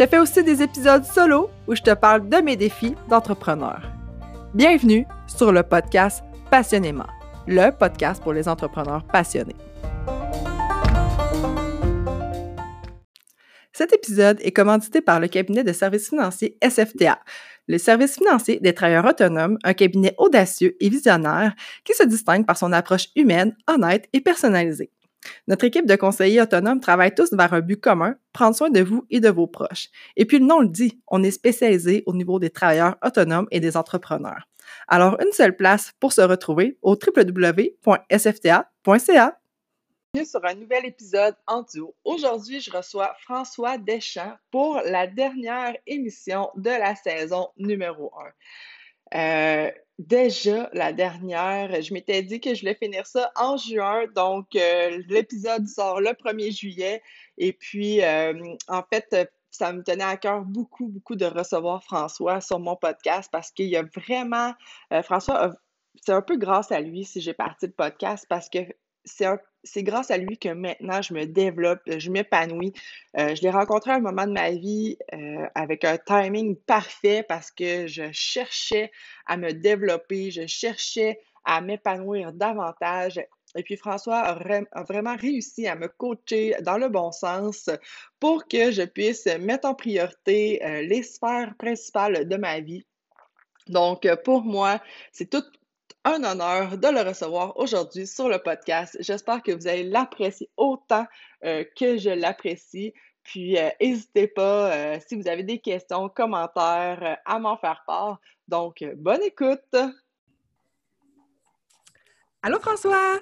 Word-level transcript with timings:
je 0.00 0.06
fais 0.06 0.18
aussi 0.18 0.42
des 0.42 0.62
épisodes 0.62 1.04
solo 1.04 1.50
où 1.68 1.74
je 1.74 1.82
te 1.82 1.92
parle 1.92 2.26
de 2.26 2.38
mes 2.38 2.56
défis 2.56 2.94
d'entrepreneur. 3.10 3.82
Bienvenue 4.54 5.06
sur 5.26 5.52
le 5.52 5.62
podcast 5.62 6.24
Passionnément, 6.50 7.06
le 7.46 7.70
podcast 7.70 8.22
pour 8.22 8.32
les 8.32 8.48
entrepreneurs 8.48 9.04
passionnés. 9.04 9.56
Cet 13.74 13.92
épisode 13.92 14.38
est 14.40 14.52
commandité 14.52 15.02
par 15.02 15.20
le 15.20 15.28
cabinet 15.28 15.64
de 15.64 15.72
services 15.74 16.08
financiers 16.08 16.56
SFTA, 16.66 17.20
le 17.68 17.76
service 17.76 18.14
financier 18.14 18.58
des 18.58 18.72
travailleurs 18.72 19.04
autonomes, 19.04 19.58
un 19.64 19.74
cabinet 19.74 20.14
audacieux 20.16 20.76
et 20.80 20.88
visionnaire 20.88 21.54
qui 21.84 21.92
se 21.92 22.04
distingue 22.04 22.46
par 22.46 22.56
son 22.56 22.72
approche 22.72 23.08
humaine, 23.16 23.54
honnête 23.66 24.08
et 24.14 24.22
personnalisée. 24.22 24.90
Notre 25.46 25.64
équipe 25.64 25.86
de 25.86 25.96
conseillers 25.96 26.40
autonomes 26.40 26.80
travaille 26.80 27.14
tous 27.14 27.32
vers 27.32 27.52
un 27.52 27.60
but 27.60 27.80
commun, 27.80 28.16
prendre 28.32 28.56
soin 28.56 28.70
de 28.70 28.80
vous 28.80 29.04
et 29.10 29.20
de 29.20 29.28
vos 29.28 29.46
proches. 29.46 29.88
Et 30.16 30.24
puis 30.24 30.38
le 30.38 30.46
nom 30.46 30.60
le 30.60 30.68
dit, 30.68 31.00
on 31.08 31.22
est 31.22 31.30
spécialisé 31.30 32.02
au 32.06 32.14
niveau 32.14 32.38
des 32.38 32.50
travailleurs 32.50 32.96
autonomes 33.04 33.46
et 33.50 33.60
des 33.60 33.76
entrepreneurs. 33.76 34.48
Alors, 34.88 35.16
une 35.20 35.32
seule 35.32 35.56
place 35.56 35.92
pour 36.00 36.12
se 36.12 36.20
retrouver 36.20 36.78
au 36.82 36.92
www.sfta.ca. 36.92 37.80
Bienvenue 40.12 40.28
sur 40.28 40.44
un 40.44 40.54
nouvel 40.54 40.86
épisode 40.86 41.36
en 41.46 41.62
duo. 41.62 41.94
Aujourd'hui, 42.04 42.60
je 42.60 42.72
reçois 42.72 43.14
François 43.22 43.78
Deschamps 43.78 44.36
pour 44.50 44.80
la 44.84 45.06
dernière 45.06 45.76
émission 45.86 46.50
de 46.56 46.70
la 46.70 46.96
saison 46.96 47.50
numéro 47.56 48.12
1. 49.12 49.66
Euh, 49.66 49.70
déjà 50.00 50.70
la 50.72 50.92
dernière. 50.92 51.82
Je 51.82 51.92
m'étais 51.92 52.22
dit 52.22 52.40
que 52.40 52.54
je 52.54 52.60
voulais 52.60 52.74
finir 52.74 53.06
ça 53.06 53.30
en 53.36 53.56
juin, 53.56 54.06
donc 54.14 54.46
euh, 54.56 55.02
l'épisode 55.08 55.66
sort 55.68 56.00
le 56.00 56.10
1er 56.10 56.56
juillet. 56.56 57.02
Et 57.38 57.52
puis, 57.52 58.02
euh, 58.02 58.32
en 58.68 58.82
fait, 58.82 59.14
ça 59.50 59.72
me 59.72 59.82
tenait 59.82 60.04
à 60.04 60.16
cœur 60.16 60.44
beaucoup, 60.44 60.88
beaucoup 60.88 61.16
de 61.16 61.26
recevoir 61.26 61.84
François 61.84 62.40
sur 62.40 62.58
mon 62.58 62.76
podcast 62.76 63.28
parce 63.30 63.50
qu'il 63.50 63.66
y 63.66 63.76
a 63.76 63.82
vraiment, 63.82 64.54
euh, 64.92 65.02
François, 65.02 65.52
c'est 66.02 66.12
un 66.12 66.22
peu 66.22 66.36
grâce 66.36 66.72
à 66.72 66.80
lui 66.80 67.04
si 67.04 67.20
j'ai 67.20 67.34
parti 67.34 67.68
de 67.68 67.72
podcast 67.72 68.24
parce 68.28 68.48
que 68.48 68.58
c'est 69.04 69.26
grâce 69.76 70.10
à 70.10 70.16
lui 70.16 70.38
que 70.38 70.48
maintenant 70.48 71.02
je 71.02 71.14
me 71.14 71.26
développe, 71.26 71.80
je 71.86 72.10
m'épanouis. 72.10 72.72
Euh, 73.18 73.34
je 73.34 73.42
l'ai 73.42 73.50
rencontré 73.50 73.92
à 73.92 73.96
un 73.96 74.00
moment 74.00 74.26
de 74.26 74.32
ma 74.32 74.50
vie 74.50 74.96
euh, 75.12 75.46
avec 75.54 75.84
un 75.84 75.98
timing 75.98 76.56
parfait 76.56 77.24
parce 77.28 77.50
que 77.50 77.86
je 77.86 78.10
cherchais 78.12 78.90
à 79.26 79.36
me 79.36 79.52
développer, 79.52 80.30
je 80.30 80.46
cherchais 80.46 81.20
à 81.44 81.60
m'épanouir 81.60 82.32
davantage. 82.32 83.20
Et 83.56 83.62
puis 83.64 83.76
François 83.76 84.18
a, 84.18 84.82
vraiment 84.84 85.16
réussi 85.16 85.66
à 85.66 85.74
me 85.74 85.88
coacher 85.88 86.54
dans 86.62 86.78
le 86.78 86.88
bon 86.88 87.10
sens 87.10 87.68
pour 88.20 88.46
que 88.46 88.70
je 88.70 88.82
puisse 88.82 89.26
mettre 89.26 89.68
en 89.68 89.74
priorité 89.74 90.64
euh, 90.64 90.82
les 90.82 91.02
sphères 91.02 91.54
principales 91.58 92.28
de 92.28 92.36
ma 92.36 92.60
vie. 92.60 92.86
Donc, 93.66 94.08
pour 94.24 94.42
moi, 94.42 94.80
c'est 95.12 95.30
tout 95.30 95.44
un 96.04 96.24
honneur 96.24 96.78
de 96.78 96.88
le 96.88 97.02
recevoir 97.06 97.56
aujourd'hui 97.58 98.06
sur 98.06 98.28
le 98.28 98.38
podcast. 98.38 98.96
J'espère 99.00 99.42
que 99.42 99.52
vous 99.52 99.66
allez 99.66 99.84
l'apprécier 99.84 100.50
autant 100.56 101.06
euh, 101.44 101.64
que 101.76 101.98
je 101.98 102.10
l'apprécie. 102.10 102.94
Puis, 103.22 103.58
euh, 103.58 103.68
n'hésitez 103.80 104.26
pas, 104.26 104.72
euh, 104.72 104.98
si 105.06 105.14
vous 105.14 105.28
avez 105.28 105.42
des 105.42 105.58
questions, 105.58 106.08
commentaires, 106.08 107.18
à 107.24 107.38
m'en 107.38 107.56
faire 107.56 107.84
part. 107.86 108.18
Donc, 108.48 108.84
bonne 108.96 109.22
écoute! 109.22 109.76
Allô, 112.42 112.58
François! 112.60 113.18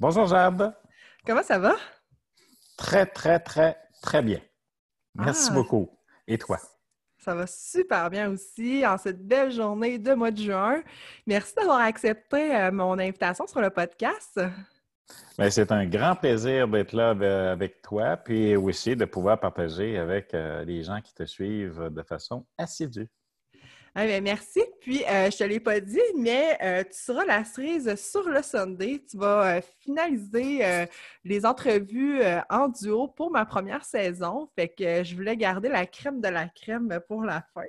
Bonjour, 0.00 0.26
Jade! 0.26 0.74
Comment 1.26 1.42
ça 1.42 1.58
va? 1.58 1.76
Très, 2.78 3.06
très, 3.06 3.38
très, 3.38 3.76
très 4.02 4.22
bien. 4.22 4.40
Merci 5.14 5.48
ah. 5.50 5.54
beaucoup. 5.54 5.90
Et 6.26 6.38
toi? 6.38 6.58
Ça 7.24 7.34
va 7.34 7.46
super 7.46 8.10
bien 8.10 8.28
aussi 8.28 8.86
en 8.86 8.98
cette 8.98 9.26
belle 9.26 9.50
journée 9.50 9.98
de 9.98 10.12
mois 10.12 10.30
de 10.30 10.36
juin. 10.36 10.82
Merci 11.26 11.54
d'avoir 11.54 11.80
accepté 11.80 12.54
euh, 12.54 12.70
mon 12.70 12.98
invitation 12.98 13.46
sur 13.46 13.62
le 13.62 13.70
podcast. 13.70 14.38
Ben, 15.38 15.50
c'est 15.50 15.72
un 15.72 15.86
grand 15.86 16.16
plaisir 16.16 16.68
d'être 16.68 16.92
là 16.92 17.10
avec 17.52 17.80
toi, 17.80 18.18
puis 18.18 18.56
aussi 18.56 18.94
de 18.94 19.06
pouvoir 19.06 19.40
partager 19.40 19.96
avec 19.96 20.34
euh, 20.34 20.66
les 20.66 20.82
gens 20.82 21.00
qui 21.00 21.14
te 21.14 21.24
suivent 21.24 21.88
de 21.90 22.02
façon 22.02 22.44
assidue. 22.58 23.08
Ah, 23.96 24.06
ben, 24.06 24.24
merci. 24.24 24.60
Puis, 24.80 25.04
euh, 25.04 25.30
je 25.30 25.36
ne 25.36 25.38
te 25.38 25.44
l'ai 25.44 25.60
pas 25.60 25.78
dit, 25.78 26.00
mais 26.16 26.58
euh, 26.62 26.82
tu 26.82 26.98
seras 26.98 27.24
la 27.24 27.44
cerise 27.44 27.94
sur 27.94 28.28
le 28.28 28.42
Sunday. 28.42 29.00
Tu 29.08 29.16
vas 29.16 29.58
euh, 29.58 29.60
finaliser 29.80 30.86
les 31.24 31.46
entrevues 31.46 32.20
en 32.50 32.68
duo 32.68 33.06
pour 33.06 33.30
ma 33.30 33.46
première 33.46 33.84
saison. 33.84 34.48
Fait 34.56 34.68
que 34.68 35.04
je 35.04 35.14
voulais 35.14 35.36
garder 35.36 35.68
la 35.68 35.86
crème 35.86 36.20
de 36.20 36.28
la 36.28 36.48
crème 36.48 36.98
pour 37.06 37.22
la 37.24 37.44
fin. 37.54 37.62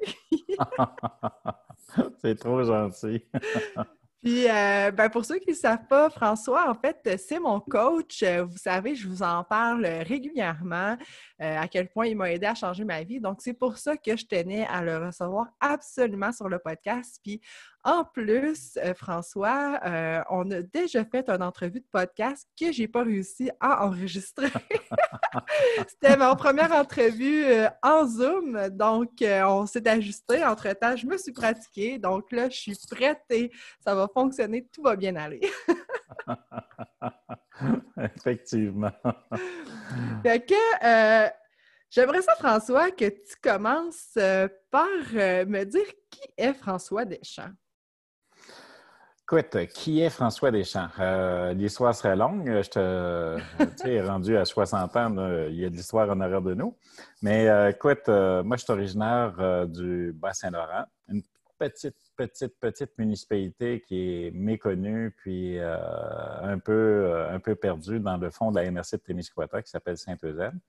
C'est 2.21 2.35
trop 2.39 2.63
gentil. 2.63 3.23
Puis, 4.25 4.49
euh, 4.49 4.89
ben 4.89 5.07
pour 5.09 5.23
ceux 5.23 5.37
qui 5.37 5.51
ne 5.51 5.55
savent 5.55 5.85
pas, 5.87 6.09
François, 6.09 6.67
en 6.67 6.73
fait, 6.73 7.15
c'est 7.19 7.37
mon 7.37 7.59
coach. 7.59 8.23
Euh, 8.23 8.43
vous 8.43 8.57
savez, 8.57 8.95
je 8.95 9.07
vous 9.07 9.21
en 9.21 9.43
parle 9.43 9.85
régulièrement, 9.85 10.97
euh, 11.43 11.59
à 11.59 11.67
quel 11.67 11.89
point 11.89 12.07
il 12.07 12.17
m'a 12.17 12.31
aidé 12.31 12.47
à 12.47 12.55
changer 12.55 12.85
ma 12.85 13.03
vie. 13.03 13.19
Donc, 13.19 13.43
c'est 13.43 13.53
pour 13.53 13.77
ça 13.77 13.95
que 13.95 14.17
je 14.17 14.25
tenais 14.25 14.65
à 14.65 14.81
le 14.81 14.97
recevoir 14.97 15.45
absolument 15.59 16.31
sur 16.31 16.49
le 16.49 16.57
podcast. 16.57 17.19
Puis, 17.23 17.39
en 17.85 18.03
plus, 18.03 18.77
euh, 18.77 18.95
François, 18.95 19.79
euh, 19.85 20.19
on 20.31 20.49
a 20.49 20.63
déjà 20.63 21.05
fait 21.05 21.29
une 21.29 21.43
entrevue 21.43 21.81
de 21.81 21.85
podcast 21.91 22.49
que 22.59 22.71
j'ai 22.71 22.87
pas 22.87 23.03
réussi 23.03 23.51
à 23.59 23.85
enregistrer. 23.85 24.47
C'était 25.87 26.17
ma 26.17 26.35
première 26.35 26.71
entrevue 26.71 27.45
euh, 27.45 27.69
en 27.83 28.07
Zoom, 28.07 28.69
donc 28.69 29.11
on 29.21 29.67
s'est 29.67 29.87
ajusté. 29.87 30.43
Entre-temps, 30.43 30.95
je 30.95 31.05
me 31.05 31.15
suis 31.15 31.31
pratiquée, 31.31 31.99
donc 31.99 32.31
là, 32.31 32.49
je 32.49 32.57
suis 32.57 32.75
prête 32.89 33.21
et 33.29 33.51
ça 33.79 33.93
va 33.93 34.07
fonctionner, 34.11 34.67
tout 34.73 34.81
va 34.81 34.95
bien 34.95 35.15
aller. 35.15 35.41
Effectivement. 38.17 38.91
fait 40.23 40.43
que 40.43 41.31
j'aimerais 41.91 42.23
ça, 42.23 42.33
François, 42.33 42.89
que 42.89 43.09
tu 43.09 43.35
commences 43.43 44.17
par 44.71 44.87
me 45.13 45.63
dire 45.65 45.85
qui 46.09 46.21
est 46.35 46.55
François 46.55 47.05
Deschamps. 47.05 47.53
Écoute, 49.27 49.57
qui 49.73 50.01
est 50.01 50.11
François 50.11 50.51
Deschamps? 50.51 50.87
Euh, 50.99 51.51
l'histoire 51.53 51.95
serait 51.95 52.15
longue. 52.15 52.45
Je 52.45 52.69
te, 52.69 53.37
tu 53.57 53.77
sais, 53.77 54.01
rendu 54.01 54.37
à 54.37 54.45
60 54.45 54.95
ans, 54.95 55.47
il 55.47 55.55
y 55.55 55.65
a 55.65 55.69
de 55.71 55.75
l'histoire 55.75 56.07
en 56.11 56.19
arrière 56.19 56.43
de 56.43 56.53
nous. 56.53 56.77
Mais 57.23 57.49
euh, 57.49 57.71
écoute, 57.71 58.07
euh, 58.07 58.43
moi, 58.43 58.55
je 58.55 58.65
suis 58.65 58.71
originaire 58.71 59.65
du 59.67 60.13
Bas-Saint-Laurent, 60.13 60.85
une 61.09 61.23
petite, 61.57 61.95
petite, 62.15 62.53
petite 62.59 62.91
municipalité 62.99 63.81
qui 63.81 64.27
est 64.27 64.31
méconnue 64.31 65.15
puis 65.17 65.57
un, 65.59 66.59
peu, 66.59 67.25
un 67.27 67.39
peu 67.39 67.55
perdue 67.55 67.99
dans 67.99 68.17
le 68.17 68.29
fond 68.29 68.51
de 68.51 68.59
la 68.59 68.69
MRC 68.69 68.91
de 68.91 68.97
Témiscouata 68.97 69.59
qui 69.63 69.71
s'appelle 69.71 69.97
Saint-Eusèbe. 69.97 70.59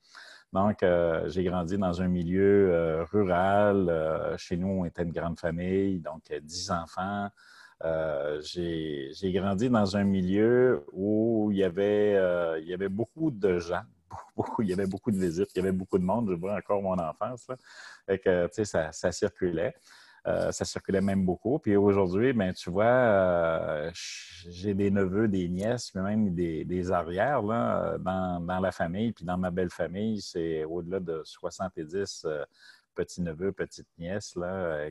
Donc, 0.54 0.82
j'ai 1.26 1.44
grandi 1.44 1.76
dans 1.76 2.00
un 2.00 2.08
milieu 2.08 3.04
rural. 3.12 4.34
chez 4.38 4.56
nous, 4.56 4.68
on 4.68 4.86
était 4.86 5.02
une 5.02 5.12
grande 5.12 5.38
famille, 5.38 6.00
donc 6.00 6.22
10 6.32 6.70
enfants. 6.70 7.28
Euh, 7.84 8.40
j'ai 8.42 9.32
grandi 9.32 9.68
dans 9.68 9.96
un 9.96 10.04
milieu 10.04 10.84
où 10.92 11.50
il 11.52 11.58
y 11.58 11.64
avait, 11.64 12.14
euh, 12.16 12.88
beaucoup 12.88 13.30
de 13.30 13.58
gens, 13.58 13.82
beaucoup, 14.36 14.62
il 14.62 14.68
y 14.70 14.72
avait 14.72 14.86
beaucoup 14.86 15.10
de 15.10 15.18
visites, 15.18 15.50
il 15.54 15.58
y 15.58 15.60
avait 15.60 15.72
beaucoup 15.72 15.98
de 15.98 16.04
monde. 16.04 16.30
Je 16.30 16.36
vois 16.36 16.54
encore 16.54 16.82
mon 16.82 16.98
enfance. 16.98 17.46
Là. 17.48 18.18
que, 18.18 18.48
ça, 18.64 19.12
circulait. 19.12 19.74
Euh, 20.26 20.50
ça 20.50 20.64
circulait 20.64 21.00
même 21.00 21.24
beaucoup. 21.24 21.58
Puis 21.58 21.76
aujourd'hui, 21.76 22.32
ben, 22.32 22.52
tu 22.52 22.70
vois, 22.70 23.92
j'ai 23.92 24.74
des 24.74 24.90
neveux, 24.90 25.28
des 25.28 25.48
nièces, 25.48 25.94
même 25.94 26.34
des, 26.34 26.90
arrières 26.90 27.42
là, 27.42 27.96
dans, 27.98 28.60
la 28.60 28.72
famille. 28.72 29.12
Puis 29.12 29.24
dans 29.24 29.38
ma 29.38 29.50
belle 29.50 29.70
famille, 29.70 30.20
c'est 30.20 30.64
au-delà 30.64 30.98
de 30.98 31.22
70 31.24 32.26
petits-neveux, 32.96 33.52
petites-nièces 33.52 34.34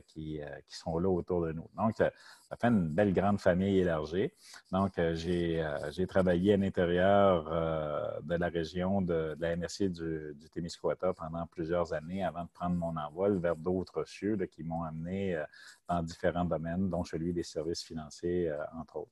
qui, 0.06 0.40
qui, 0.66 0.76
sont 0.76 0.98
là 0.98 1.10
autour 1.10 1.44
de 1.44 1.52
nous. 1.52 1.68
Donc, 1.76 2.00
ça 2.48 2.68
une 2.68 2.88
belle 2.88 3.12
grande 3.12 3.40
famille 3.40 3.78
élargie. 3.78 4.30
Donc, 4.70 4.98
euh, 4.98 5.16
euh, 5.26 5.90
j'ai 5.90 6.06
travaillé 6.06 6.54
à 6.54 6.56
l'intérieur 6.56 7.48
euh, 7.50 8.20
de 8.22 8.36
la 8.36 8.48
région 8.48 9.02
de, 9.02 9.36
la 9.38 9.56
MRC 9.56 9.88
du, 9.88 10.34
du, 10.34 10.48
Témiscouata 10.50 11.12
pendant 11.12 11.46
plusieurs 11.46 11.92
années 11.92 12.24
avant 12.24 12.44
de 12.44 12.48
prendre 12.48 12.76
mon 12.76 12.96
envol 12.96 13.38
vers 13.38 13.56
d'autres 13.56 14.04
cieux 14.06 14.36
qui 14.46 14.62
m'ont 14.62 14.84
amené 14.84 15.42
dans 15.88 16.02
différents 16.02 16.44
domaines, 16.44 16.88
dont 16.88 17.04
celui 17.04 17.32
des 17.32 17.42
services 17.42 17.82
financiers, 17.82 18.50
entre 18.78 18.96
autres. 18.96 19.10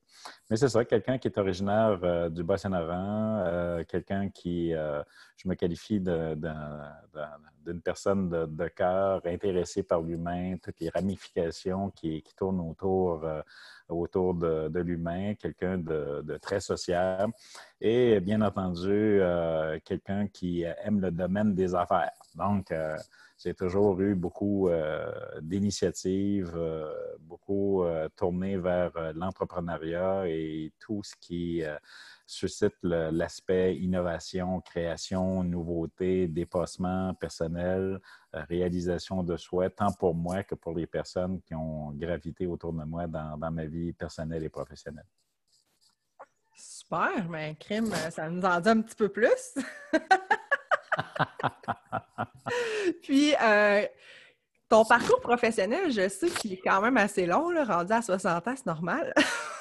Mais 0.48 0.56
c'est 0.56 0.68
ça, 0.68 0.84
quelqu'un 0.84 1.18
qui 1.18 1.28
est 1.28 1.38
originaire 1.38 2.30
du 2.30 2.42
Bas-Saint-Laurent, 2.42 3.84
quelqu'un 3.88 4.30
qui, 4.30 4.70
je 4.70 5.48
me 5.48 5.54
qualifie 5.54 6.00
d'une 6.00 7.80
personne 7.82 8.28
de, 8.28 8.68
cœur 8.68 9.20
intéressée 9.26 9.82
par 9.82 10.00
l'humain, 10.00 10.56
toutes 10.62 10.80
les 10.80 10.88
ramifications 10.88 11.90
qui 11.90 12.22
tournent 12.36 12.60
autour 12.60 13.23
euh, 13.24 13.42
autour 13.88 14.34
de, 14.34 14.80
l'humain, 14.80 15.34
quelqu'un 15.34 15.78
de, 15.78 16.38
très 16.40 16.60
sociable 16.60 17.32
et 17.80 18.20
bien 18.20 18.40
entendu 18.40 18.90
euh, 18.90 19.78
quelqu'un 19.84 20.26
qui 20.26 20.62
aime 20.62 21.00
le 21.00 21.10
domaine 21.10 21.54
des 21.54 21.74
affaires. 21.74 22.12
Donc, 22.34 22.72
euh, 22.72 22.96
j'ai 23.38 23.54
toujours 23.54 24.00
eu 24.00 24.14
beaucoup 24.14 24.68
d'initiatives, 25.42 26.56
beaucoup 27.20 27.84
tourné 28.16 28.56
vers 28.56 29.12
l'entrepreneuriat 29.14 30.28
et 30.28 30.72
tout 30.78 31.02
ce 31.02 31.14
qui 31.20 31.62
suscite 32.26 32.76
l'aspect 32.82 33.76
innovation, 33.76 34.60
création, 34.60 35.42
nouveauté, 35.42 36.28
dépassement 36.28 37.14
personnel, 37.14 38.00
euh, 38.34 38.42
réalisation 38.48 39.22
de 39.22 39.36
souhaits, 39.36 39.76
tant 39.76 39.92
pour 39.92 40.14
moi 40.14 40.42
que 40.42 40.54
pour 40.54 40.74
les 40.74 40.86
personnes 40.86 41.40
qui 41.42 41.54
ont 41.54 41.90
gravité 41.92 42.46
autour 42.46 42.72
de 42.72 42.84
moi 42.84 43.06
dans, 43.06 43.50
ma 43.50 43.66
vie 43.66 43.92
personnelle 43.92 44.44
et 44.44 44.48
professionnelle. 44.48 45.06
Super, 46.56 47.28
mais 47.28 47.56
crime, 47.56 47.92
ça 48.10 48.28
nous 48.28 48.42
en 48.42 48.60
dit 48.60 48.68
un 48.68 48.80
petit 48.80 48.96
peu 48.96 49.08
plus. 49.08 49.58
Puis, 53.02 53.34
euh, 53.42 53.82
ton 54.68 54.84
parcours 54.84 55.20
professionnel, 55.20 55.90
je 55.90 56.08
sais 56.08 56.28
qu'il 56.28 56.54
est 56.54 56.60
quand 56.64 56.80
même 56.80 56.96
assez 56.96 57.26
long, 57.26 57.50
là, 57.50 57.64
rendu 57.64 57.92
à 57.92 58.02
60 58.02 58.48
ans, 58.48 58.54
c'est 58.56 58.66
normal. 58.66 59.12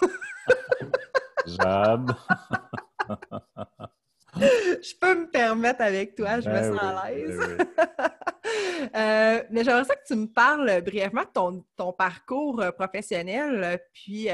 Jade. 1.45 2.15
je 4.37 4.93
peux 4.99 5.19
me 5.19 5.29
permettre 5.29 5.81
avec 5.81 6.15
toi, 6.15 6.39
je 6.39 6.49
me 6.49 6.53
ben 6.53 6.73
sens 6.73 6.81
à 6.81 7.11
l'aise. 7.11 7.57
Euh, 8.95 9.43
mais 9.49 9.63
j'aimerais 9.63 9.85
ça 9.85 9.95
que 9.95 10.05
tu 10.05 10.15
me 10.15 10.27
parles 10.27 10.81
brièvement 10.81 11.23
de 11.23 11.63
ton, 11.75 11.93
parcours 11.93 12.61
euh, 12.61 12.71
professionnel, 12.71 13.63
euh, 13.63 13.77
puis 13.93 14.27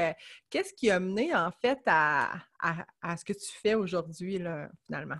qu'est-ce 0.50 0.74
qui 0.74 0.90
a 0.90 1.00
mené 1.00 1.34
en 1.34 1.50
fait 1.50 1.80
à, 1.86 2.30
à 2.60 3.16
ce 3.16 3.24
que 3.24 3.32
tu 3.32 3.50
fais 3.62 3.74
aujourd'hui, 3.74 4.42
finalement? 4.86 5.16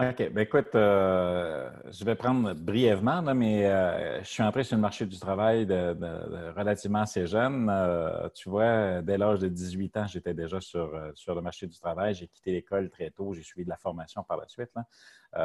OK. 0.00 0.30
Ben 0.30 0.42
écoute, 0.42 0.76
euh, 0.76 1.68
je 1.90 2.04
vais 2.04 2.14
prendre 2.14 2.52
brièvement, 2.54 3.20
mais 3.34 3.66
euh, 3.66 4.22
je 4.22 4.28
suis 4.28 4.44
entré 4.44 4.62
sur 4.62 4.76
le 4.76 4.80
marché 4.80 5.06
du 5.06 5.18
travail 5.18 5.66
de, 5.66 6.52
relativement 6.56 7.00
assez 7.00 7.26
jeune. 7.26 7.68
Euh, 7.68 8.28
tu 8.32 8.48
vois, 8.48 9.02
dès 9.02 9.18
l'âge 9.18 9.40
de 9.40 9.48
18 9.48 9.96
ans, 9.96 10.06
j'étais 10.06 10.34
déjà 10.34 10.60
sur, 10.60 10.96
sur 11.14 11.34
le 11.34 11.40
marché 11.40 11.66
du 11.66 11.76
travail. 11.76 12.14
J'ai 12.14 12.28
quitté 12.28 12.52
l'école 12.52 12.90
très 12.90 13.10
tôt. 13.10 13.34
J'ai 13.34 13.42
suivi 13.42 13.64
de 13.64 13.70
la 13.70 13.76
formation 13.76 14.22
par 14.22 14.36
la 14.36 14.46
suite. 14.46 14.70
tu 14.72 15.40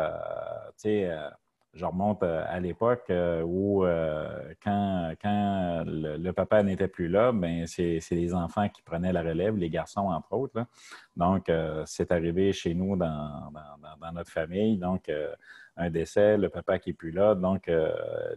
sais, 0.77 1.09
je 1.73 1.85
remonte 1.85 2.21
euh, 2.21 2.43
à 2.47 2.59
l'époque 2.59 3.05
euh, 3.09 3.41
où, 3.41 3.83
euh, 3.83 4.53
quand, 4.63 5.13
quand 5.21 5.83
le, 5.85 6.31
papa 6.31 6.61
n'était 6.61 6.87
plus 6.87 7.07
là, 7.07 7.31
ben 7.31 7.65
c'est 7.65 7.99
les 8.11 8.33
enfants 8.33 8.69
qui 8.69 8.81
prenaient 8.83 9.11
la 9.11 9.23
relève, 9.23 9.57
les 9.57 9.69
garçons, 9.69 10.07
entre 10.07 10.33
autres. 10.33 10.65
Donc, 11.15 11.51
c'est 11.85 12.11
arrivé 12.11 12.53
chez 12.53 12.73
nous 12.73 12.95
dans, 12.95 13.51
dans, 13.99 14.11
notre 14.11 14.31
famille. 14.31 14.77
Donc, 14.77 15.11
un 15.77 15.89
décès, 15.91 16.37
le 16.37 16.49
papa 16.49 16.79
qui 16.79 16.89
n'est 16.89 16.95
plus 16.95 17.11
là. 17.11 17.35
Donc, 17.35 17.69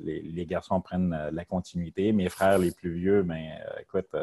les, 0.00 0.46
garçons 0.46 0.80
prennent 0.82 1.30
la 1.32 1.44
continuité. 1.46 2.12
Mes 2.12 2.28
frères 2.28 2.58
les 2.58 2.70
plus 2.70 2.92
vieux, 2.92 3.22
ben, 3.22 3.42
écoute, 3.80 4.14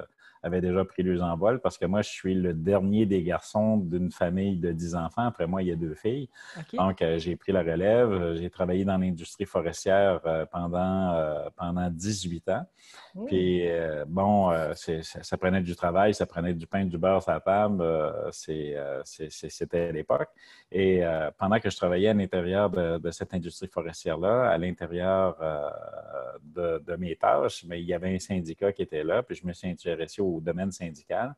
avaient 0.44 0.62
déjà 0.62 0.84
pris 0.84 1.04
leurs 1.04 1.24
envols 1.24 1.60
parce 1.62 1.78
que 1.78 1.86
moi, 1.86 2.02
je 2.02 2.10
suis 2.10 2.36
le 2.36 2.54
dernier 2.54 3.06
des 3.06 3.24
garçons 3.24 3.78
d'une 3.78 4.12
famille 4.12 4.58
de 4.58 4.72
10 4.72 4.96
enfants. 4.96 5.26
Après 5.26 5.48
moi, 5.48 5.62
il 5.64 5.70
y 5.70 5.72
a 5.72 5.76
deux 5.76 5.96
filles. 5.96 6.30
Donc, 6.74 7.02
euh, 7.02 7.18
j'ai 7.18 7.36
pris 7.38 7.54
la 7.54 7.62
relève. 7.62 8.36
J'ai 8.36 8.50
travaillé 8.50 8.84
dans 8.84 8.98
l'industrie 8.98 9.46
forestière 9.46 10.20
euh, 10.26 10.46
pendant, 10.46 11.14
euh, 11.14 11.50
pendant 11.56 11.90
18 11.90 12.50
ans. 12.50 12.66
Mmh. 13.16 13.26
Puis, 13.26 13.64
bon, 14.08 14.52
ça, 14.74 15.38
prenait 15.38 15.62
du 15.62 15.76
travail, 15.76 16.14
ça 16.14 16.26
prenait 16.26 16.54
du 16.54 16.68
pain, 16.68 16.84
du 16.84 16.98
beurre 16.98 17.24
sur 17.24 17.32
la 17.32 17.40
table. 17.40 17.84
C'était 18.32 19.80
à 19.80 19.92
l'époque. 19.92 20.30
Et 20.72 21.04
pendant 21.38 21.60
que 21.60 21.70
je 21.70 21.78
travaillais 21.78 22.10
à 22.10 22.14
l'intérieur 22.14 22.70
de, 22.70 23.12
cette 23.12 23.34
industrie 23.34 23.68
forestière-là, 23.68 24.50
à 24.50 24.58
l'intérieur 24.58 25.38
de, 26.42 26.80
de, 26.80 26.96
mes 26.96 27.16
tâches, 27.16 27.64
mais 27.68 27.82
il 27.82 27.86
y 27.86 27.94
avait 27.94 28.14
un 28.14 28.20
syndicat 28.20 28.74
qui 28.74 28.82
était 28.82 29.04
là, 29.04 29.22
puis 29.22 29.36
je 29.36 29.46
me 29.46 29.54
suis 29.54 29.70
intéressé 29.70 30.22
au 30.22 30.33
domaine 30.42 30.72
syndical. 30.72 31.36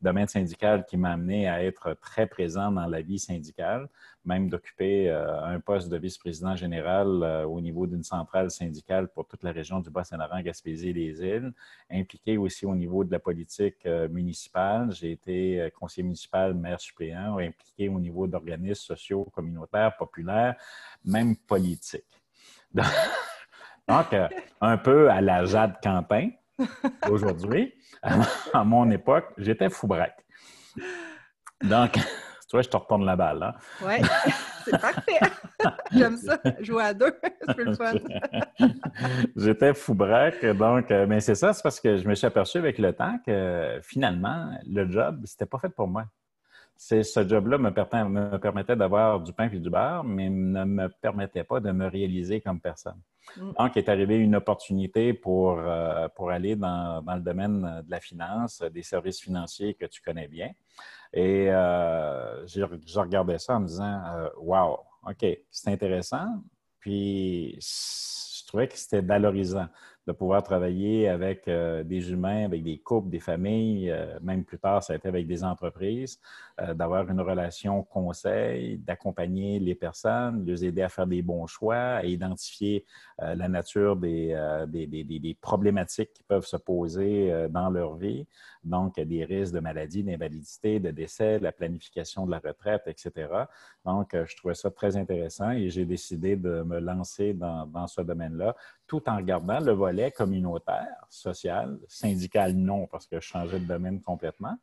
Domaine 0.00 0.28
syndical 0.28 0.84
qui 0.84 0.96
m'a 0.96 1.12
amené 1.12 1.48
à 1.48 1.64
être 1.64 1.94
très 2.00 2.26
présent 2.26 2.70
dans 2.70 2.86
la 2.86 3.00
vie 3.00 3.18
syndicale, 3.18 3.88
même 4.24 4.50
d'occuper 4.50 5.08
euh, 5.08 5.42
un 5.44 5.60
poste 5.60 5.88
de 5.88 5.96
vice-président 5.96 6.56
général 6.56 7.22
euh, 7.22 7.44
au 7.46 7.60
niveau 7.60 7.86
d'une 7.86 8.02
centrale 8.02 8.50
syndicale 8.50 9.08
pour 9.08 9.26
toute 9.26 9.42
la 9.42 9.52
région 9.52 9.80
du 9.80 9.90
Bas-Saint-Laurent, 9.90 10.42
Gaspésie 10.42 10.90
et 10.90 10.92
les 10.92 11.22
îles, 11.22 11.52
impliqué 11.90 12.36
aussi 12.36 12.66
au 12.66 12.74
niveau 12.74 13.04
de 13.04 13.10
la 13.12 13.18
politique 13.18 13.86
euh, 13.86 14.08
municipale. 14.08 14.92
J'ai 14.92 15.12
été 15.12 15.70
conseiller 15.78 16.04
municipal, 16.04 16.54
maire 16.54 16.80
suppléant, 16.80 17.38
impliqué 17.38 17.88
au 17.88 17.98
niveau 17.98 18.26
d'organismes 18.26 18.74
sociaux, 18.94 19.24
communautaires, 19.32 19.96
populaires, 19.96 20.56
même 21.04 21.36
politiques. 21.36 22.22
Donc, 22.72 22.86
un 24.60 24.76
peu 24.78 25.10
à 25.10 25.20
la 25.20 25.44
Jade 25.44 25.76
Quentin 25.82 26.30
aujourd'hui. 27.10 27.74
à 28.52 28.64
mon 28.64 28.90
époque, 28.90 29.32
j'étais 29.38 29.70
fou 29.70 29.86
braque. 29.86 30.24
Donc, 31.62 31.92
tu 31.92 32.00
vois, 32.52 32.62
je 32.62 32.68
te 32.68 32.76
retourne 32.76 33.04
la 33.04 33.16
balle. 33.16 33.42
Hein? 33.42 33.54
Oui, 33.82 33.94
c'est 34.64 34.80
parfait. 34.80 35.20
J'aime 35.92 36.16
ça, 36.16 36.38
jouer 36.60 36.84
à 36.84 36.94
deux, 36.94 37.18
c'est 37.22 37.54
plus 37.54 37.64
le 37.64 37.74
fun. 37.74 37.94
j'étais 39.36 39.74
fou 39.74 39.94
braque, 39.94 40.44
donc, 40.44 40.90
euh, 40.90 41.06
mais 41.06 41.20
c'est 41.20 41.34
ça, 41.34 41.52
c'est 41.52 41.62
parce 41.62 41.80
que 41.80 41.96
je 41.96 42.06
me 42.06 42.14
suis 42.14 42.26
aperçu 42.26 42.58
avec 42.58 42.78
le 42.78 42.92
temps 42.92 43.18
que 43.24 43.80
finalement, 43.82 44.50
le 44.66 44.90
job, 44.90 45.22
c'était 45.24 45.46
pas 45.46 45.58
fait 45.58 45.70
pour 45.70 45.88
moi. 45.88 46.04
Ce 46.76 47.26
job-là 47.26 47.56
me, 47.56 47.70
me, 47.70 48.36
permettait 48.38 48.74
d'avoir 48.74 49.20
du 49.20 49.32
pain 49.32 49.48
et 49.48 49.58
du 49.58 49.70
beurre, 49.70 50.02
mais 50.02 50.28
ne 50.28 50.64
me 50.64 50.88
permettait 50.88 51.44
pas 51.44 51.60
de 51.60 51.70
me 51.70 51.86
réaliser 51.86 52.40
comme 52.40 52.60
personne. 52.60 53.00
Mm. 53.36 53.52
Donc, 53.58 53.76
est 53.76 53.88
arrivée 53.88 54.16
une 54.16 54.36
opportunité 54.36 55.12
pour, 55.14 55.58
euh, 55.58 56.08
pour 56.08 56.30
aller 56.30 56.56
dans, 56.56 57.02
dans, 57.02 57.14
le 57.14 57.20
domaine 57.20 57.82
de 57.84 57.90
la 57.90 58.00
finance, 58.00 58.62
des 58.72 58.82
services 58.82 59.20
financiers 59.20 59.74
que 59.74 59.86
tu 59.86 60.02
connais 60.02 60.28
bien. 60.28 60.50
Et 61.12 61.48
euh, 61.50 62.46
je 62.46 62.98
regardais 62.98 63.38
ça 63.38 63.56
en 63.56 63.60
me 63.60 63.66
disant 63.66 64.02
euh, 64.16 64.28
Wow, 64.38 64.80
OK, 65.06 65.24
c'est 65.50 65.70
intéressant. 65.70 66.26
Puis, 66.80 67.58
je 67.60 68.46
trouvais 68.46 68.68
que 68.68 68.76
c'était 68.76 69.00
valorisant 69.00 69.68
de 70.06 70.12
pouvoir 70.12 70.42
travailler 70.42 71.08
avec 71.08 71.48
euh, 71.48 71.82
des 71.82 72.10
humains, 72.12 72.44
avec 72.44 72.62
des 72.62 72.78
couples, 72.78 73.08
des 73.08 73.20
familles, 73.20 73.90
euh, 73.90 74.18
même 74.20 74.44
plus 74.44 74.58
tard, 74.58 74.82
ça 74.82 74.92
a 74.92 74.96
été 74.96 75.08
avec 75.08 75.26
des 75.26 75.42
entreprises, 75.42 76.20
euh, 76.60 76.74
d'avoir 76.74 77.08
une 77.08 77.20
relation 77.20 77.82
conseil, 77.82 78.78
d'accompagner 78.78 79.58
les 79.58 79.74
personnes, 79.74 80.44
de 80.44 80.52
les 80.52 80.66
aider 80.66 80.82
à 80.82 80.90
faire 80.90 81.06
des 81.06 81.22
bons 81.22 81.46
choix, 81.46 81.76
à 81.76 82.04
identifier 82.04 82.84
la 83.18 83.48
nature 83.48 83.96
des, 83.96 84.34
des, 84.68 84.86
des, 84.86 85.04
des, 85.04 85.34
problématiques 85.40 86.12
qui 86.12 86.22
peuvent 86.24 86.44
se 86.44 86.56
poser 86.56 87.46
dans 87.48 87.70
leur 87.70 87.94
vie, 87.94 88.26
donc 88.62 88.98
des 88.98 89.24
risques 89.24 89.54
de 89.54 89.60
maladie, 89.60 90.02
d'invalidité, 90.02 90.80
de 90.80 90.90
décès, 90.90 91.38
de 91.38 91.44
la 91.44 91.52
planification 91.52 92.26
de 92.26 92.32
la 92.32 92.40
retraite, 92.40 92.82
etc. 92.86 93.28
Donc, 93.84 94.10
je 94.12 94.36
trouvais 94.36 94.54
ça 94.54 94.70
très 94.70 94.96
intéressant 94.96 95.52
et 95.52 95.70
j'ai 95.70 95.84
décidé 95.84 96.36
de 96.36 96.62
me 96.62 96.80
lancer 96.80 97.34
dans, 97.34 97.66
dans 97.66 97.86
ce 97.86 98.00
domaine-là 98.00 98.56
tout 98.86 99.08
en 99.08 99.20
gardant 99.22 99.60
le 99.60 99.72
volet 99.72 100.10
communautaire, 100.10 101.06
social, 101.08 101.78
syndical 101.88 102.54
non, 102.54 102.86
parce 102.86 103.06
que 103.06 103.16
je 103.16 103.26
changeais 103.26 103.58
de 103.58 103.66
domaine 103.66 104.00
complètement. 104.00 104.56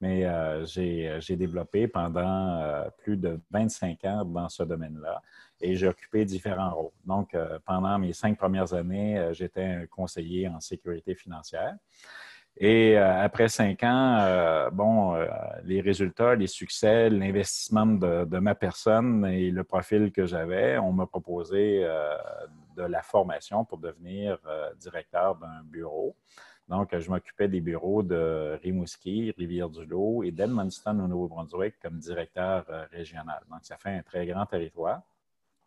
Mais 0.00 0.26
euh, 0.26 0.64
j'ai 0.66 1.36
développé 1.36 1.88
pendant 1.88 2.60
euh, 2.60 2.88
plus 2.98 3.16
de 3.16 3.40
25 3.50 4.04
ans 4.04 4.24
dans 4.24 4.48
ce 4.48 4.62
domaine-là 4.62 5.22
et 5.60 5.76
j'ai 5.76 5.88
occupé 5.88 6.24
différents 6.24 6.74
rôles. 6.74 6.90
Donc, 7.04 7.34
euh, 7.34 7.58
pendant 7.64 7.98
mes 7.98 8.12
cinq 8.12 8.36
premières 8.36 8.74
années, 8.74 9.30
j'étais 9.32 9.64
un 9.64 9.86
conseiller 9.86 10.48
en 10.48 10.60
sécurité 10.60 11.14
financière. 11.14 11.74
Et 12.58 12.98
après 12.98 13.48
cinq 13.48 13.82
ans, 13.82 14.68
bon, 14.72 15.16
les 15.64 15.80
résultats, 15.80 16.34
les 16.34 16.46
succès, 16.46 17.08
l'investissement 17.08 17.86
de, 17.86 18.26
de, 18.26 18.38
ma 18.40 18.54
personne 18.54 19.24
et 19.24 19.50
le 19.50 19.64
profil 19.64 20.12
que 20.12 20.26
j'avais, 20.26 20.76
on 20.76 20.92
m'a 20.92 21.06
proposé 21.06 21.82
de 22.76 22.82
la 22.82 23.02
formation 23.02 23.64
pour 23.64 23.78
devenir 23.78 24.38
euh, 24.46 24.72
directeur 24.74 25.36
d'un 25.36 25.62
bureau. 25.64 26.16
Donc, 26.68 26.96
je 26.96 27.10
m'occupais 27.10 27.48
des 27.48 27.60
bureaux 27.60 28.02
de 28.02 28.58
Rimouski, 28.62 29.32
Rivière-du-Loup 29.36 30.22
et 30.24 30.30
d'Edmundston 30.30 31.00
au 31.00 31.08
Nouveau-Brunswick 31.08 31.74
comme 31.82 31.98
directeur 31.98 32.64
euh, 32.70 32.86
régional. 32.90 33.40
Donc, 33.50 33.60
ça 33.62 33.76
fait 33.76 33.90
un 33.90 34.02
très 34.02 34.26
grand 34.26 34.46
territoire. 34.46 35.02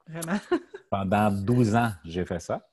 Vraiment? 0.07 0.39
Pendant 0.89 1.31
12 1.31 1.75
ans, 1.75 1.91
j'ai 2.03 2.25
fait 2.25 2.39
ça. 2.39 2.67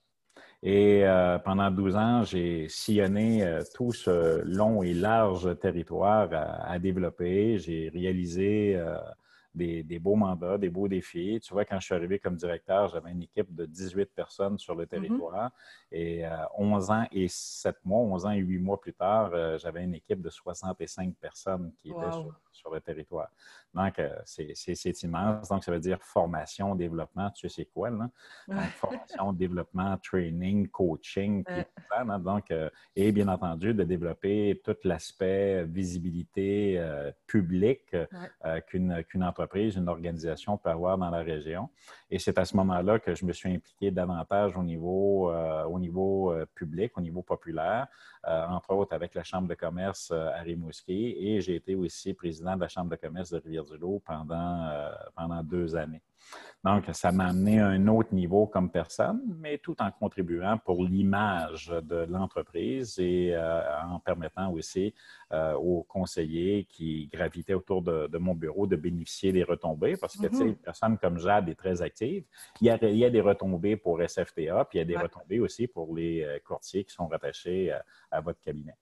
Et 0.62 1.04
euh, 1.04 1.38
pendant 1.40 1.72
12 1.72 1.96
ans, 1.96 2.22
j'ai 2.22 2.68
sillonné 2.68 3.42
euh, 3.42 3.62
tout 3.74 3.92
ce 3.92 4.42
long 4.44 4.84
et 4.84 4.94
large 4.94 5.58
territoire 5.58 6.28
à, 6.32 6.78
développer. 6.78 7.58
J'ai 7.58 7.90
réalisé 7.92 8.80
des, 9.54 9.99
beaux 9.99 10.16
mandats, 10.16 10.59
des 10.59 10.71
beaux 10.71 10.88
défis. 10.88 11.40
Tu 11.42 11.52
vois, 11.52 11.64
quand 11.64 11.78
je 11.78 11.87
suis 11.87 11.94
arrivé 11.94 12.18
comme 12.18 12.37
directeur, 12.37 12.88
j'avais 12.88 13.11
une 13.11 13.23
équipe 13.23 13.54
de 13.54 13.66
18 13.66 14.06
personnes 14.14 14.59
sur 14.59 14.75
le 14.75 14.85
mm-hmm. 14.85 14.88
territoire. 14.88 15.50
Et 15.90 16.25
11 16.56 16.90
ans 16.90 17.06
et 17.12 17.28
7 17.28 17.76
mois, 17.85 18.00
11 18.00 18.26
ans 18.26 18.30
et 18.30 18.38
8 18.38 18.59
mois 18.59 18.80
plus 18.80 18.94
tard, 18.94 19.59
j'avais 19.59 19.85
une 19.85 19.94
équipe 19.94 20.21
de 20.21 20.30
65 20.30 21.14
personnes 21.16 21.73
qui 21.78 21.90
étaient 21.90 22.12
sur, 22.12 22.35
sur, 22.52 22.73
le 22.73 22.80
territoire. 22.80 23.28
Donc, 23.75 23.99
euh, 23.99 24.11
c'est 24.25 25.02
immense. 25.02 25.49
Donc, 25.49 25.64
ça 25.64 25.73
veut 25.73 25.80
dire 25.80 25.99
formation, 26.02 26.75
développement. 26.75 27.30
Tu 27.30 27.49
sais, 27.49 27.62
c'est 27.62 27.64
quoi, 27.66 27.90
là? 27.90 28.11
formation, 28.76 29.32
développement, 29.32 29.97
training, 29.99 30.68
coaching, 30.68 31.44
tout 31.44 31.82
ça. 31.90 32.04
Donc, 32.18 32.50
euh, 32.50 32.68
et 32.94 33.12
bien 33.12 33.28
entendu, 33.28 33.73
de 33.73 33.85
développer 33.85 34.61
tout 34.64 34.76
l'aspect 34.85 35.64
visibilité 35.64 36.78
euh, 36.78 37.11
publique 37.26 37.97
qu'une 38.66 39.25
entreprise, 39.25 39.76
une 39.76 39.88
organisation 39.88 40.59
peut 40.59 40.71
avoir 40.71 40.99
dans 40.99 41.11
la 41.11 41.23
région. 41.23 41.68
Et 42.11 42.18
c'est 42.18 42.38
à 42.38 42.44
ce 42.44 42.56
moment-là 42.56 42.99
que 42.99 43.14
je 43.14 43.25
me 43.25 43.32
suis 43.32 43.52
impliqué 43.52 43.90
davantage 43.90 44.56
au 44.56 44.62
niveau, 44.62 45.32
au 45.32 45.78
niveau 45.78 46.35
public, 46.54 46.97
au 46.97 47.00
niveau 47.00 47.23
populaire, 47.23 47.87
entre 48.25 48.75
autres 48.75 48.94
avec 48.94 49.14
la 49.14 49.23
Chambre 49.23 49.49
de 49.49 49.54
commerce 49.54 50.11
à 50.11 50.40
Rimouski. 50.42 51.16
Et 51.18 51.40
j'ai 51.40 51.56
été 51.56 51.75
aussi 51.75 52.12
président 52.12 52.41
de 52.42 52.61
la 52.61 52.68
Chambre 52.68 52.90
de 52.90 52.96
commerce 52.96 53.30
de 53.30 53.38
Rivière 53.38 53.64
du 53.64 53.78
Loup 53.78 54.02
pendant, 54.04 54.66
euh, 54.66 54.90
pendant 55.16 55.42
deux 55.42 55.76
années. 55.76 56.02
Donc, 56.64 56.84
ça 56.92 57.11
m'a 57.11 57.26
amené 57.26 57.58
à 57.58 57.66
un 57.66 57.88
autre 57.88 58.14
niveau 58.14 58.46
comme 58.46 58.70
personne, 58.70 59.20
mais 59.40 59.58
tout 59.58 59.75
en 59.80 59.90
contribuant 59.90 60.56
pour 60.58 60.84
l'image 60.84 61.72
de 61.82 62.06
l'entreprise 62.08 62.96
et 63.00 63.34
euh, 63.34 63.82
en 63.82 63.99
permettant 63.99 64.52
aussi 64.52 64.94
euh, 65.32 65.54
aux 65.54 65.82
conseillers 65.82 66.64
qui 66.66 67.08
gravitaient 67.12 67.54
autour 67.54 67.82
de, 67.82 68.18
mon 68.18 68.34
bureau 68.34 68.68
de 68.68 68.76
bénéficier 68.76 69.32
des 69.32 69.42
retombées 69.42 69.96
parce 69.96 70.16
que, 70.16 70.28
tu 70.28 70.37
sais, 70.37 70.44
une 70.44 70.56
personne 70.56 70.96
comme 70.99 71.18
Jade 71.18 71.49
est 71.49 71.56
très 71.56 71.82
active. 71.82 72.25
Il 72.61 72.68
y 72.68 72.70
a, 72.70 72.78
il 72.80 72.96
y 72.96 73.04
a 73.04 73.11
des 73.11 73.20
retombées 73.20 73.76
pour 73.76 74.00
SFTA, 74.00 74.64
puis 74.64 74.78
il 74.78 74.80
y 74.80 74.82
a 74.82 74.84
des 74.84 74.96
retombées 74.96 75.40
aussi 75.40 75.66
pour 75.66 75.94
les 75.96 76.40
courtiers 76.44 76.84
qui 76.84 76.94
sont 76.94 77.08
rattachés 77.08 77.72
à 78.11 78.20
votre 78.20 78.40
cabinet. 78.40 78.75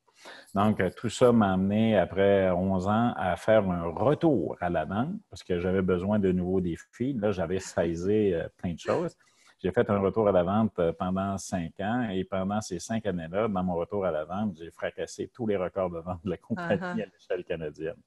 Donc, 0.55 0.81
euh, 0.81 0.91
tout 0.97 1.09
ça 1.09 1.33
m'a 1.33 1.53
amené, 1.53 1.97
après 1.97 2.51
11 2.51 2.89
ans, 2.89 3.13
à 3.17 3.37
faire 3.37 3.69
un 3.71 3.85
retour 3.91 4.57
à 4.61 4.69
la 4.69 4.85
vente 4.85 5.15
parce 5.29 5.43
que 5.43 5.61
j'avais 5.61 5.83
besoin 5.83 6.19
de 6.19 6.33
nouveaux 6.33 6.61
défis. 6.61 7.13
Là, 7.15 7.31
j'avais 7.31 7.61
saisi 7.61 8.33
euh, 8.33 8.49
plein 8.57 8.75
de 8.75 8.79
choses. 8.79 9.17
J'ai 9.63 9.71
fait 9.73 9.89
un 9.91 9.99
retour 9.99 10.27
à 10.29 10.33
la 10.33 10.43
vente 10.43 10.79
euh, 10.79 10.93
pendant 10.93 11.37
cinq 11.39 11.79
ans 11.81 12.09
et 12.11 12.25
pendant 12.25 12.61
ces 12.61 12.79
cinq 12.79 13.07
années-là, 13.07 13.49
dans 13.49 13.63
mon 13.63 13.75
retour 13.75 14.05
à 14.05 14.11
la 14.11 14.25
vente, 14.25 14.57
j'ai 14.59 14.71
fracassé 14.71 15.31
tous 15.33 15.47
les 15.47 15.57
records 15.57 15.91
de 15.91 15.99
vente 15.99 16.25
de 16.25 16.31
la 16.31 16.37
compagnie 16.39 16.81
uh-huh. 16.81 17.03
à 17.03 17.07
l'échelle 17.07 17.45
canadienne. 17.45 18.01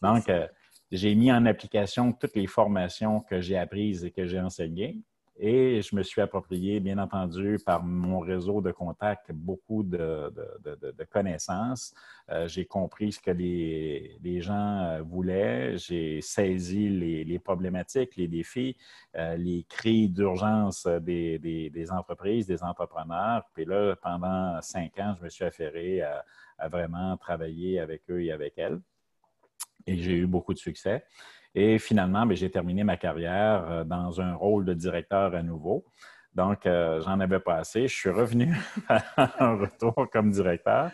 Donc, 0.00 0.30
j'ai 0.90 1.14
mis 1.14 1.30
en 1.30 1.46
application 1.46 2.12
toutes 2.12 2.34
les 2.34 2.46
formations 2.46 3.20
que 3.20 3.40
j'ai 3.40 3.56
apprises 3.56 4.04
et 4.04 4.10
que 4.10 4.26
j'ai 4.26 4.40
enseignées. 4.40 5.00
Et 5.42 5.80
je 5.80 5.96
me 5.96 6.02
suis 6.02 6.20
approprié, 6.20 6.80
bien 6.80 6.98
entendu, 6.98 7.58
par 7.64 7.82
mon 7.82 8.18
réseau 8.18 8.60
de 8.60 8.72
contacts, 8.72 9.32
beaucoup 9.32 9.82
de, 9.82 10.30
connaissances. 11.10 11.94
Euh, 12.28 12.46
j'ai 12.46 12.66
compris 12.66 13.12
ce 13.12 13.20
que 13.20 13.30
les, 13.30 14.40
gens 14.42 14.82
euh, 14.82 15.02
voulaient. 15.02 15.78
J'ai 15.78 16.20
saisi 16.20 16.90
les, 16.90 17.38
problématiques, 17.38 18.16
les 18.16 18.28
défis, 18.28 18.76
euh, 19.16 19.34
les 19.38 19.64
cris 19.66 20.10
d'urgence 20.10 20.86
des, 20.86 21.88
entreprises, 21.90 22.46
des 22.46 22.62
entrepreneurs. 22.62 23.44
Puis 23.54 23.64
là, 23.64 23.96
pendant 23.96 24.60
cinq 24.60 24.98
ans, 24.98 25.14
je 25.18 25.24
me 25.24 25.30
suis 25.30 25.46
affairé 25.46 26.02
à 26.02 26.68
vraiment 26.68 27.16
travailler 27.16 27.80
avec 27.80 28.02
eux 28.10 28.22
et 28.22 28.30
avec 28.30 28.58
elles. 28.58 28.78
Et 29.86 29.96
j'ai 29.96 30.16
eu 30.16 30.26
beaucoup 30.26 30.52
de 30.52 30.58
succès. 30.58 31.02
Et 31.54 31.78
finalement, 31.78 32.26
ben, 32.26 32.36
j'ai 32.36 32.50
terminé 32.50 32.84
ma 32.84 32.96
carrière 32.96 33.64
euh, 33.68 33.84
dans 33.84 34.20
un 34.20 34.34
rôle 34.34 34.64
de 34.64 34.74
directeur 34.74 35.34
à 35.34 35.42
nouveau. 35.42 35.84
Donc, 36.34 36.64
euh, 36.64 37.00
j'en 37.00 37.18
avais 37.18 37.40
pas 37.40 37.56
assez. 37.56 37.88
Je 37.88 37.94
suis 37.94 38.10
revenu 38.10 38.56
en 39.40 39.56
retour 39.58 40.08
comme 40.12 40.30
directeur. 40.30 40.90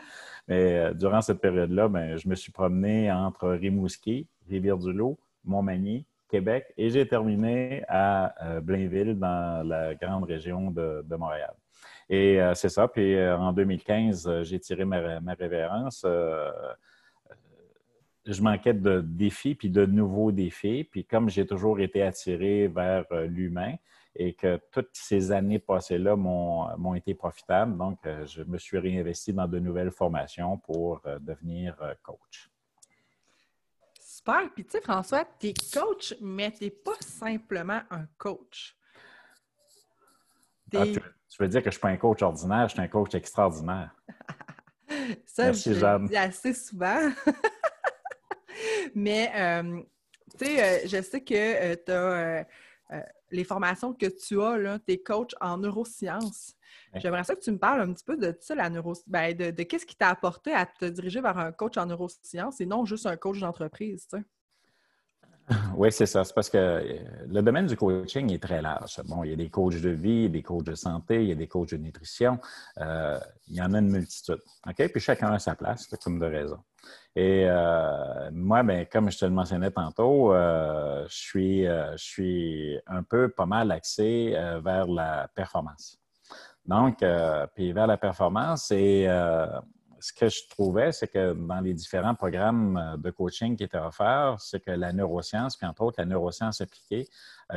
Mais 0.49 0.79
euh, 0.79 0.95
durant 0.95 1.21
cette 1.21 1.41
période-là, 1.41 1.89
ben, 1.89 2.17
je 2.17 2.29
me 2.29 2.35
suis 2.35 2.53
promené 2.53 3.13
entre 3.13 3.51
Rimouski, 3.51 4.29
Rivière-du-Loup, 4.49 5.19
Montmagny, 5.45 6.07
Québec 6.29 6.73
et 6.77 6.91
j'ai 6.91 7.07
terminé 7.07 7.85
à 7.89 8.35
Blainville, 8.61 9.17
dans 9.17 9.65
la 9.65 9.95
grande 9.95 10.25
région 10.25 10.73
de, 10.73 11.05
Montréal. 11.17 11.55
Et 12.11 12.41
c'est 12.55 12.69
ça. 12.69 12.89
Puis 12.89 13.17
en 13.31 13.53
2015, 13.53 14.43
j'ai 14.43 14.59
tiré 14.59 14.85
ma, 14.85 15.21
ma 15.21 15.35
révérence 15.35 16.05
je 18.27 18.43
manquais 18.43 18.75
de 18.75 19.01
défis, 19.01 19.55
puis 19.55 19.71
de 19.71 19.87
nouveaux 19.87 20.33
défis. 20.33 20.85
Puis 20.85 21.05
comme 21.05 21.29
j'ai 21.29 21.47
toujours 21.47 21.81
été 21.81 22.03
attiré 22.03 22.69
vers 22.69 23.05
euh, 23.13 23.27
l'humain 23.27 23.75
et 24.15 24.35
que 24.35 24.61
toutes 24.73 24.91
ces 24.93 25.31
années 25.31 25.59
passées-là 25.59 26.17
m'ont 26.17 26.95
été 26.95 27.15
profitables, 27.15 27.77
donc 27.77 27.99
euh, 28.07 28.27
je 28.27 28.43
me 28.43 28.59
suis 28.59 28.79
réinvesti 28.79 29.33
dans 29.33 29.47
de 29.47 29.59
nouvelles 29.59 29.91
formations 29.91 30.59
pour 30.59 31.03
euh, 31.07 31.19
devenir 31.19 31.77
coach. 32.03 32.51
Super. 34.01 34.51
Puis 34.55 34.65
tu 34.65 34.73
sais, 34.73 34.81
François, 34.81 35.25
tu 35.39 35.49
es 35.49 35.55
coach, 35.73 36.15
mais 36.21 36.51
tu 36.51 36.65
n'es 36.65 36.71
pas 36.71 36.97
simplement 37.01 37.81
un 37.91 38.07
coach. 38.19 38.77
Ah, 40.75 40.85
tu, 40.85 41.01
veux 41.39 41.49
dire 41.49 41.61
que 41.61 41.67
je 41.67 41.69
ne 41.69 41.73
suis 41.73 41.81
pas 41.81 41.91
un 41.91 41.97
coach 41.97 42.23
ordinaire, 42.23 42.69
je 42.69 42.75
suis 42.75 42.83
un 42.83 42.89
coach 42.89 43.15
extraordinaire. 43.15 43.95
Ça, 45.27 45.45
Merci, 45.45 45.75
je 45.75 46.07
dis 46.07 46.17
assez 46.17 46.55
souvent. 46.55 47.11
Mais, 48.95 49.31
euh, 49.35 49.81
tu 50.39 50.47
sais, 50.47 50.63
euh, 50.63 50.89
je 50.89 51.03
sais 51.03 51.21
que 51.21 51.35
euh, 51.35 51.77
tu 51.85 51.93
as 51.93 52.47
les 53.31 53.45
formations 53.45 53.93
que 53.93 54.07
tu 54.07 54.41
as, 54.41 54.57
là, 54.57 54.79
tu 54.79 54.93
es 54.93 54.99
coach 54.99 55.33
en 55.41 55.59
neurosciences. 55.59 56.55
J'aimerais 56.95 57.25
ça 57.25 57.35
que 57.35 57.41
tu 57.41 57.51
me 57.51 57.59
parles 57.59 57.81
un 57.81 57.93
petit 57.93 58.05
peu 58.05 58.17
de 58.17 58.37
ça, 58.41 58.55
la 58.55 58.71
neuro... 58.71 58.95
Ben, 59.07 59.37
de, 59.37 59.63
qu'est-ce 59.65 59.85
qui 59.85 59.97
t'a 59.97 60.09
apporté 60.09 60.53
à 60.53 60.65
te 60.67 60.85
diriger 60.85 61.21
vers 61.21 61.37
un 61.37 61.53
coach 61.53 61.77
en 61.77 61.87
neurosciences 61.87 62.61
et 62.61 62.67
non 62.67 62.85
juste 62.85 63.07
un 63.07 63.17
coach 63.17 63.41
d'entreprise, 63.41 64.07
tu 64.09 64.19
sais? 64.19 64.25
Oui, 65.77 65.93
c'est 65.93 66.07
ça. 66.07 66.25
C'est 66.25 66.35
parce 66.35 66.51
que 66.51 66.83
le 67.29 67.41
domaine 67.43 67.67
du 67.67 67.77
coaching 67.77 68.33
est 68.33 68.43
très 68.43 68.61
large. 68.61 69.01
Bon, 69.05 69.23
il 69.23 69.31
y 69.31 69.33
a 69.33 69.37
des 69.37 69.51
coachs 69.51 69.81
de 69.81 69.91
vie, 69.91 70.29
des 70.29 70.43
coachs 70.43 70.65
de 70.65 70.75
santé, 70.75 71.23
il 71.23 71.29
y 71.29 71.33
a 71.33 71.37
des 71.37 71.47
coachs 71.47 71.71
de 71.71 71.77
nutrition. 71.77 72.39
il 72.79 73.55
y 73.55 73.63
en 73.63 73.73
a 73.75 73.79
une 73.79 73.91
multitude. 73.91 74.41
OK? 74.67 74.89
Puis 74.91 75.01
chacun 75.01 75.33
a 75.33 75.39
sa 75.39 75.55
place, 75.55 75.87
comme 76.03 76.19
de 76.19 76.27
raison. 76.27 76.59
Et 77.15 77.47
euh, 77.49 78.31
moi, 78.33 78.63
ben, 78.63 78.87
comme 78.87 79.11
je 79.11 79.19
te 79.19 79.25
le 79.25 79.31
mentionnais 79.31 79.71
tantôt, 79.71 80.35
euh, 80.35 81.07
je, 81.09 81.17
suis, 81.17 81.67
euh, 81.67 81.93
je 81.93 82.05
suis 82.05 82.79
un 82.87 83.03
peu 83.03 83.31
pas 83.31 83.47
mal 83.47 83.71
axé 83.73 84.37
vers 84.63 84.87
la 84.87 85.29
performance. 85.35 85.99
Donc, 86.67 87.03
puis 87.55 87.73
vers 87.73 87.87
la 87.87 87.97
performance, 87.97 88.71
et 88.71 89.09
ce 90.01 90.13
que 90.13 90.29
je 90.29 90.41
trouvais, 90.49 90.93
c'est 90.93 91.09
que 91.09 91.33
dans 91.33 91.61
les 91.61 91.75
différents 91.75 92.15
programmes 92.15 92.97
de 92.99 93.11
coaching 93.11 93.57
qui 93.57 93.65
étaient 93.65 93.79
offerts, 93.79 94.37
c'est 94.41 94.61
que 94.61 94.71
la 94.71 94.93
neuroscience, 94.93 95.57
puis 95.57 95.67
entre 95.67 95.83
autres 95.83 96.01
la 96.01 96.07
neuroscience 96.07 96.61
appliquée, 96.61 97.09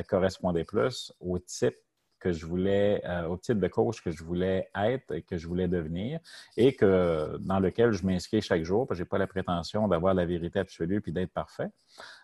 correspondait 0.07 0.63
plus 0.63 1.13
au 1.19 1.39
type 1.39 1.75
que 2.19 2.31
je 2.31 2.45
voulais, 2.45 3.01
euh, 3.05 3.27
au 3.27 3.37
type 3.37 3.59
de 3.59 3.67
coach 3.67 4.01
que 4.01 4.11
je 4.11 4.23
voulais 4.23 4.69
être 4.75 5.13
et 5.13 5.21
que 5.21 5.37
je 5.37 5.47
voulais 5.47 5.67
devenir 5.67 6.19
et 6.57 6.75
que 6.75 7.37
dans 7.39 7.59
lequel 7.59 7.91
je 7.93 8.05
m'inscris 8.05 8.41
chaque 8.41 8.63
jour, 8.63 8.85
parce 8.85 8.97
que 8.97 8.99
je 8.99 9.03
n'ai 9.03 9.09
pas 9.09 9.17
la 9.17 9.27
prétention 9.27 9.87
d'avoir 9.87 10.13
la 10.13 10.25
vérité 10.25 10.59
absolue 10.59 11.01
puis 11.01 11.11
d'être 11.11 11.31
parfait. 11.31 11.69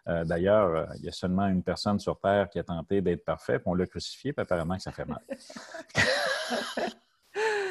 Euh, 0.08 0.26
d'ailleurs, 0.26 0.76
euh, 0.76 0.86
il 0.98 1.06
y 1.06 1.10
a 1.10 1.14
seulement 1.14 1.48
une 1.48 1.64
personne 1.64 2.00
sur 2.00 2.20
Terre 2.20 2.50
qui 2.50 2.60
a 2.60 2.64
tenté 2.64 3.02
d'être 3.02 3.24
parfait, 3.24 3.58
puis 3.60 3.68
on 3.68 3.74
l'a 3.74 3.88
crucifié, 3.88 4.34
puis 4.34 4.42
apparemment 4.42 4.76
que 4.76 4.84
ça 4.84 4.92
fait 4.92 5.06
mal. 5.06 5.22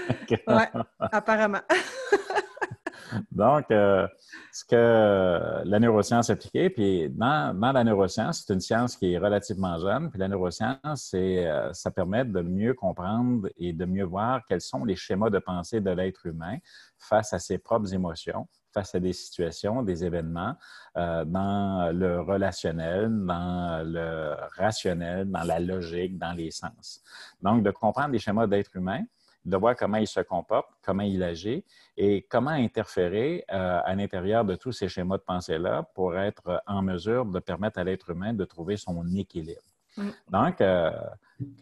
oui, 0.30 0.82
apparemment. 0.98 1.60
Donc, 3.30 3.70
euh, 3.70 4.06
ce 4.52 4.64
que 4.64 5.62
la 5.64 5.80
neuroscience 5.80 6.30
appliquée, 6.30 6.70
puis 6.70 7.08
dans, 7.10 7.56
la 7.60 7.84
neuroscience, 7.84 8.44
c'est 8.44 8.54
une 8.54 8.60
science 8.60 8.96
qui 8.96 9.12
est 9.12 9.18
relativement 9.18 9.78
jeune, 9.78 10.10
puis 10.10 10.18
la 10.18 10.28
neuroscience, 10.28 11.12
euh, 11.14 11.72
ça 11.72 11.90
permet 11.90 12.24
de 12.24 12.40
mieux 12.40 12.74
comprendre 12.74 13.48
et 13.56 13.72
de 13.72 13.84
mieux 13.84 14.04
voir 14.04 14.42
quels 14.48 14.60
sont 14.60 14.84
les 14.84 14.96
schémas 14.96 15.30
de 15.30 15.38
pensée 15.38 15.80
de 15.80 15.90
l'être 15.90 16.26
humain 16.26 16.58
face 16.98 17.32
à 17.32 17.38
ses 17.38 17.58
propres 17.58 17.92
émotions, 17.92 18.48
face 18.72 18.94
à 18.94 19.00
des 19.00 19.12
situations, 19.12 19.82
des 19.82 20.04
événements, 20.04 20.54
euh, 20.96 21.24
dans 21.24 21.92
le 21.92 22.20
relationnel, 22.20 23.10
dans 23.24 23.82
le 23.84 24.34
rationnel, 24.56 25.30
dans 25.30 25.44
la 25.44 25.60
logique, 25.60 26.18
dans 26.18 26.32
les 26.32 26.50
sens. 26.50 27.02
Donc, 27.42 27.62
de 27.62 27.70
comprendre 27.70 28.10
les 28.10 28.18
schémas 28.18 28.46
d'être 28.46 28.74
humain, 28.76 29.02
de 29.44 29.56
voir 29.56 29.76
comment 29.76 29.98
il 29.98 30.06
se 30.06 30.20
comporte, 30.20 30.68
comment 30.82 31.02
il 31.02 31.22
agit 31.22 31.64
et 31.96 32.22
comment 32.22 32.50
interférer 32.50 33.44
euh, 33.52 33.80
à 33.84 33.94
l'intérieur 33.94 34.44
de 34.44 34.54
tous 34.54 34.72
ces 34.72 34.88
schémas 34.88 35.18
de 35.18 35.22
pensée-là 35.22 35.82
pour 35.94 36.16
être 36.16 36.62
en 36.66 36.82
mesure 36.82 37.26
de 37.26 37.38
permettre 37.38 37.78
à 37.78 37.84
l'être 37.84 38.10
humain 38.10 38.32
de 38.32 38.44
trouver 38.44 38.76
son 38.76 39.06
équilibre. 39.14 39.60
Mm. 39.96 40.08
Donc, 40.30 40.60
euh, 40.60 40.90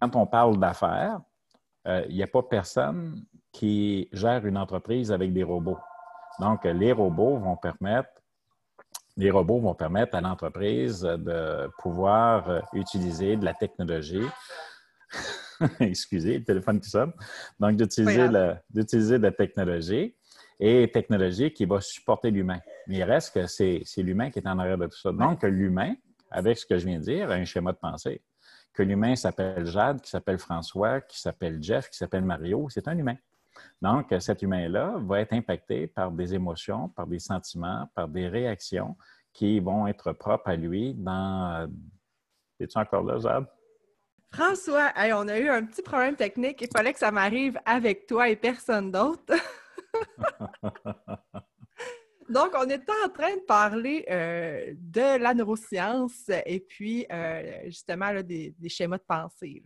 quand 0.01 0.15
on 0.17 0.27
parle 0.27 0.59
d'affaires, 0.59 1.21
euh, 1.87 2.05
il 2.09 2.15
n'y 2.15 2.23
a 2.23 2.29
pas 2.29 2.43
personne 2.43 3.25
qui 3.51 4.09
gère 4.13 4.47
une 4.47 4.57
entreprise 4.57 5.11
avec 5.11 5.33
des 5.33 5.43
robots. 5.43 5.79
Donc, 6.39 6.65
les 6.65 6.93
robots 6.93 7.39
vont 7.39 7.57
permettre 7.57 8.11
les 9.19 9.31
robots 9.31 9.61
vont 9.61 9.75
permettre 9.75 10.17
à 10.17 10.23
l'entreprise 10.23 11.03
de 11.03 11.71
pouvoir 11.77 12.63
utiliser 12.73 13.37
de 13.37 13.45
la 13.45 13.53
technologie 13.53 14.25
excusez, 15.81 16.39
le 16.39 16.45
téléphone 16.45 16.81
qui 16.81 16.91
sonne. 16.91 17.13
Donc, 17.59 17.77
d'utiliser 17.77 18.29
la, 19.19 19.33
technologie 19.33 20.15
et 20.59 20.91
technologie 20.93 21.53
qui 21.53 21.65
va 21.65 21.81
supporter 21.81 22.31
l'humain. 22.31 22.61
Mais 22.87 22.99
il 22.99 23.05
reste 23.05 23.35
que 23.35 23.47
c'est 23.47 23.85
l'humain 23.99 24.31
qui 24.31 24.39
est 24.39 24.47
en 24.47 24.59
arrière 24.59 24.79
de 24.79 24.87
tout 24.87 24.99
ça. 24.99 25.13
Donc, 25.13 25.43
l'humain, 25.43 25.95
avec 26.31 26.59
ce 26.59 26.67
que 26.67 26.79
je 26.79 26.87
viens 26.87 26.99
de 26.99 27.05
dire, 27.05 27.31
a 27.31 27.35
un 27.35 27.45
schéma 27.45 27.73
de 27.73 27.79
pensée. 27.79 28.23
Que 28.73 28.83
l'humain 28.83 29.17
s'appelle 29.17 29.67
Jade, 29.67 30.01
qui 30.01 30.11
s'appelle 30.11 30.39
François, 30.39 31.01
qui 31.03 31.21
s'appelle 31.21 31.63
Jeff, 31.63 31.91
qui 31.91 31.97
s'appelle 31.97 32.25
Mario, 32.25 32.69
c'est 32.71 32.89
un 32.89 32.97
humain. 32.97 33.17
Donc, 33.83 34.15
cet 34.19 34.41
humain-là 34.43 34.95
va 35.01 35.21
être 35.21 35.35
impacté 35.35 35.87
par 35.87 36.11
des 36.11 36.35
émotions, 36.35 36.89
par 36.89 37.07
des 37.07 37.19
sentiments, 37.19 37.91
par 37.95 38.09
des 38.09 38.29
réactions 38.29 38.97
qui 39.33 39.61
vont 39.61 39.87
être 39.87 40.13
propres 40.13 40.49
à 40.49 40.57
lui 40.57 40.95
dans. 40.95 41.69
Es-tu 42.59 42.79
encore 42.79 43.03
là, 43.03 43.19
Jade? 43.19 43.47
François, 44.33 44.93
on 44.97 45.29
a 45.29 45.39
eu 45.39 45.49
un 45.49 45.65
petit 45.65 45.83
problème 45.83 46.17
technique. 46.17 46.61
Il 46.63 46.69
fallait 46.75 46.93
que 46.93 46.99
ça 46.99 47.11
m'arrive 47.11 47.59
avec 47.67 48.07
toi 48.07 48.29
et 48.29 48.37
personne 48.37 48.91
d'autre. 48.91 49.35
Donc, 52.31 52.53
on 52.59 52.65
était 52.65 52.93
en 53.05 53.11
train 53.11 53.35
de 53.35 53.45
parler 53.47 54.07
euh, 54.11 54.73
de 54.79 55.19
la 55.23 55.35
neuroscience 55.35 56.31
et 56.47 56.61
puis 56.61 57.05
euh, 57.13 57.65
justement 57.67 58.11
des, 58.23 58.55
schémas 58.69 58.97
de 58.97 59.03
pensée. 59.07 59.63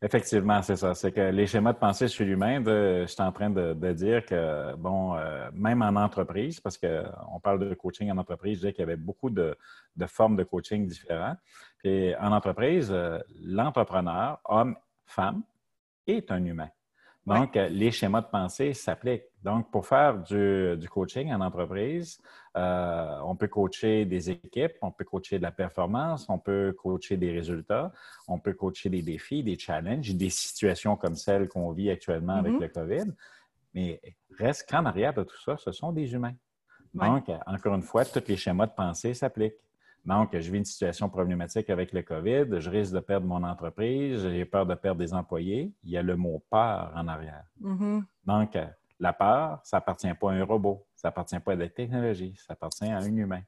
Effectivement, 0.00 0.62
c'est 0.62 0.76
ça. 0.76 0.94
C'est 0.94 1.12
que 1.12 1.20
les 1.20 1.46
schémas 1.46 1.74
de 1.74 1.78
pensée 1.78 2.08
chez 2.08 2.24
l'humain, 2.24 2.62
je 2.64 3.06
suis 3.06 3.22
en 3.22 3.32
train 3.32 3.50
de, 3.50 3.92
dire 3.92 4.24
que, 4.24 4.74
bon, 4.76 5.14
euh, 5.14 5.50
même 5.52 5.82
en 5.82 5.96
entreprise, 5.96 6.58
parce 6.58 6.78
qu'on 6.78 7.40
parle 7.42 7.68
de 7.68 7.74
coaching 7.74 8.10
en 8.10 8.18
entreprise, 8.18 8.54
je 8.54 8.58
disais 8.60 8.72
qu'il 8.72 8.80
y 8.80 8.84
avait 8.84 8.96
beaucoup 8.96 9.30
de, 9.30 9.56
formes 10.06 10.36
de 10.36 10.44
coaching 10.44 10.86
différentes. 10.86 11.38
En 11.86 12.32
entreprise, 12.32 12.88
euh, 12.90 13.18
l'entrepreneur, 13.42 14.40
homme, 14.46 14.76
femme, 15.04 15.42
est 16.06 16.30
un 16.30 16.42
humain. 16.44 16.70
Donc, 17.26 17.56
euh, 17.56 17.68
les 17.68 17.90
schémas 17.90 18.20
de 18.22 18.26
pensée 18.26 18.74
s'appliquent. 18.74 19.24
Donc, 19.42 19.70
pour 19.70 19.86
faire 19.86 20.18
du, 20.18 20.88
coaching 20.90 21.32
en 21.32 21.40
entreprise, 21.40 22.20
euh, 22.56 23.18
on 23.24 23.36
peut 23.36 23.48
coacher 23.48 24.04
des 24.04 24.30
équipes, 24.30 24.74
on 24.82 24.90
peut 24.90 25.04
coacher 25.04 25.38
de 25.38 25.42
la 25.42 25.50
performance, 25.50 26.26
on 26.28 26.38
peut 26.38 26.74
coacher 26.78 27.16
des 27.16 27.32
résultats, 27.32 27.92
on 28.28 28.38
peut 28.38 28.52
coacher 28.54 28.88
des 28.88 29.02
défis, 29.02 29.42
des 29.42 29.58
challenges, 29.58 30.14
des 30.14 30.30
situations 30.30 30.96
comme 30.96 31.16
celles 31.16 31.48
qu'on 31.48 31.70
vit 31.72 31.90
actuellement 31.90 32.36
avec 32.36 32.54
mm-hmm. 32.54 32.60
le 32.60 32.68
COVID. 32.68 33.12
Mais 33.74 34.00
reste 34.38 34.68
qu'en 34.70 34.84
arrière 34.84 35.12
de 35.12 35.22
tout 35.22 35.40
ça, 35.42 35.56
ce 35.58 35.72
sont 35.72 35.92
des 35.92 36.12
humains. 36.12 36.34
Donc, 36.94 37.30
encore 37.46 37.74
une 37.74 37.82
fois, 37.82 38.04
tous 38.04 38.22
les 38.28 38.36
schémas 38.36 38.66
de 38.66 38.72
pensée 38.72 39.14
s'appliquent. 39.14 39.58
Donc, 40.04 40.30
je 40.32 40.50
vis 40.50 40.58
une 40.58 40.64
situation 40.64 41.08
problématique 41.08 41.70
avec 41.70 41.92
le 41.92 42.02
COVID, 42.02 42.60
je 42.60 42.70
risque 42.70 42.92
de 42.92 43.00
perdre 43.00 43.26
mon 43.26 43.42
entreprise, 43.42 44.22
j'ai 44.28 44.44
peur 44.44 44.66
de 44.66 44.74
perdre 44.74 44.98
des 44.98 45.14
employés. 45.14 45.72
Il 45.82 45.90
y 45.90 45.96
a 45.96 46.02
le 46.02 46.16
mot 46.16 46.42
peur 46.50 46.92
en 46.94 47.08
arrière. 47.08 47.44
Mm-hmm. 47.62 48.02
Donc, 48.26 48.58
la 49.00 49.12
peur, 49.12 49.60
ça 49.64 49.78
appartient 49.78 50.12
pas 50.14 50.30
à 50.30 50.34
un 50.34 50.44
robot, 50.44 50.86
ça 50.94 51.08
appartient 51.08 51.38
pas 51.38 51.52
à 51.52 51.56
la 51.56 51.68
technologie, 51.68 52.34
ça 52.36 52.52
appartient 52.52 52.90
à 52.90 52.98
un 52.98 53.16
humain. 53.16 53.42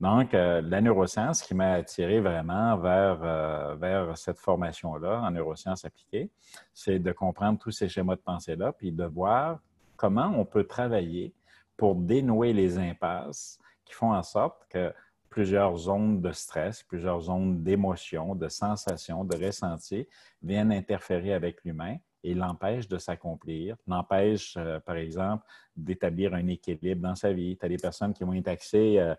Donc, 0.00 0.34
euh, 0.34 0.60
la 0.62 0.80
neuroscience 0.80 1.42
qui 1.42 1.54
m'a 1.54 1.72
attiré 1.72 2.20
vraiment 2.20 2.76
vers, 2.76 3.18
euh, 3.22 3.74
vers 3.76 4.16
cette 4.16 4.38
formation-là 4.38 5.20
en 5.22 5.30
neurosciences 5.30 5.84
appliquées, 5.84 6.30
c'est 6.72 6.98
de 6.98 7.12
comprendre 7.12 7.58
tous 7.58 7.70
ces 7.70 7.88
schémas 7.88 8.16
de 8.16 8.20
pensée-là, 8.20 8.72
puis 8.72 8.92
de 8.92 9.04
voir 9.04 9.58
comment 9.96 10.32
on 10.36 10.44
peut 10.44 10.64
travailler 10.64 11.34
pour 11.76 11.96
dénouer 11.96 12.52
les 12.52 12.78
impasses 12.78 13.58
qui 13.84 13.94
font 13.94 14.12
en 14.12 14.22
sorte 14.22 14.66
que 14.68 14.92
plusieurs 15.34 15.76
zones 15.76 16.20
de 16.20 16.30
stress, 16.30 16.84
plusieurs 16.84 17.22
zones 17.22 17.60
d'émotion, 17.60 18.36
de 18.36 18.48
sensations, 18.48 19.24
de 19.24 19.36
ressentis 19.44 20.06
viennent 20.40 20.70
interférer 20.70 21.34
avec 21.34 21.64
l'humain 21.64 21.96
et 22.22 22.34
l'empêchent 22.34 22.86
de 22.86 22.98
s'accomplir, 22.98 23.76
l'empêchent, 23.88 24.54
euh, 24.56 24.78
par 24.78 24.94
exemple, 24.94 25.42
d'établir 25.74 26.34
un 26.34 26.46
équilibre 26.46 27.02
dans 27.02 27.16
sa 27.16 27.32
vie. 27.32 27.56
Tu 27.58 27.66
as 27.66 27.68
des 27.68 27.78
personnes 27.78 28.14
qui 28.14 28.22
vont 28.22 28.32
être 28.34 28.44
taxées, 28.44 29.00
euh, 29.00 29.16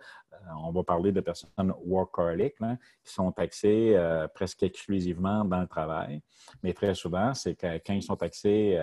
on 0.63 0.71
va 0.71 0.83
parler 0.83 1.11
de 1.11 1.19
personnes 1.19 1.73
workaholic, 1.83 2.55
qui 3.03 3.13
sont 3.13 3.33
taxées 3.33 3.91
euh, 3.95 4.25
presque 4.29 4.63
exclusivement 4.63 5.43
dans 5.43 5.59
le 5.59 5.67
travail, 5.67 6.21
mais 6.63 6.71
très 6.71 6.95
souvent, 6.95 7.33
c'est 7.33 7.55
quand 7.55 7.93
ils 7.93 8.01
sont 8.01 8.15
taxés 8.15 8.81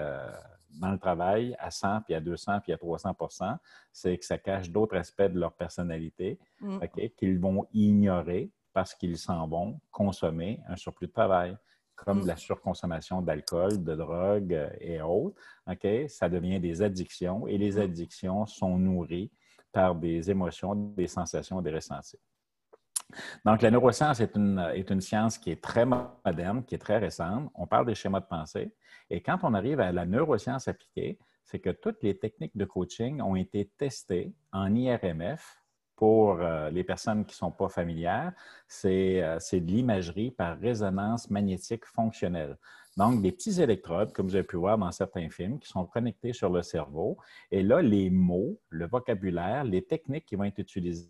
dans 0.80 0.90
le 0.90 0.98
travail 0.98 1.54
à 1.58 1.70
100, 1.70 2.02
puis 2.02 2.14
à 2.14 2.20
200, 2.20 2.60
puis 2.60 2.72
à 2.72 2.78
300 2.78 3.14
c'est 3.92 4.18
que 4.18 4.24
ça 4.24 4.38
cache 4.38 4.70
d'autres 4.70 4.96
aspects 4.96 5.22
de 5.22 5.38
leur 5.38 5.52
personnalité 5.52 6.38
mm. 6.60 6.78
qu'ils 7.16 7.38
vont 7.38 7.66
ignorer 7.72 8.50
parce 8.72 8.94
qu'ils 8.94 9.18
s'en 9.18 9.46
vont 9.46 9.80
consommer 9.90 10.60
un 10.68 10.76
surplus 10.76 11.08
de 11.08 11.12
travail, 11.12 11.56
comme 11.94 12.22
mm. 12.22 12.26
la 12.26 12.36
surconsommation 12.36 13.20
d'alcool, 13.22 13.82
de 13.84 13.94
drogue 13.94 14.54
euh, 14.54 14.70
et 14.80 15.02
autres. 15.02 15.36
Ça 16.08 16.28
devient 16.28 16.58
des 16.58 16.82
addictions 16.82 17.46
et 17.46 17.58
les 17.58 17.72
mm. 17.72 17.80
addictions 17.80 18.46
sont 18.46 18.78
nourries 18.78 19.30
par 19.72 19.94
des 19.94 20.30
émotions, 20.30 20.74
des 20.74 21.06
sensations, 21.06 21.60
des 21.60 21.70
ressentis. 21.70 22.18
Donc, 23.44 23.62
la 23.62 23.70
neuroscience 23.70 24.20
est 24.20 24.36
une, 24.36 24.58
est 24.74 24.90
une 24.90 25.00
science 25.00 25.38
qui 25.38 25.50
est 25.50 25.62
très 25.62 25.84
moderne, 25.84 26.64
qui 26.64 26.74
est 26.74 26.78
très 26.78 26.98
récente. 26.98 27.50
On 27.54 27.66
parle 27.66 27.86
des 27.86 27.94
schémas 27.94 28.20
de 28.20 28.26
pensée. 28.26 28.72
Et 29.10 29.20
quand 29.20 29.38
on 29.42 29.54
arrive 29.54 29.80
à 29.80 29.92
la 29.92 30.06
neuroscience 30.06 30.68
appliquée, 30.68 31.18
c'est 31.44 31.58
que 31.58 31.70
toutes 31.70 32.02
les 32.02 32.18
techniques 32.18 32.56
de 32.56 32.64
coaching 32.64 33.20
ont 33.20 33.36
été 33.36 33.70
testées 33.76 34.32
en 34.52 34.74
IRMF. 34.74 35.58
Pour 35.94 36.40
euh, 36.40 36.68
les 36.70 36.82
personnes 36.82 37.24
qui 37.24 37.34
ne 37.34 37.36
sont 37.36 37.52
pas 37.52 37.68
familières, 37.68 38.32
euh, 38.86 39.36
c'est 39.38 39.60
de 39.60 39.70
l'imagerie 39.70 40.32
par 40.32 40.58
résonance 40.58 41.30
magnétique 41.30 41.84
fonctionnelle. 41.84 42.56
Donc, 42.96 43.22
des 43.22 43.30
petits 43.32 43.60
électrodes, 43.60 44.12
comme 44.12 44.26
vous 44.26 44.34
avez 44.34 44.44
pu 44.44 44.56
voir 44.56 44.76
dans 44.76 44.90
certains 44.90 45.30
films, 45.30 45.58
qui 45.58 45.68
sont 45.68 45.86
connectés 45.86 46.32
sur 46.32 46.50
le 46.50 46.62
cerveau. 46.62 47.16
Et 47.50 47.62
là, 47.62 47.80
les 47.80 48.10
mots, 48.10 48.58
le 48.68 48.86
vocabulaire, 48.86 49.64
les 49.64 49.82
techniques 49.82 50.26
qui 50.26 50.36
vont 50.36 50.44
être 50.44 50.58
utilisées, 50.58 51.08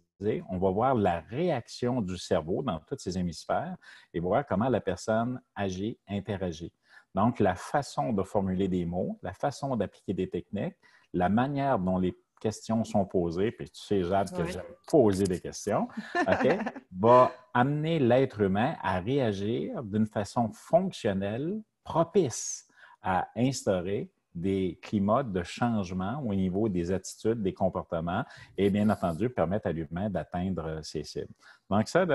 on 0.48 0.58
va 0.58 0.70
voir 0.70 0.94
la 0.94 1.20
réaction 1.20 2.00
du 2.00 2.16
cerveau 2.16 2.62
dans 2.62 2.78
tous 2.80 2.98
ces 2.98 3.18
hémisphères 3.18 3.76
et 4.12 4.20
voir 4.20 4.46
comment 4.46 4.68
la 4.68 4.80
personne 4.80 5.40
agit, 5.54 5.98
interagit. 6.08 6.72
Donc, 7.14 7.40
la 7.40 7.54
façon 7.54 8.12
de 8.12 8.22
formuler 8.22 8.68
des 8.68 8.84
mots, 8.84 9.18
la 9.22 9.32
façon 9.32 9.76
d'appliquer 9.76 10.14
des 10.14 10.28
techniques, 10.28 10.76
la 11.12 11.28
manière 11.28 11.78
dont 11.78 11.98
les 11.98 12.16
questions 12.40 12.82
sont 12.84 13.04
posées, 13.04 13.52
puis 13.52 13.70
tu 13.70 13.80
sais, 13.80 14.02
Jade, 14.02 14.34
que 14.34 14.44
j'aime 14.46 14.62
poser 14.88 15.24
des 15.24 15.40
questions, 15.40 15.86
va 16.98 17.32
amener 17.54 17.98
l'être 17.98 18.40
humain 18.40 18.76
à 18.82 18.98
réagir 18.98 19.82
d'une 19.84 20.06
façon 20.06 20.50
fonctionnelle, 20.52 21.62
propice 21.84 22.66
à 23.02 23.28
instaurer 23.36 24.10
des 24.34 24.78
climats 24.82 25.22
de 25.22 25.42
changement 25.42 26.22
au 26.24 26.34
niveau 26.34 26.68
des 26.68 26.90
attitudes, 26.90 27.42
des 27.42 27.52
comportements 27.52 28.24
et 28.56 28.70
bien 28.70 28.88
entendu 28.88 29.28
permettre 29.28 29.66
à 29.66 29.72
l'humain 29.72 30.08
d'atteindre 30.08 30.80
ses 30.82 31.04
cibles. 31.04 31.34
Donc 31.68 31.88
ça, 31.88 32.06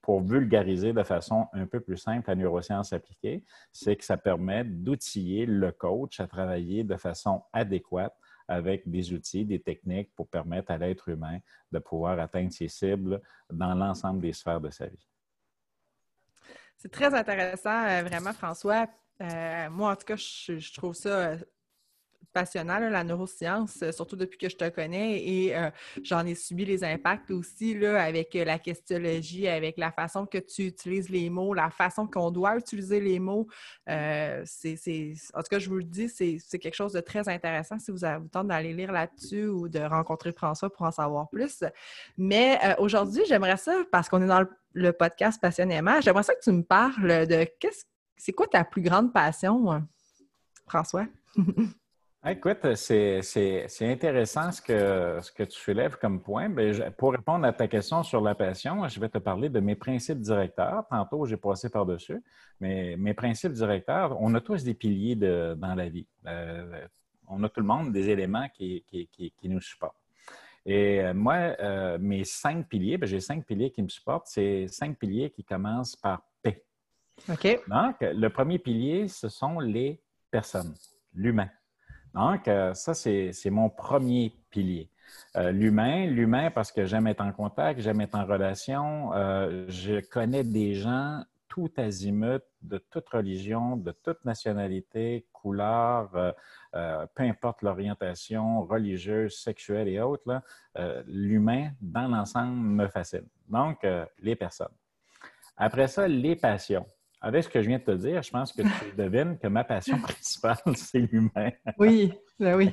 pour 0.00 0.22
vulgariser 0.22 0.92
de 0.92 1.02
façon 1.02 1.48
un 1.52 1.66
peu 1.66 1.80
plus 1.80 1.96
simple 1.96 2.28
la 2.28 2.36
neuroscience 2.36 2.92
appliquée, 2.92 3.44
c'est 3.72 3.96
que 3.96 4.04
ça 4.04 4.16
permet 4.16 4.64
d'outiller 4.64 5.46
le 5.46 5.72
coach 5.72 6.20
à 6.20 6.26
travailler 6.26 6.84
de 6.84 6.96
façon 6.96 7.42
adéquate 7.52 8.16
avec 8.48 8.88
des 8.88 9.12
outils, 9.12 9.44
des 9.44 9.60
techniques 9.60 10.14
pour 10.14 10.28
permettre 10.28 10.70
à 10.70 10.78
l'être 10.78 11.08
humain 11.08 11.38
de 11.72 11.78
pouvoir 11.80 12.18
atteindre 12.20 12.52
ses 12.52 12.68
cibles 12.68 13.20
dans 13.50 13.74
l'ensemble 13.74 14.20
des 14.20 14.32
sphères 14.32 14.60
de 14.60 14.70
sa 14.70 14.86
vie. 14.86 15.08
C'est 16.76 16.92
très 16.92 17.12
intéressant, 17.12 17.84
euh, 17.86 18.02
vraiment, 18.04 18.32
François. 18.32 18.86
Euh, 19.22 19.70
moi, 19.70 19.92
en 19.92 19.96
tout 19.96 20.04
cas, 20.04 20.16
je 20.16 20.72
trouve 20.74 20.94
ça 20.94 21.08
euh, 21.08 21.36
passionnant, 22.34 22.78
la 22.78 23.02
neuroscience, 23.02 23.82
euh, 23.82 23.92
surtout 23.92 24.16
depuis 24.16 24.36
que 24.36 24.50
je 24.50 24.56
te 24.56 24.68
connais. 24.68 25.22
Et 25.26 25.54
j'en 26.02 26.26
ai 26.26 26.34
subi 26.34 26.66
les 26.66 26.84
impacts 26.84 27.30
aussi 27.30 27.72
là, 27.78 28.02
avec 28.02 28.34
la 28.34 28.58
questiologie, 28.58 29.48
avec 29.48 29.78
la 29.78 29.90
façon 29.90 30.26
que 30.26 30.36
tu 30.36 30.66
utilises 30.66 31.08
les 31.08 31.30
mots, 31.30 31.54
la 31.54 31.70
façon 31.70 32.06
qu'on 32.06 32.30
doit 32.30 32.56
utiliser 32.56 33.00
les 33.00 33.18
mots. 33.18 33.48
c'est, 33.86 35.14
En 35.32 35.40
tout 35.40 35.48
cas, 35.50 35.58
je 35.58 35.68
vous 35.70 35.78
le 35.78 35.84
dis, 35.84 36.10
c'est, 36.10 36.58
quelque 36.58 36.74
chose 36.74 36.92
de 36.92 37.00
très 37.00 37.26
intéressant 37.28 37.78
si 37.78 37.90
vous 37.90 38.04
avez 38.04 38.22
le 38.22 38.28
temps 38.28 38.44
d'aller 38.44 38.74
lire 38.74 38.92
là-dessus 38.92 39.46
ou 39.46 39.68
de 39.68 39.80
rencontrer 39.80 40.32
François 40.32 40.70
pour 40.70 40.82
en 40.82 40.92
savoir 40.92 41.30
plus. 41.30 41.64
Mais 42.18 42.58
aujourd'hui, 42.78 43.22
j'aimerais 43.26 43.56
ça, 43.56 43.82
parce 43.90 44.10
qu'on 44.10 44.20
est 44.20 44.26
dans 44.26 44.40
le, 44.40 44.50
le 44.74 44.92
podcast 44.92 45.40
Passionnément, 45.40 46.02
j'aimerais 46.02 46.22
ça 46.22 46.34
que 46.34 46.42
tu 46.42 46.52
me 46.52 46.62
parles 46.62 47.26
de 47.26 47.46
qu'est-ce 47.58 47.84
c'est 48.16 48.32
quoi 48.32 48.46
ta 48.46 48.64
plus 48.64 48.82
grande 48.82 49.12
passion? 49.12 49.82
François? 50.66 51.06
Écoute, 52.28 52.74
c'est 52.74 53.22
intéressant 53.82 54.50
ce 54.50 54.60
que, 54.60 55.20
ce 55.22 55.30
que 55.30 55.44
tu 55.44 55.56
soulèves 55.56 55.96
comme 55.96 56.20
point. 56.20 56.48
Ben, 56.48 56.90
pour 56.98 57.12
répondre 57.12 57.46
à 57.46 57.52
ta 57.52 57.68
question 57.68 58.02
sur 58.02 58.20
la 58.20 58.34
passion, 58.34 58.88
je 58.88 58.98
vais 58.98 59.08
te 59.08 59.18
parler 59.18 59.48
de 59.48 59.60
mes 59.60 59.76
principes 59.76 60.18
directeurs. 60.18 60.84
Tantôt, 60.90 61.24
j'ai 61.26 61.36
passé 61.36 61.68
par-dessus, 61.68 62.20
mais 62.58 62.96
mes 62.96 63.14
principes 63.14 63.52
directeurs, 63.52 64.20
on 64.20 64.34
a 64.34 64.40
tous 64.40 64.64
des 64.64 64.74
piliers 64.74 65.14
dans 65.14 65.74
la 65.76 65.88
vie. 65.88 66.08
Euh, 66.26 66.88
on 67.28 67.44
a 67.44 67.48
tout 67.48 67.60
le 67.60 67.66
monde 67.66 67.92
des 67.92 68.08
éléments 68.08 68.48
qui, 68.52 68.84
nous 69.44 69.60
supportent. 69.60 70.02
Et 70.64 71.00
euh, 71.00 71.14
moi, 71.14 71.54
euh, 71.60 71.96
mes 72.00 72.24
cinq 72.24 72.68
piliers, 72.68 72.98
ben, 72.98 73.06
j'ai 73.06 73.20
cinq 73.20 73.46
piliers 73.46 73.70
qui 73.70 73.82
me 73.82 73.88
supportent, 73.88 74.26
c'est 74.26 74.66
cinq 74.66 74.98
piliers 74.98 75.30
qui 75.30 75.44
commencent 75.44 75.94
par 75.94 76.22
P. 76.42 76.64
OK. 77.28 77.60
Donc, 77.68 77.96
le 78.00 78.28
premier 78.28 78.58
pilier, 78.58 79.08
ce 79.08 79.28
sont 79.28 79.58
les 79.58 80.00
personnes, 80.30 80.74
l'humain. 81.14 81.48
Donc, 82.16 82.48
euh, 82.48 82.72
ça, 82.72 82.94
c'est 82.94 83.50
mon 83.50 83.68
premier 83.68 84.32
pilier. 84.50 84.90
Euh, 85.36 85.52
l'humain, 85.52 86.06
l'humain 86.06 86.50
parce 86.50 86.72
que 86.72 86.86
j'aime 86.86 87.06
être 87.06 87.20
en 87.20 87.30
contact, 87.30 87.80
j'aime 87.80 88.00
être 88.00 88.14
en 88.14 88.24
relation. 88.24 89.12
Euh, 89.12 89.66
je 89.68 90.00
connais 90.00 90.42
des 90.42 90.74
gens 90.74 91.22
tout 91.48 91.70
azimut, 91.76 92.42
de 92.62 92.78
toute 92.78 93.08
religion, 93.10 93.76
de 93.76 93.92
toute 93.92 94.24
nationalité, 94.24 95.26
couleur, 95.32 96.10
peu 96.72 97.22
importe 97.22 97.62
l'orientation 97.62 98.62
religieuse, 98.62 99.38
sexuelle 99.38 99.88
et 99.88 99.98
autres. 100.00 100.42
L'humain, 101.06 101.70
dans 101.80 102.08
l'ensemble, 102.08 102.58
me 102.58 102.88
fascine. 102.88 103.26
Donc, 103.48 103.86
les 104.18 104.36
personnes. 104.36 104.74
Après 105.56 105.88
ça, 105.88 106.06
les 106.06 106.36
passions. 106.36 106.84
Avec 107.26 107.42
ce 107.42 107.48
que 107.48 107.60
je 107.60 107.66
viens 107.66 107.78
de 107.78 107.82
te 107.82 107.90
dire, 107.90 108.22
je 108.22 108.30
pense 108.30 108.52
que 108.52 108.62
tu 108.62 108.68
devines 108.96 109.36
que 109.36 109.48
ma 109.48 109.64
passion 109.64 109.98
principale, 109.98 110.58
c'est 110.76 111.00
l'humain. 111.00 111.50
Oui, 111.76 112.12
ben 112.38 112.54
oui. 112.54 112.72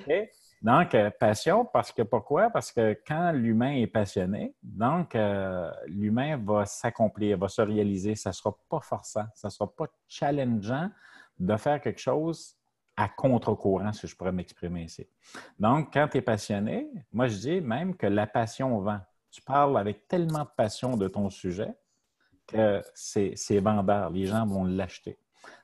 Donc, 0.62 0.94
euh, 0.94 1.10
passion, 1.20 1.66
parce 1.66 1.92
que 1.92 2.04
pourquoi? 2.04 2.52
Parce 2.52 2.72
que 2.72 2.96
quand 3.08 3.32
l'humain 3.32 3.74
est 3.74 3.88
passionné, 3.88 4.54
donc 4.62 5.16
euh, 5.16 5.72
l'humain 5.88 6.38
va 6.38 6.66
s'accomplir, 6.66 7.36
va 7.39 7.48
se 7.48 7.63
réaliser. 7.63 8.13
Ça 8.13 8.30
ne 8.30 8.34
sera 8.36 8.56
pas 8.70 8.80
forçant, 8.80 9.26
ça 9.34 9.48
ne 9.48 9.52
sera 9.52 9.76
pas 9.76 9.88
challengeant 10.08 10.92
de 11.39 11.58
faire 11.58 11.82
quelque 11.82 12.00
chose 12.00 12.56
à 12.96 13.10
contre-courant, 13.10 13.92
si 13.92 14.06
je 14.06 14.16
pourrais 14.16 14.32
m'exprimer 14.32 14.84
ici. 14.84 15.08
Donc, 15.58 15.92
quand 15.92 16.08
tu 16.10 16.20
es 16.20 16.22
passionné, 16.22 16.88
moi 17.12 17.26
je 17.26 17.38
dis 17.38 17.60
même 17.60 17.96
que 17.96 18.06
la 18.06 18.28
passion 18.28 18.80
vend. 18.82 19.00
Tu 19.32 19.42
parles 19.42 19.80
avec 19.80 20.08
tellement 20.08 20.44
de 20.44 20.50
passion 20.56 20.96
de 20.96 21.08
ton 21.08 21.32
sujet 21.32 21.74
que 22.47 22.82
c'est 22.93 23.60
vendeur. 23.60 24.10
Les 24.10 24.25
gens 24.25 24.45
vont 24.45 24.65
l'acheter. 24.65 25.17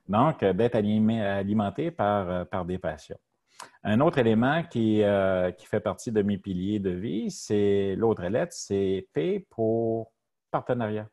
Donc, 0.09 0.41
euh, 0.41 0.53
d'être 0.53 0.75
alimenté 0.75 1.91
par, 1.91 2.29
euh, 2.29 2.45
par 2.45 2.65
des 2.65 2.79
passions. 2.79 3.17
Un 3.83 3.99
autre 3.99 4.17
élément 4.17 4.63
qui, 4.63 5.03
euh, 5.03 5.51
qui, 5.51 5.67
fait 5.67 5.79
partie 5.79 6.11
de 6.11 6.21
mes 6.21 6.37
piliers 6.37 6.79
de 6.79 6.89
vie, 6.89 7.29
c'est 7.29 7.95
l'autre 7.95 8.23
lettre, 8.23 8.53
c'est 8.53 9.07
P 9.13 9.45
pour 9.49 10.11
partenariat. 10.49 11.07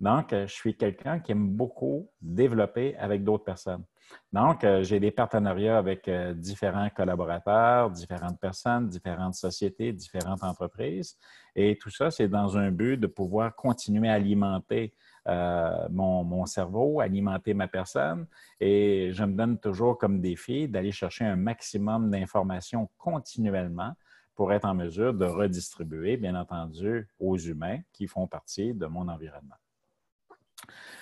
Donc, 0.00 0.30
je 0.32 0.46
suis 0.46 0.76
quelqu'un 0.76 1.18
qui 1.18 1.32
aime 1.32 1.50
beaucoup 1.50 2.08
développer 2.20 2.96
avec 2.96 3.24
d'autres 3.24 3.44
personnes. 3.44 3.84
Donc, 4.32 4.62
euh, 4.62 4.82
j'ai 4.82 5.00
des 5.00 5.10
partenariats 5.10 5.78
avec 5.78 6.06
euh, 6.06 6.34
différents 6.34 6.90
collaborateurs, 6.90 7.90
différentes 7.90 8.38
personnes, 8.38 8.88
différentes 8.88 9.34
sociétés, 9.34 9.92
différentes 9.92 10.44
entreprises. 10.44 11.16
Et 11.56 11.78
tout 11.80 11.90
ça, 11.90 12.10
c'est 12.10 12.28
dans 12.28 12.56
un 12.58 12.70
but 12.70 12.98
de 12.98 13.06
pouvoir 13.06 13.54
continuer 13.54 14.10
à 14.10 14.14
alimenter 14.14 14.92
euh, 15.28 15.88
mon, 15.90 16.44
cerveau, 16.46 17.00
alimenter 17.00 17.54
ma 17.54 17.68
personne. 17.68 18.26
Et 18.60 19.10
je 19.12 19.24
me 19.24 19.34
donne 19.34 19.58
toujours 19.58 19.96
comme 19.96 20.20
défi 20.20 20.68
d'aller 20.68 20.92
chercher 20.92 21.24
un 21.24 21.36
maximum 21.36 22.10
d'informations 22.10 22.88
continuellement 22.98 23.94
pour 24.34 24.52
être 24.52 24.66
en 24.66 24.74
mesure 24.74 25.14
de 25.14 25.24
redistribuer, 25.24 26.16
bien 26.16 26.34
entendu, 26.34 27.08
aux 27.18 27.36
humains 27.36 27.80
qui 27.92 28.06
font 28.06 28.26
partie 28.26 28.72
de 28.72 28.86
mon 28.86 29.08
environnement. 29.08 29.56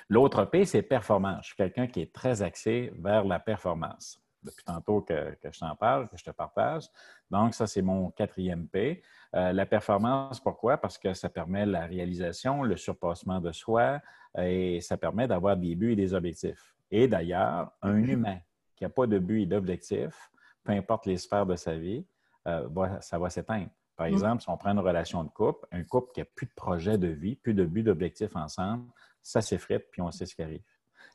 L'autre 0.09 0.45
P, 0.45 0.65
c'est 0.65 0.83
performance. 0.83 1.41
Je 1.43 1.47
suis 1.49 1.57
quelqu'un 1.57 1.87
qui 1.87 2.01
est 2.01 2.13
très 2.13 2.43
axé 2.43 2.93
vers 2.99 3.25
la 3.25 3.39
performance. 3.41 4.21
Depuis 4.43 4.65
tantôt 4.65 5.01
que, 5.01 5.37
je 5.43 5.59
t'en 5.59 5.75
parle, 5.75 6.09
que 6.09 6.17
je 6.17 6.25
te 6.25 6.31
partage. 6.31 6.85
Donc, 7.31 7.55
ça, 7.55 7.67
c'est 7.67 7.83
mon 7.83 8.11
quatrième 8.11 8.69
P. 8.69 9.03
Euh, 9.35 9.53
la 9.53 9.67
performance, 9.67 10.39
pourquoi? 10.39 10.77
Parce 10.77 10.99
que 10.99 11.15
ça 11.15 11.29
permet 11.29 11.67
la 11.67 11.87
réalisation, 11.87 12.63
le 12.63 12.77
surpassement 12.77 13.41
de 13.41 13.51
soi 13.51 14.01
et 14.39 14.81
ça 14.81 14.97
permet 14.97 15.27
d'avoir 15.27 15.57
des 15.57 15.75
buts 15.75 15.93
et 15.93 15.97
des 15.97 16.15
objectifs. 16.15 16.77
Et 16.91 17.09
d'ailleurs, 17.09 17.73
un 17.83 17.97
humain 17.97 18.39
qui 18.77 18.85
n'a 18.85 18.91
pas 18.91 19.07
de 19.07 19.19
but 19.19 19.43
et 19.43 19.47
d'objectif, 19.47 20.31
peu 20.63 20.73
importe 20.73 21.07
les 21.07 21.17
sphères 21.17 21.47
de 21.47 21.57
sa 21.57 21.77
vie, 21.77 22.07
euh, 22.47 22.69
ça 23.01 23.19
va 23.19 23.31
s'éteindre. 23.31 23.71
Par 23.97 24.07
mm. 24.07 24.13
exemple, 24.13 24.43
si 24.43 24.51
on 24.51 24.57
prend 24.57 24.71
une 24.71 24.79
relation 24.79 25.25
de 25.25 25.31
couple, 25.31 25.67
un 25.73 25.83
couple 25.83 26.13
qui 26.13 26.21
n'a 26.21 26.27
plus 26.27 26.47
de 26.47 26.53
projet 26.55 26.99
de 26.99 27.09
vie, 27.09 27.37
plus 27.37 27.55
de 27.55 27.65
but 27.65 27.83
d'objectif 27.83 28.37
ensemble, 28.37 28.85
ça 29.27 29.41
s'effrite, 29.41 29.91
puis 29.91 30.01
on 30.01 30.11
sait 30.13 30.25
ce 30.25 30.37
qui 30.37 30.43
arrive. 30.43 30.63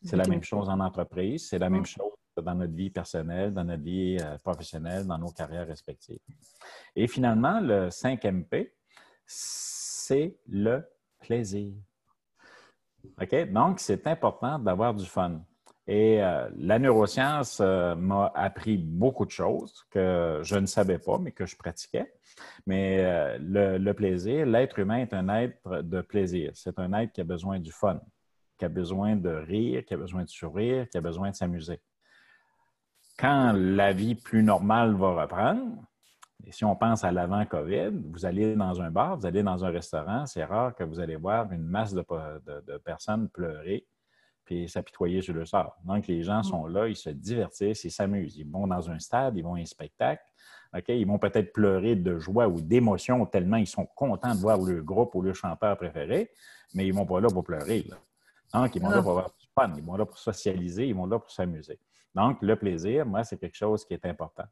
C'est 0.04 0.17
la 0.17 0.28
même 0.28 0.43
chose 0.43 0.67
en 0.67 0.80
entreprise, 0.80 1.47
c'est 1.47 1.60
la 1.60 1.69
même 1.69 1.86
chose 1.86 2.12
dans 2.36 2.56
notre 2.56 2.74
vie 2.74 2.89
personnelle, 2.89 3.54
dans 3.54 3.63
notre 3.63 3.84
vie 3.84 4.17
euh, 4.19 4.38
professionnelle, 4.39 5.06
dans 5.06 5.17
nos 5.17 5.32
carrières 5.32 5.67
respectives. 5.67 6.19
Et 6.95 7.08
finalement, 7.08 7.60
le 7.62 7.89
5MP, 7.89 8.71
c'est 9.26 10.38
le 10.47 10.84
plaisir. 11.19 11.74
OK? 13.21 13.52
Donc, 13.52 13.80
c'est 13.80 14.06
important 14.08 14.60
d'avoir 14.60 14.93
du 14.93 15.06
fun. 15.06 15.41
Et 15.88 16.22
euh, 16.22 16.48
la 16.58 16.78
neuroscience 16.78 17.60
euh, 17.60 17.96
m'a 17.96 18.32
appris 18.36 18.78
beaucoup 18.78 19.26
de 19.26 19.32
choses 19.32 19.86
que 19.89 20.39
je 20.44 20.56
ne 20.56 20.67
savais 20.67 21.00
pas, 21.00 21.17
mais 21.17 21.32
que 21.32 21.46
je 21.46 21.56
pratiquais. 21.56 22.13
Mais 22.67 23.00
euh, 23.04 23.78
le, 23.80 23.94
plaisir, 23.94 24.46
l'être 24.46 24.78
humain 24.78 25.00
est 25.00 25.13
un 25.13 25.28
être 25.30 25.82
de 25.82 26.02
plaisir. 26.02 26.52
C'est 26.54 26.78
un 26.78 26.94
être 26.94 27.12
qui 27.12 27.22
a 27.22 27.24
besoin 27.24 27.60
du 27.60 27.72
fun, 27.72 28.00
qui 28.58 28.65
a 28.65 28.70
besoin 28.70 29.15
de 29.15 29.30
rire, 29.30 29.84
qui 29.86 29.94
a 29.96 29.98
besoin 29.98 30.24
de 30.24 30.30
sourire, 30.30 30.88
qui 30.88 30.98
a 30.98 31.02
besoin 31.02 31.32
de 31.32 31.36
s'amuser. 31.36 31.82
Quand 33.17 33.54
la 33.54 33.91
vie 33.91 34.15
plus 34.15 34.44
normale 34.44 34.96
va 34.96 35.24
reprendre, 35.24 35.84
et 36.46 36.52
si 36.52 36.63
on 36.63 36.76
pense 36.76 37.04
à 37.04 37.12
l'avant-COVID, 37.12 37.91
vous 38.12 38.26
allez 38.26 38.56
dans 38.56 38.82
un 38.82 38.89
bar, 38.89 39.17
vous 39.17 39.26
allez 39.26 39.44
dans 39.44 39.63
un 39.63 39.70
restaurant, 39.70 40.26
c'est 40.26 40.44
rare 40.44 40.76
que 40.76 40.84
vous 40.84 41.00
allez 41.00 41.15
voir 41.15 41.52
une 41.52 41.65
masse 41.65 41.94
de 41.94 42.78
personnes 42.84 43.30
pleurer 43.30 43.86
puis 44.52 44.68
s'apitoyer 44.68 45.22
sur 45.22 45.34
le 45.34 45.46
sort. 45.46 45.78
Donc, 45.86 46.08
les 46.08 46.24
gens 46.24 46.44
sont 46.44 46.66
là, 46.66 46.90
ils 46.90 46.96
se 46.98 47.10
divertissent, 47.10 47.86
ils 47.86 47.92
s'amusent. 47.92 48.36
Ils 48.36 48.46
vont 48.46 48.68
dans 48.68 48.90
un 48.90 49.00
stade, 49.00 49.38
ils 49.38 49.44
vont 49.44 49.56
à 49.56 49.60
un 49.60 49.66
spectacle. 49.66 50.22
OK? 50.76 50.90
Ils 50.90 51.08
vont 51.08 51.20
peut-être 51.20 51.54
pleurer 51.54 51.96
de 51.96 52.20
joie 52.20 52.50
ou 52.50 52.60
d'émotion 52.60 53.26
tellement 53.26 53.56
ils 53.56 53.68
sont 53.68 53.86
contents 53.86 54.36
de 54.36 54.40
voir 54.42 54.60
le 54.60 54.84
groupe 54.84 55.16
ou 55.16 55.22
le 55.22 55.34
chanteur 55.34 55.78
préféré, 55.78 56.32
mais 56.74 56.86
ils 56.86 56.92
ne 56.92 56.98
vont 56.98 57.06
pas 57.06 57.22
là 57.22 57.30
pour 57.30 57.46
pleurer. 57.46 57.86
Donc, 58.54 58.76
ils 58.76 58.82
vont 58.82 58.90
là 58.90 58.98
ah. 58.98 59.02
pour 59.02 59.12
avoir 59.12 59.30
du 59.40 59.48
fun, 59.56 59.74
ils 59.78 59.84
vont 59.84 59.96
là 59.96 60.06
pour 60.06 60.18
socialiser, 60.18 60.86
ils 60.86 60.96
vont 60.96 61.06
là 61.06 61.18
pour 61.18 61.32
s'amuser. 61.32 61.80
Donc, 62.14 62.42
le 62.42 62.58
plaisir, 62.58 63.06
moi, 63.06 63.24
c'est 63.24 63.38
quelque 63.38 63.56
chose 63.56 63.86
qui 63.86 63.94
est 63.94 64.06
important. 64.06 64.44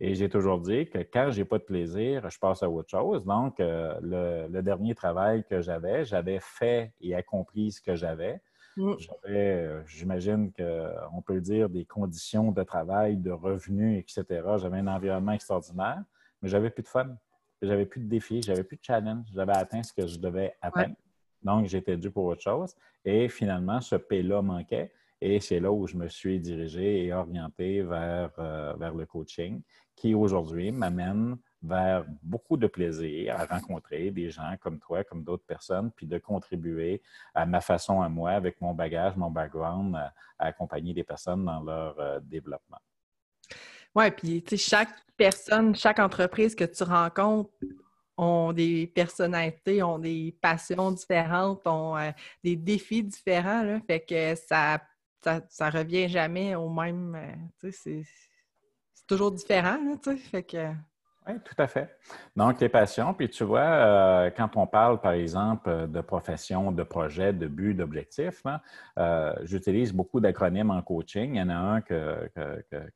Et 0.00 0.16
j'ai 0.16 0.28
toujours 0.28 0.58
dit 0.58 0.88
que 0.88 0.98
quand 0.98 1.30
je 1.30 1.38
n'ai 1.38 1.44
pas 1.44 1.58
de 1.58 1.64
plaisir, 1.64 2.28
je 2.28 2.38
passe 2.40 2.64
à 2.64 2.68
autre 2.68 2.90
chose. 2.90 3.24
Donc, 3.24 3.60
euh, 3.60 4.48
le, 4.50 4.62
dernier 4.62 4.96
travail 4.96 5.44
que 5.48 5.60
j'avais, 5.60 6.04
j'avais 6.04 6.40
fait 6.40 6.92
et 7.00 7.14
accompli 7.14 7.70
ce 7.70 7.80
que 7.80 7.94
j'avais. 7.94 8.40
Mm. 8.76 8.94
J'avais, 8.98 9.38
euh, 9.38 9.86
j'imagine 9.86 10.52
qu'on 10.52 11.22
peut 11.22 11.40
dire, 11.40 11.68
des 11.68 11.84
conditions 11.84 12.52
de 12.52 12.62
travail, 12.62 13.16
de 13.16 13.30
revenus, 13.30 14.00
etc. 14.00 14.42
J'avais 14.56 14.78
un 14.78 14.86
environnement 14.86 15.32
extraordinaire, 15.32 16.02
mais 16.42 16.48
j'avais 16.48 16.70
plus 16.70 16.82
de 16.82 16.88
fun. 16.88 17.16
J'avais 17.62 17.86
plus 17.86 18.00
de 18.00 18.08
défis, 18.08 18.42
j'avais 18.42 18.64
plus 18.64 18.76
de 18.76 18.84
challenge. 18.84 19.26
J'avais 19.32 19.56
atteint 19.56 19.82
ce 19.82 19.92
que 19.92 20.06
je 20.06 20.18
devais 20.18 20.54
atteindre. 20.60 20.96
Donc, 21.42 21.66
j'étais 21.66 21.96
dû 21.96 22.10
pour 22.10 22.24
autre 22.24 22.42
chose. 22.42 22.74
Et 23.04 23.28
finalement, 23.28 23.80
ce 23.80 23.96
P-là 23.96 24.42
manquait. 24.42 24.92
Et 25.20 25.40
c'est 25.40 25.60
là 25.60 25.72
où 25.72 25.86
je 25.86 25.96
me 25.96 26.08
suis 26.08 26.40
dirigé 26.40 27.04
et 27.04 27.12
orienté 27.12 27.82
vers, 27.82 28.30
euh, 28.38 28.74
vers 28.74 28.94
le 28.94 29.06
coaching, 29.06 29.62
qui 29.94 30.14
aujourd'hui 30.14 30.72
m'amène 30.72 31.36
vers 31.64 32.04
beaucoup 32.22 32.56
de 32.56 32.66
plaisir 32.66 33.40
à 33.40 33.46
rencontrer 33.46 34.10
des 34.10 34.30
gens 34.30 34.54
comme 34.60 34.78
toi, 34.78 35.02
comme 35.02 35.24
d'autres 35.24 35.46
personnes, 35.46 35.90
puis 35.92 36.06
de 36.06 36.18
contribuer 36.18 37.02
à 37.34 37.46
ma 37.46 37.60
façon 37.60 38.02
à 38.02 38.08
moi, 38.08 38.32
avec 38.32 38.60
mon 38.60 38.74
bagage, 38.74 39.16
mon 39.16 39.30
background, 39.30 39.96
à, 39.96 40.12
accompagner 40.38 40.92
des 40.92 41.04
personnes 41.04 41.44
dans 41.44 41.62
leur 41.62 41.98
euh, 41.98 42.20
développement. 42.20 42.78
Oui, 43.94 44.10
puis 44.10 44.42
tu 44.42 44.56
sais, 44.56 44.70
chaque 44.70 44.94
personne, 45.16 45.74
chaque 45.74 45.98
entreprise 45.98 46.54
que 46.54 46.64
tu 46.64 46.82
rencontres 46.82 47.50
ont 48.16 48.52
des 48.52 48.86
personnalités, 48.86 49.82
ont 49.82 49.98
des 49.98 50.36
passions 50.40 50.92
différentes, 50.92 51.66
ont 51.66 51.96
euh, 51.96 52.10
des 52.42 52.56
défis 52.56 53.02
différents. 53.02 53.80
Fait 53.86 54.00
que 54.00 54.34
ça, 54.34 54.80
ça, 55.48 55.70
revient 55.70 56.08
jamais 56.08 56.54
au 56.54 56.68
même. 56.68 57.14
Euh, 57.14 57.34
tu 57.60 57.72
sais, 57.72 58.02
c'est 58.92 59.06
toujours 59.06 59.32
différent. 59.32 59.78
Tu 60.02 60.10
sais, 60.10 60.16
fait 60.16 60.42
que 60.42 60.72
Oui, 61.26 61.34
tout 61.42 61.54
à 61.56 61.66
fait. 61.66 61.96
Donc, 62.36 62.60
les 62.60 62.68
passions, 62.68 63.14
puis 63.14 63.30
tu 63.30 63.44
vois, 63.44 63.60
euh, 63.60 64.30
quand 64.30 64.58
on 64.58 64.66
parle, 64.66 65.00
par 65.00 65.12
exemple, 65.12 65.88
de 65.88 66.00
profession, 66.02 66.70
de 66.70 66.82
projet, 66.82 67.32
de 67.32 67.46
but, 67.46 67.72
d'objectif, 67.72 68.42
euh, 68.98 69.34
j'utilise 69.42 69.94
beaucoup 69.94 70.20
d'acronymes 70.20 70.70
en 70.70 70.82
coaching. 70.82 71.34
Il 71.34 71.38
y 71.38 71.42
en 71.42 71.48
a 71.48 71.54
un 71.54 71.80
que, 71.80 72.30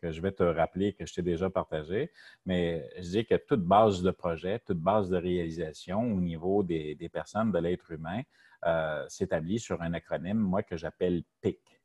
je 0.03 0.21
vais 0.21 0.33
te 0.33 0.43
rappeler, 0.43 0.93
que 0.93 1.07
je 1.07 1.14
t'ai 1.14 1.23
déjà 1.23 1.49
partagé, 1.49 2.12
mais 2.45 2.87
je 2.97 3.09
dis 3.09 3.25
que 3.25 3.37
toute 3.37 3.62
base 3.62 4.03
de 4.03 4.11
projet, 4.11 4.59
toute 4.59 4.81
base 4.81 5.09
de 5.09 5.17
réalisation 5.17 6.03
au 6.03 6.21
niveau 6.21 6.62
des, 6.62 7.11
personnes, 7.11 7.51
de 7.51 7.59
l'être 7.59 7.91
humain, 7.93 8.21
euh, 8.67 9.07
s'établit 9.09 9.59
sur 9.59 9.81
un 9.81 9.95
acronyme, 9.95 10.37
moi, 10.37 10.62
que 10.62 10.77
j'appelle 10.77 11.23
PIC 11.41 11.78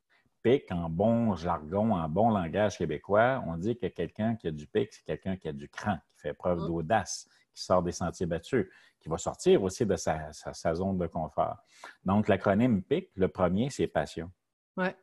pic, 0.44 0.72
en 0.72 0.90
bon 0.90 1.36
jargon, 1.36 1.94
en 1.96 2.08
bon 2.10 2.30
langage 2.30 2.78
québécois, 2.78 3.44
on 3.48 3.58
dit 3.58 3.78
que 3.78 3.88
quelqu'un 3.88 4.36
qui 4.36 4.48
a 4.48 4.52
du 4.52 4.68
pic, 4.68 4.94
c'est 4.94 5.04
quelqu'un 5.04 5.38
qui 5.38 5.48
a 5.48 5.54
du 5.54 5.70
cran, 5.70 5.98
qui 6.16 6.22
fait 6.22 6.34
preuve 6.34 6.60
mm. 6.60 6.68
d'audace, 6.68 7.28
qui 7.54 7.64
sort 7.64 7.82
des 7.82 7.92
sentiers 7.92 8.26
battus, 8.26 8.68
qui 9.00 9.10
va 9.10 9.18
sortir 9.18 9.64
aussi 9.64 9.86
de 9.86 9.96
sa, 9.96 10.32
zone 10.74 10.98
de 10.98 11.08
confort. 11.08 11.58
Donc, 12.04 12.28
l'acronyme 12.28 12.84
PIC, 12.84 13.10
le 13.16 13.28
premier, 13.28 13.70
c'est 13.70 13.88
passion. 13.88 14.30
Ouais. 14.78 14.96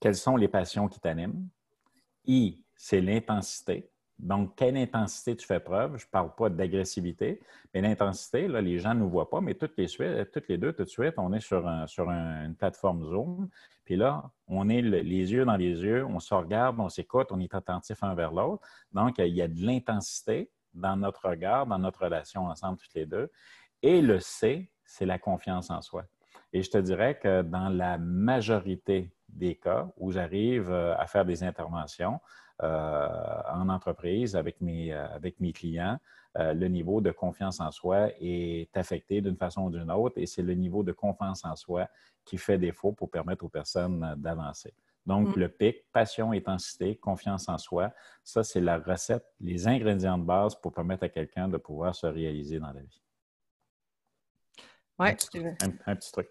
Quelles 0.00 0.16
sont 0.16 0.36
les 0.36 0.48
passions 0.48 0.88
qui 0.88 1.00
t'animent? 1.00 1.48
I, 2.26 2.64
c'est 2.76 3.00
l'intensité. 3.00 3.90
Donc, 4.18 4.54
quelle 4.56 4.76
intensité 4.76 5.36
tu 5.36 5.46
fais 5.46 5.60
preuve? 5.60 5.98
Je 5.98 6.06
ne 6.06 6.10
parle 6.10 6.34
pas 6.34 6.48
d'agressivité, 6.48 7.40
mais 7.72 7.80
l'intensité, 7.80 8.46
là, 8.46 8.60
les 8.60 8.78
gens 8.78 8.94
ne 8.94 9.00
nous 9.00 9.08
voient 9.08 9.28
pas, 9.28 9.40
mais 9.40 9.54
toutes 9.54 9.76
les, 9.76 9.88
toutes 10.32 10.48
les 10.48 10.56
deux, 10.56 10.72
tout 10.72 10.84
de 10.84 10.88
suite, 10.88 11.14
on 11.16 11.32
est 11.32 11.40
sur, 11.40 11.66
une 11.66 12.54
plateforme 12.56 13.04
Zoom. 13.04 13.48
Puis 13.84 13.96
là, 13.96 14.30
on 14.46 14.68
est 14.68 14.80
les 14.80 15.32
yeux 15.32 15.44
dans 15.44 15.56
les 15.56 15.82
yeux, 15.82 16.06
on 16.06 16.20
se 16.20 16.32
regarde, 16.32 16.78
on 16.78 16.88
s'écoute, 16.88 17.28
on 17.30 17.40
est 17.40 17.54
attentif 17.54 18.02
un 18.02 18.14
vers 18.14 18.32
l'autre. 18.32 18.66
Donc, 18.92 19.18
il 19.18 19.34
y 19.34 19.42
a 19.42 19.48
de 19.48 19.60
l'intensité 19.60 20.50
dans 20.72 20.96
notre 20.96 21.28
regard, 21.28 21.66
dans 21.66 21.78
notre 21.78 22.04
relation 22.04 22.46
ensemble, 22.46 22.78
toutes 22.78 22.94
les 22.94 23.06
deux. 23.06 23.30
Et 23.82 24.00
le 24.00 24.20
C, 24.20 24.70
c'est 24.84 25.06
la 25.06 25.18
confiance 25.18 25.70
en 25.70 25.82
soi. 25.82 26.04
Et 26.52 26.62
je 26.62 26.70
te 26.70 26.78
dirais 26.78 27.18
que 27.18 27.42
dans 27.42 27.68
la 27.68 27.98
majorité 27.98 29.12
des 29.28 29.56
cas 29.56 29.88
où 29.96 30.12
j'arrive 30.12 30.70
euh, 30.70 30.96
à 30.96 31.06
faire 31.06 31.24
des 31.24 31.42
interventions, 31.42 32.20
en 32.62 33.68
entreprise 33.68 34.36
avec 34.36 34.60
mes, 34.60 34.92
euh, 34.92 35.06
avec 35.08 35.40
mes 35.40 35.52
clients, 35.52 35.98
euh, 36.38 36.52
le 36.52 36.68
niveau 36.68 37.00
de 37.00 37.10
confiance 37.10 37.60
en 37.60 37.70
soi 37.70 38.08
est 38.20 38.76
affecté 38.76 39.20
d'une 39.20 39.36
façon 39.36 39.62
ou 39.62 39.70
d'une 39.70 39.90
autre 39.90 40.18
et 40.18 40.26
c'est 40.26 40.42
le 40.42 40.54
niveau 40.54 40.82
de 40.82 40.92
confiance 40.92 41.44
en 41.44 41.54
soi 41.54 41.88
qui 42.24 42.38
fait 42.38 42.58
défaut 42.58 42.92
pour 42.92 43.10
permettre 43.10 43.44
aux 43.44 43.48
personnes 43.48 44.14
d'avancer. 44.16 44.74
Donc, 45.06 45.36
mm. 45.36 45.40
le 45.40 45.48
pic, 45.48 45.76
passion, 45.92 46.32
intensité, 46.32 46.96
confiance 46.96 47.48
en 47.48 47.58
soi, 47.58 47.92
ça, 48.22 48.42
c'est 48.42 48.60
la 48.60 48.78
recette, 48.78 49.24
les 49.38 49.68
ingrédients 49.68 50.16
de 50.16 50.24
base 50.24 50.54
pour 50.54 50.72
permettre 50.72 51.04
à 51.04 51.08
quelqu'un 51.08 51.46
de 51.46 51.58
pouvoir 51.58 51.94
se 51.94 52.06
réaliser 52.06 52.58
dans 52.58 52.72
la 52.72 52.80
vie. 52.80 53.02
Oui, 54.98 55.08
un, 55.86 55.96
petit 55.96 56.12
truc. 56.12 56.28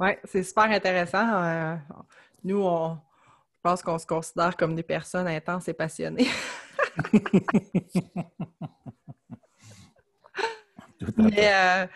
Oui, 0.00 0.10
c'est 0.24 0.42
super 0.42 0.64
intéressant. 0.64 1.78
nous, 2.42 2.62
on, 2.62 2.98
pense 3.66 3.82
qu'on 3.82 3.98
se 3.98 4.06
considère 4.06 4.56
comme 4.56 4.76
des 4.76 4.84
personnes 4.84 5.26
intenses 5.26 5.66
et 5.66 5.74
passionnées. 5.74 6.28
Mais, 11.18 11.52
euh, 11.52 11.86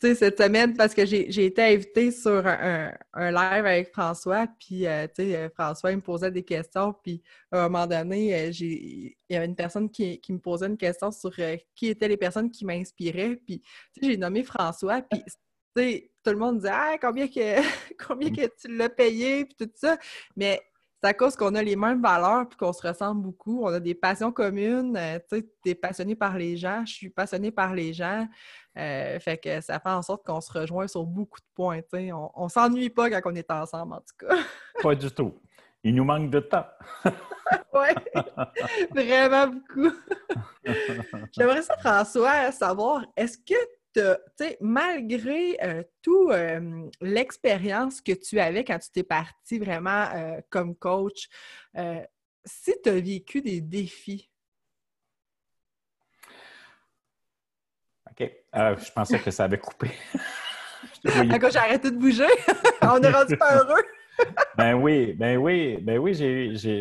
tu 0.00 0.08
sais, 0.08 0.14
cette 0.16 0.42
semaine, 0.42 0.76
parce 0.76 0.92
que 0.92 1.06
j'ai 1.06 1.44
été 1.44 1.62
invitée 1.62 2.10
sur 2.10 2.44
un, 2.44 2.90
live 3.14 3.64
avec 3.64 3.92
François, 3.92 4.48
puis, 4.58 4.88
euh, 4.88 5.06
tu 5.06 5.22
sais, 5.22 5.36
euh, 5.36 5.48
François, 5.50 5.92
il 5.92 5.98
me 5.98 6.02
posait 6.02 6.32
des 6.32 6.42
questions, 6.42 6.92
puis 7.00 7.22
à 7.52 7.60
un 7.60 7.68
moment 7.68 7.86
donné, 7.86 8.50
il 8.50 9.14
y 9.28 9.36
avait 9.36 9.46
une 9.46 9.54
personne 9.54 9.88
qui, 9.88 10.20
me 10.28 10.38
posait 10.38 10.66
une 10.66 10.76
question 10.76 11.12
sur 11.12 11.30
qui 11.76 11.86
étaient 11.86 12.08
les 12.08 12.16
personnes 12.16 12.50
qui 12.50 12.64
m'inspiraient, 12.64 13.36
puis, 13.36 13.60
tu 13.60 14.00
sais, 14.00 14.10
j'ai 14.10 14.16
nommé 14.16 14.42
François, 14.42 15.00
puis, 15.02 15.22
tu 15.24 15.32
sais, 15.76 16.10
tout 16.24 16.30
le 16.32 16.38
monde 16.38 16.58
disait 16.58 16.72
ah, 16.72 16.96
combien 17.00 17.28
que 17.28 17.60
combien 18.06 18.30
que 18.30 18.46
tu 18.60 18.76
l'as 18.76 18.88
payé 18.88 19.44
puis 19.44 19.54
tout 19.56 19.70
ça. 19.74 19.96
Mais 20.36 20.60
c'est 21.02 21.08
à 21.08 21.14
cause 21.14 21.34
qu'on 21.34 21.54
a 21.54 21.62
les 21.62 21.76
mêmes 21.76 22.02
valeurs 22.02 22.46
puis 22.46 22.58
qu'on 22.58 22.72
se 22.72 22.86
ressemble 22.86 23.22
beaucoup. 23.22 23.64
On 23.64 23.68
a 23.68 23.80
des 23.80 23.94
passions 23.94 24.30
communes. 24.32 24.96
Euh, 24.96 25.18
tu 25.30 25.42
es 25.64 25.74
passionné 25.74 26.14
par 26.14 26.36
les 26.36 26.56
gens, 26.58 26.84
je 26.86 26.92
suis 26.92 27.08
passionnée 27.08 27.50
par 27.50 27.74
les 27.74 27.94
gens. 27.94 28.28
Euh, 28.76 29.18
fait 29.18 29.38
que 29.38 29.60
ça 29.62 29.80
fait 29.80 29.88
en 29.88 30.02
sorte 30.02 30.26
qu'on 30.26 30.40
se 30.40 30.52
rejoint 30.52 30.86
sur 30.86 31.04
beaucoup 31.04 31.40
de 31.40 31.46
points. 31.54 31.80
On, 32.12 32.30
on 32.34 32.48
s'ennuie 32.48 32.90
pas 32.90 33.08
quand 33.10 33.32
on 33.32 33.34
est 33.34 33.50
ensemble, 33.50 33.94
en 33.94 34.00
tout 34.00 34.26
cas. 34.26 34.36
pas 34.82 34.94
du 34.94 35.10
tout. 35.10 35.40
Il 35.82 35.94
nous 35.94 36.04
manque 36.04 36.30
de 36.30 36.40
temps. 36.40 36.66
oui, 37.72 37.88
vraiment 38.94 39.46
beaucoup. 39.46 39.96
J'aimerais 41.32 41.62
ça, 41.62 41.76
François, 41.78 42.52
savoir, 42.52 43.06
est-ce 43.16 43.38
que 43.38 43.54
malgré 44.60 45.58
euh, 45.62 45.82
toute 46.02 46.30
euh, 46.30 46.88
l'expérience 47.00 48.00
que 48.00 48.12
tu 48.12 48.38
avais 48.40 48.64
quand 48.64 48.78
tu 48.78 48.90
t'es 48.90 49.02
parti 49.02 49.58
vraiment 49.58 50.08
euh, 50.14 50.40
comme 50.50 50.76
coach, 50.76 51.28
si 52.44 52.74
tu 52.82 52.88
as 52.88 53.00
vécu 53.00 53.42
des 53.42 53.60
défis? 53.60 54.30
OK. 58.10 58.30
je 58.54 58.92
pensais 58.92 59.18
que 59.18 59.30
ça 59.30 59.44
avait 59.44 59.58
coupé. 59.58 59.90
Quand 61.04 61.50
j'ai 61.50 61.58
arrêté 61.58 61.90
de 61.90 61.96
bouger, 61.96 62.26
on 62.82 63.00
est 63.00 63.10
rendu 63.10 63.36
pas 63.36 63.56
heureux. 63.56 63.82
Ben 64.56 64.74
oui, 64.74 65.12
ben 65.14 65.36
oui, 65.38 65.78
ben 65.78 65.98
oui, 65.98 66.14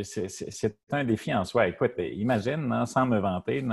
c'est 0.04 0.78
un 0.92 1.04
défi 1.04 1.34
en 1.34 1.46
soi. 1.46 1.68
Écoute, 1.68 1.94
imagine, 1.98 2.72
hein, 2.72 2.86
sans 2.86 3.06
me 3.06 3.20
vanter, 3.20 3.64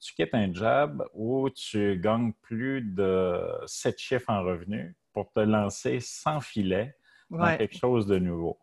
tu 0.00 0.14
quittes 0.14 0.34
un 0.34 0.52
job 0.52 1.04
où 1.14 1.48
tu 1.50 1.98
gagnes 1.98 2.32
plus 2.42 2.82
de 2.82 3.40
sept 3.66 3.98
chiffres 3.98 4.30
en 4.30 4.42
revenus 4.42 4.94
pour 5.12 5.32
te 5.32 5.40
lancer 5.40 6.00
sans 6.00 6.40
filet 6.40 6.94
dans 7.30 7.56
quelque 7.56 7.76
chose 7.76 8.06
de 8.06 8.18
nouveau. 8.18 8.58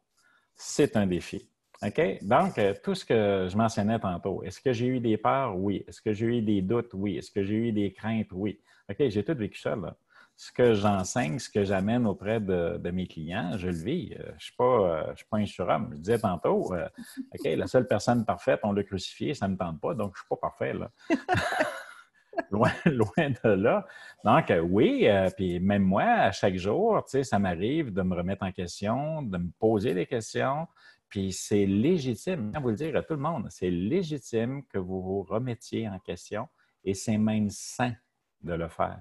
C'est 0.56 0.96
un 0.96 1.08
défi. 1.08 1.50
OK? 1.82 2.20
Donc, 2.22 2.58
euh, 2.58 2.74
tout 2.82 2.96
ce 2.96 3.04
que 3.04 3.48
je 3.50 3.58
mentionnais 3.58 4.00
tantôt, 4.00 4.42
est-ce 4.44 4.62
que 4.62 4.72
j'ai 4.72 4.86
eu 4.86 5.00
des 5.00 5.18
peurs? 5.18 5.58
Oui. 5.58 5.84
Est-ce 5.88 6.02
que 6.02 6.13
j'ai 6.13 6.28
eu 6.28 6.42
des 6.42 6.62
doutes? 6.62 6.92
Oui. 6.94 7.18
Est-ce 7.18 7.30
que 7.30 7.44
j'ai 7.44 7.56
eu 7.56 7.72
des 7.74 7.92
craintes? 7.92 8.32
Oui. 8.32 8.62
OK, 8.89 9.10
j'ai 9.10 9.24
tout 9.24 9.36
vécu 9.36 9.60
ça, 9.60 9.76
là 9.76 9.96
ce 10.36 10.52
que 10.52 10.74
j'enseigne, 10.74 11.39
ce 11.39 11.50
que 11.50 11.63
j'amène 11.63 12.08
auprès 12.08 12.39
de, 12.39 12.89
mes 12.91 13.08
clients, 13.08 13.58
je 13.58 13.67
le 13.67 13.76
vis. 13.76 14.13
Euh, 14.13 14.24
je 14.26 14.34
ne 14.34 14.39
suis, 14.39 14.56
euh, 14.60 15.15
suis, 15.15 15.26
pas 15.30 15.38
un 15.38 15.46
surhomme. 15.46 15.89
Je 15.93 15.98
disais 15.98 16.19
tantôt, 16.19 16.74
euh, 16.74 16.88
OK, 17.34 17.43
la 17.46 17.67
seule 17.67 17.88
personne 17.88 18.26
parfaite, 18.26 18.60
on 18.63 18.72
l'a 18.72 18.84
crucifié, 18.84 19.34
ça 19.34 19.48
ne 19.48 19.54
me 19.54 19.58
tente 19.58 19.80
pas, 19.80 19.93
donc 19.93 20.13
je 20.15 20.22
ne 20.22 20.24
suis 20.24 20.30
pas 20.30 20.36
parfait. 20.38 20.74
Là. 20.74 20.91
loin, 22.52 22.72
loin 22.86 23.30
de 23.43 23.50
là. 23.50 23.86
Donc, 24.24 24.52
oui, 24.69 25.08
puis 25.38 25.60
même 25.60 25.84
moi, 25.84 26.04
à 26.04 26.32
chaque 26.32 26.56
jour, 26.56 27.04
ça 27.08 27.39
m'arrive 27.39 27.93
de 27.93 28.02
me 28.02 28.15
remettre 28.15 28.43
en 28.43 28.52
question, 28.52 29.22
de 29.22 29.38
me 29.38 29.50
poser 29.60 29.93
des 29.93 30.08
questions. 30.08 30.67
Puis 31.10 31.32
c'est 31.32 31.67
légitime, 31.67 32.52
je 32.56 32.60
vous 32.60 32.69
le 32.69 32.76
dire 32.76 32.96
à 32.96 33.04
tout 33.04 33.13
le 33.13 33.19
monde, 33.19 33.46
c'est 33.52 33.69
légitime 33.69 34.63
que 34.65 34.80
vous 34.80 35.00
vous 35.00 35.22
remettiez 35.22 35.88
en 35.88 36.00
question 36.00 36.48
et 36.84 36.96
c'est 36.96 37.19
même 37.19 37.52
sain 37.52 37.93
de 38.41 38.54
le 38.54 38.67
faire. 38.67 39.00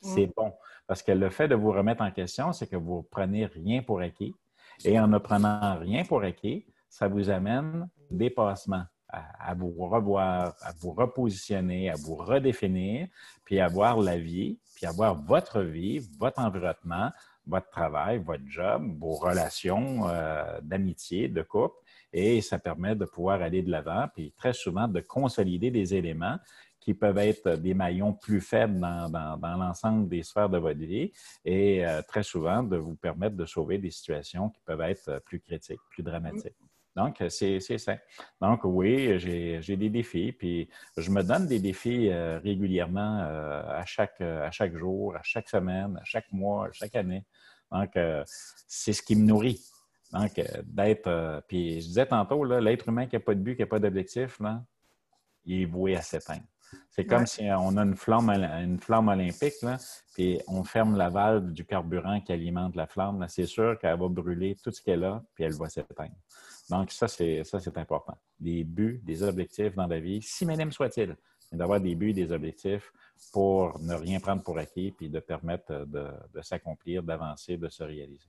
C'est 0.00 0.26
mm. 0.26 0.32
bon. 0.36 0.52
Parce 0.86 1.02
que 1.02 1.12
le 1.12 1.30
fait 1.30 1.48
de 1.48 1.54
vous 1.54 1.72
remettre 1.72 2.02
en 2.02 2.10
question, 2.10 2.52
c'est 2.52 2.66
que 2.66 2.76
vous 2.76 2.98
ne 2.98 3.02
prenez 3.10 3.46
rien 3.46 3.82
pour 3.82 4.00
acquis. 4.00 4.34
Et 4.84 4.98
en 4.98 5.08
ne 5.08 5.18
prenant 5.18 5.78
rien 5.78 6.04
pour 6.04 6.22
acquis, 6.22 6.66
ça 6.88 7.08
vous 7.08 7.30
amène 7.30 7.88
dépassement, 8.10 8.84
à, 9.08 9.50
à, 9.50 9.54
vous 9.54 9.70
revoir, 9.70 10.54
à 10.60 10.72
vous 10.80 10.92
repositionner, 10.92 11.90
à 11.90 11.94
vous 11.96 12.14
redéfinir, 12.14 13.08
puis 13.44 13.60
à 13.60 13.68
voir 13.68 13.98
la 13.98 14.18
vie, 14.18 14.58
puis 14.76 14.86
à 14.86 14.92
voir 14.92 15.14
votre 15.14 15.60
vie, 15.60 15.98
votre 16.18 16.40
environnement, 16.40 17.10
votre 17.48 17.68
travail, 17.70 18.18
votre 18.18 18.44
job, 18.46 18.96
vos 18.98 19.14
relations 19.14 20.08
euh, 20.08 20.60
d'amitié, 20.62 21.28
de 21.28 21.42
couple. 21.42 21.76
Et 22.12 22.40
ça 22.40 22.58
permet 22.58 22.94
de 22.94 23.04
pouvoir 23.04 23.42
aller 23.42 23.62
de 23.62 23.70
l'avant, 23.70 24.06
puis 24.14 24.32
très 24.36 24.52
souvent 24.52 24.86
de 24.86 25.00
consolider 25.00 25.70
des 25.70 25.94
éléments 25.94 26.36
qui 26.88 26.94
peuvent 26.94 27.18
être 27.18 27.56
des 27.56 27.74
maillons 27.74 28.14
plus 28.14 28.40
faibles 28.40 28.80
dans, 28.80 29.38
l'ensemble 29.58 30.08
des 30.08 30.22
sphères 30.22 30.48
de 30.48 30.56
votre 30.56 30.80
vie 30.80 31.12
et 31.44 31.86
euh, 31.86 32.00
très 32.00 32.22
souvent 32.22 32.62
de 32.62 32.78
vous 32.78 32.94
permettre 32.94 33.36
de 33.36 33.44
sauver 33.44 33.76
des 33.76 33.90
situations 33.90 34.48
qui 34.48 34.62
peuvent 34.64 34.80
être 34.80 35.22
plus 35.26 35.38
critiques, 35.38 35.82
plus 35.90 36.02
dramatiques. 36.02 36.56
Donc, 36.96 37.22
c'est 37.28 37.60
ça. 37.60 37.98
Donc, 38.40 38.60
oui, 38.64 39.18
j'ai 39.18 39.76
des 39.76 39.90
défis, 39.90 40.32
puis 40.32 40.66
je 40.96 41.10
me 41.10 41.22
donne 41.22 41.46
des 41.46 41.60
défis 41.60 42.08
euh, 42.08 42.38
régulièrement 42.38 43.18
euh, 43.20 43.62
à, 43.68 43.84
chaque, 43.84 44.22
à 44.22 44.50
chaque 44.50 44.74
jour, 44.74 45.14
à 45.14 45.22
chaque 45.22 45.50
semaine, 45.50 45.98
à 46.00 46.04
chaque 46.04 46.32
mois, 46.32 46.68
à 46.68 46.72
chaque 46.72 46.96
année. 46.96 47.22
Donc, 47.70 47.90
c'est 48.66 48.94
ce 48.94 49.02
qui 49.02 49.14
me 49.14 49.26
nourrit. 49.26 49.60
Donc, 50.10 50.40
d'être. 50.64 51.42
puis 51.48 51.82
je 51.82 51.86
disais 51.86 52.06
tantôt, 52.06 52.44
l'être 52.44 52.88
humain 52.88 53.06
qui 53.06 53.16
n'a 53.16 53.20
pas 53.20 53.34
de 53.34 53.40
but, 53.40 53.56
qui 53.56 53.60
n'a 53.60 53.66
pas 53.66 53.78
d'objectif, 53.78 54.40
il 55.44 55.62
est 55.62 55.66
voué 55.66 55.96
à 55.96 56.00
s'éteindre. 56.00 56.44
C'est 56.90 57.04
comme 57.04 57.26
si 57.26 57.42
on 57.50 57.76
a 57.76 57.82
une 57.82 57.96
flamme, 57.96 58.30
une 58.30 58.78
flamme 58.78 59.08
olympique, 59.08 59.62
là, 59.62 59.78
puis 60.14 60.40
on 60.48 60.64
ferme 60.64 60.96
la 60.96 61.08
valve 61.08 61.52
du 61.52 61.64
carburant 61.64 62.20
qui 62.20 62.32
alimente 62.32 62.74
la 62.76 62.86
flamme. 62.86 63.24
C'est 63.28 63.46
sûr 63.46 63.78
qu'elle 63.78 63.98
va 63.98 64.08
brûler 64.08 64.56
tout 64.62 64.70
ce 64.70 64.82
qu'elle 64.82 65.04
a, 65.04 65.22
puis 65.34 65.44
elle 65.44 65.54
va 65.54 65.68
s'éteindre. 65.68 66.16
Donc, 66.68 66.90
ça, 66.90 67.08
c'est 67.08 67.44
ça, 67.44 67.60
c'est 67.60 67.78
important. 67.78 68.16
Des 68.38 68.64
buts, 68.64 69.00
des 69.02 69.22
objectifs 69.22 69.74
dans 69.74 69.86
la 69.86 70.00
vie, 70.00 70.20
si 70.22 70.44
minimes 70.44 70.72
soient-ils. 70.72 71.16
d'avoir 71.52 71.80
des 71.80 71.94
buts, 71.94 72.12
des 72.12 72.30
objectifs 72.30 72.92
pour 73.32 73.78
ne 73.80 73.94
rien 73.94 74.20
prendre 74.20 74.42
pour 74.42 74.58
acquis, 74.58 74.92
puis 74.92 75.08
de 75.08 75.20
permettre 75.20 75.86
de, 75.86 76.42
s'accomplir, 76.42 77.02
d'avancer, 77.02 77.56
de 77.56 77.68
se 77.68 77.82
réaliser. 77.82 78.28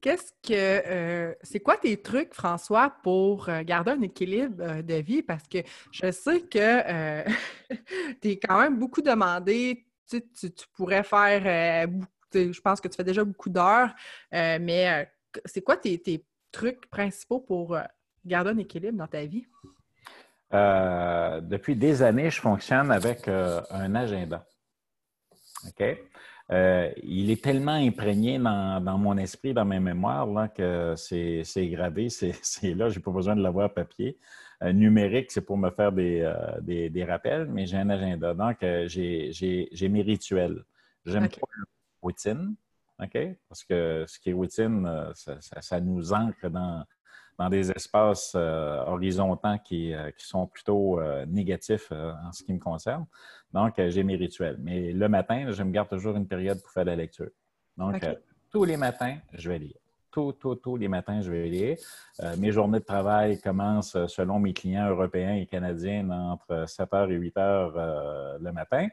Qu'est-ce 0.00 0.32
que 0.42 0.52
euh, 0.52 1.34
c'est 1.42 1.60
quoi 1.60 1.76
tes 1.76 2.00
trucs, 2.00 2.32
François, 2.32 2.94
pour 3.02 3.48
euh, 3.48 3.62
garder 3.62 3.90
un 3.92 4.00
équilibre 4.00 4.56
euh, 4.60 4.82
de 4.82 4.94
vie? 4.94 5.22
Parce 5.22 5.46
que 5.46 5.58
je 5.92 6.10
sais 6.10 6.40
que 6.40 7.24
tu 8.22 8.28
es 8.30 8.38
quand 8.38 8.58
même 8.60 8.78
beaucoup 8.78 9.02
demandé. 9.02 9.84
Tu, 10.08 10.22
pourrais 10.74 11.04
faire 11.04 11.88
je 12.32 12.60
pense 12.60 12.80
que 12.80 12.88
tu 12.88 12.96
fais 12.96 13.04
déjà 13.04 13.24
beaucoup 13.24 13.50
d'heures, 13.50 13.94
mais 14.32 15.08
c'est 15.44 15.62
quoi 15.62 15.76
tes, 15.76 15.98
tes, 15.98 16.24
trucs 16.52 16.90
principaux 16.90 17.38
pour 17.38 17.78
garder 18.24 18.50
un 18.50 18.58
équilibre 18.58 18.98
dans 18.98 19.06
ta 19.06 19.24
vie? 19.24 19.46
Depuis 20.52 21.76
des 21.76 22.02
années, 22.02 22.28
je 22.28 22.40
fonctionne 22.40 22.90
avec 22.90 23.28
un 23.28 23.94
agenda. 23.94 24.44
OK? 25.68 25.84
Euh, 26.50 26.90
il 27.02 27.30
est 27.30 27.42
tellement 27.42 27.74
imprégné 27.74 28.38
dans, 28.38 28.98
mon 28.98 29.16
esprit, 29.16 29.54
dans 29.54 29.64
mes 29.64 29.78
mémoires, 29.78 30.26
là, 30.26 30.48
que 30.48 30.94
c'est 30.96 31.68
gravé, 31.68 32.08
c'est 32.10 32.74
là, 32.74 32.88
je 32.88 32.98
n'ai 32.98 33.02
pas 33.02 33.12
besoin 33.12 33.36
de 33.36 33.42
l'avoir 33.42 33.72
papier. 33.72 34.18
numérique, 34.62 35.30
c'est 35.30 35.42
pour 35.42 35.56
me 35.56 35.70
faire 35.70 35.92
des, 35.92 36.28
des, 36.62 37.04
rappels, 37.04 37.46
mais 37.46 37.66
j'ai 37.66 37.76
un 37.76 37.90
agenda. 37.90 38.34
Donc, 38.34 38.58
j'ai 38.60 39.88
mes 39.88 40.02
rituels. 40.02 40.64
J'aime 41.06 41.28
pas 41.28 41.46
la 41.56 41.64
routine, 42.02 42.54
OK? 43.00 43.18
Parce 43.48 43.64
que 43.64 44.04
ce 44.06 44.18
qui 44.18 44.30
est 44.30 44.34
routine, 44.34 44.88
ça 45.14 45.80
nous 45.80 46.12
ancre 46.12 46.50
dans, 46.50 46.84
dans 47.40 47.48
des 47.48 47.70
espaces 47.70 48.34
euh, 48.36 48.84
horizontaux 48.86 49.48
qui, 49.64 49.94
euh, 49.94 50.10
qui, 50.10 50.26
sont 50.26 50.46
plutôt 50.46 51.00
euh, 51.00 51.24
négatifs 51.24 51.90
en 51.90 52.30
ce 52.32 52.44
qui 52.44 52.52
me 52.52 52.58
concerne. 52.58 53.06
Donc, 53.54 53.72
j'ai 53.78 54.02
mes 54.02 54.16
rituels. 54.16 54.58
Mais 54.60 54.92
le 54.92 55.08
matin, 55.08 55.50
je 55.50 55.62
me 55.62 55.70
garde 55.70 55.88
toujours 55.88 56.16
une 56.16 56.28
période 56.28 56.60
pour 56.60 56.70
faire 56.70 56.84
la 56.84 56.96
lecture. 56.96 57.30
Donc, 57.78 58.04
tous 58.52 58.64
les 58.64 58.76
matins, 58.76 59.16
je 59.32 59.48
vais 59.48 59.58
lire. 59.58 59.76
Tous, 60.10 60.32
tous, 60.32 60.56
tous 60.56 60.76
les 60.76 60.88
matins, 60.88 61.22
je 61.22 61.30
vais 61.30 61.48
lire. 61.48 61.78
mes 62.36 62.52
journées 62.52 62.80
de 62.80 62.84
travail 62.84 63.40
commencent 63.40 64.06
selon 64.06 64.38
mes 64.38 64.52
clients 64.52 64.90
européens 64.90 65.36
et 65.36 65.46
canadiens 65.46 66.10
entre 66.10 66.68
7 66.68 66.90
h 66.90 67.10
et 67.10 67.14
8 67.14 67.36
h 67.36 68.38
le 68.38 68.52
matin. 68.52 68.88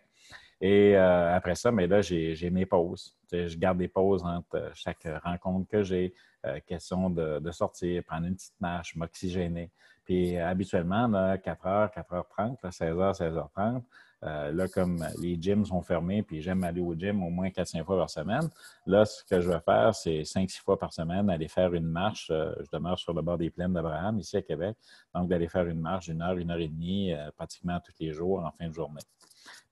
Et 0.59 0.95
après 0.95 1.55
ça, 1.55 1.71
mais 1.71 1.85
là, 1.87 2.01
j'ai 2.01 2.49
mes 2.49 2.65
pauses. 2.65 3.15
je 3.31 3.55
garde 3.57 3.77
des 3.77 3.87
pauses 3.87 4.23
entre 4.23 4.71
chaque 4.73 5.07
rencontre 5.23 5.69
que 5.69 5.83
j'ai. 5.83 6.13
Euh, 6.47 6.59
question 6.65 7.09
de, 7.09 7.51
sortir, 7.51 8.03
prendre 8.03 8.27
une 8.27 8.35
petite 8.35 8.59
marche, 8.59 8.95
m'oxygéner. 8.95 9.71
Puis 10.05 10.37
habituellement, 10.37 11.07
4h, 11.09 11.91
4h30, 11.93 12.61
16h, 12.61 13.17
16h30, 13.17 13.81
là, 14.21 14.67
comme 14.67 15.03
les 15.19 15.37
gyms 15.41 15.65
sont 15.65 15.81
fermés, 15.81 16.23
puis 16.23 16.41
j'aime 16.41 16.63
aller 16.63 16.79
au 16.79 16.93
gym 16.93 17.23
au 17.23 17.29
moins 17.29 17.49
4-5 17.49 17.83
fois 17.83 17.97
par 17.97 18.09
semaine, 18.09 18.47
là, 18.85 19.03
ce 19.03 19.23
que 19.23 19.41
je 19.41 19.49
vais 19.49 19.59
faire, 19.59 19.93
c'est 19.95 20.21
5-6 20.21 20.61
fois 20.61 20.79
par 20.79 20.93
semaine, 20.93 21.29
aller 21.29 21.47
faire 21.47 21.73
une 21.73 21.87
marche. 21.87 22.29
Euh, 22.31 22.53
je 22.59 22.69
demeure 22.71 22.99
sur 22.99 23.13
le 23.13 23.21
bord 23.21 23.37
des 23.37 23.49
plaines 23.49 23.73
d'Abraham, 23.73 24.19
ici 24.19 24.37
à 24.37 24.41
Québec. 24.41 24.77
Donc, 25.13 25.27
d'aller 25.27 25.49
faire 25.49 25.65
une 25.65 25.81
marche 25.81 26.05
d'une 26.05 26.21
heure, 26.21 26.37
une 26.37 26.51
heure 26.51 26.59
et 26.59 26.69
demie, 26.69 27.13
euh, 27.13 27.29
pratiquement 27.35 27.79
tous 27.83 27.93
les 27.99 28.13
jours 28.13 28.45
en 28.45 28.51
fin 28.51 28.67
de 28.69 28.73
journée. 28.73 29.01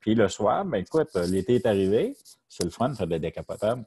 Puis 0.05 0.13
le 0.13 0.29
soir, 0.29 0.63
ben 0.65 0.77
écoute, 0.77 1.15
l'été 1.15 1.55
est 1.55 1.65
arrivé, 1.65 2.15
c'est 2.47 2.63
le 2.63 2.69
fun 2.69 2.89
de 2.89 2.93
faire 2.93 3.07
des 3.07 3.17
décapotables. 3.17 3.83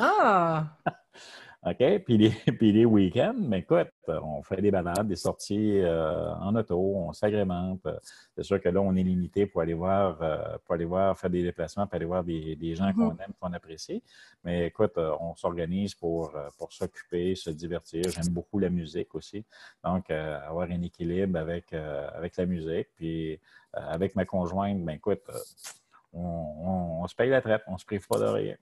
Ah! 0.00 0.64
OK? 1.64 2.04
Puis 2.04 2.16
les, 2.16 2.30
puis 2.58 2.72
les 2.72 2.84
week-ends, 2.84 3.34
mais 3.36 3.60
écoute, 3.60 3.88
on 4.08 4.42
fait 4.42 4.60
des 4.62 4.70
balades, 4.70 5.08
des 5.08 5.16
sorties 5.16 5.78
euh, 5.78 6.32
en 6.34 6.54
auto, 6.54 6.78
on 6.78 7.12
s'agrémente. 7.12 7.86
C'est 8.36 8.44
sûr 8.44 8.60
que 8.60 8.68
là, 8.68 8.80
on 8.80 8.94
est 8.94 9.02
limité 9.02 9.46
pour 9.46 9.62
aller 9.62 9.74
voir, 9.74 10.22
euh, 10.22 10.56
pour 10.64 10.74
aller 10.74 10.84
voir, 10.84 11.18
faire 11.18 11.30
des 11.30 11.42
déplacements, 11.42 11.86
pour 11.86 11.96
aller 11.96 12.04
voir 12.04 12.22
des, 12.22 12.74
gens 12.74 12.92
qu'on 12.92 13.10
mm-hmm. 13.10 13.24
aime, 13.24 13.32
qu'on 13.40 13.52
apprécie. 13.52 14.02
Mais 14.44 14.66
écoute, 14.66 14.96
euh, 14.98 15.16
on 15.20 15.34
s'organise 15.34 15.94
pour, 15.94 16.36
pour 16.58 16.72
s'occuper, 16.72 17.34
se 17.34 17.50
divertir. 17.50 18.04
J'aime 18.10 18.32
beaucoup 18.32 18.58
la 18.58 18.70
musique 18.70 19.14
aussi. 19.14 19.44
Donc, 19.84 20.10
avoir 20.10 20.70
un 20.70 20.82
équilibre 20.82 21.38
avec, 21.38 21.72
avec 21.72 22.36
la 22.36 22.46
musique. 22.46 22.88
Puis 22.96 23.40
avec 23.72 24.14
ma 24.14 24.24
conjointe, 24.24 24.82
ben 24.84 24.94
écoute, 24.94 25.22
on, 26.12 26.45
se 27.06 27.14
paye 27.14 27.30
la 27.30 27.40
traite, 27.40 27.62
on 27.66 27.78
se 27.78 27.84
prive 27.84 28.06
pas 28.06 28.18
de 28.18 28.24
rien. 28.24 28.56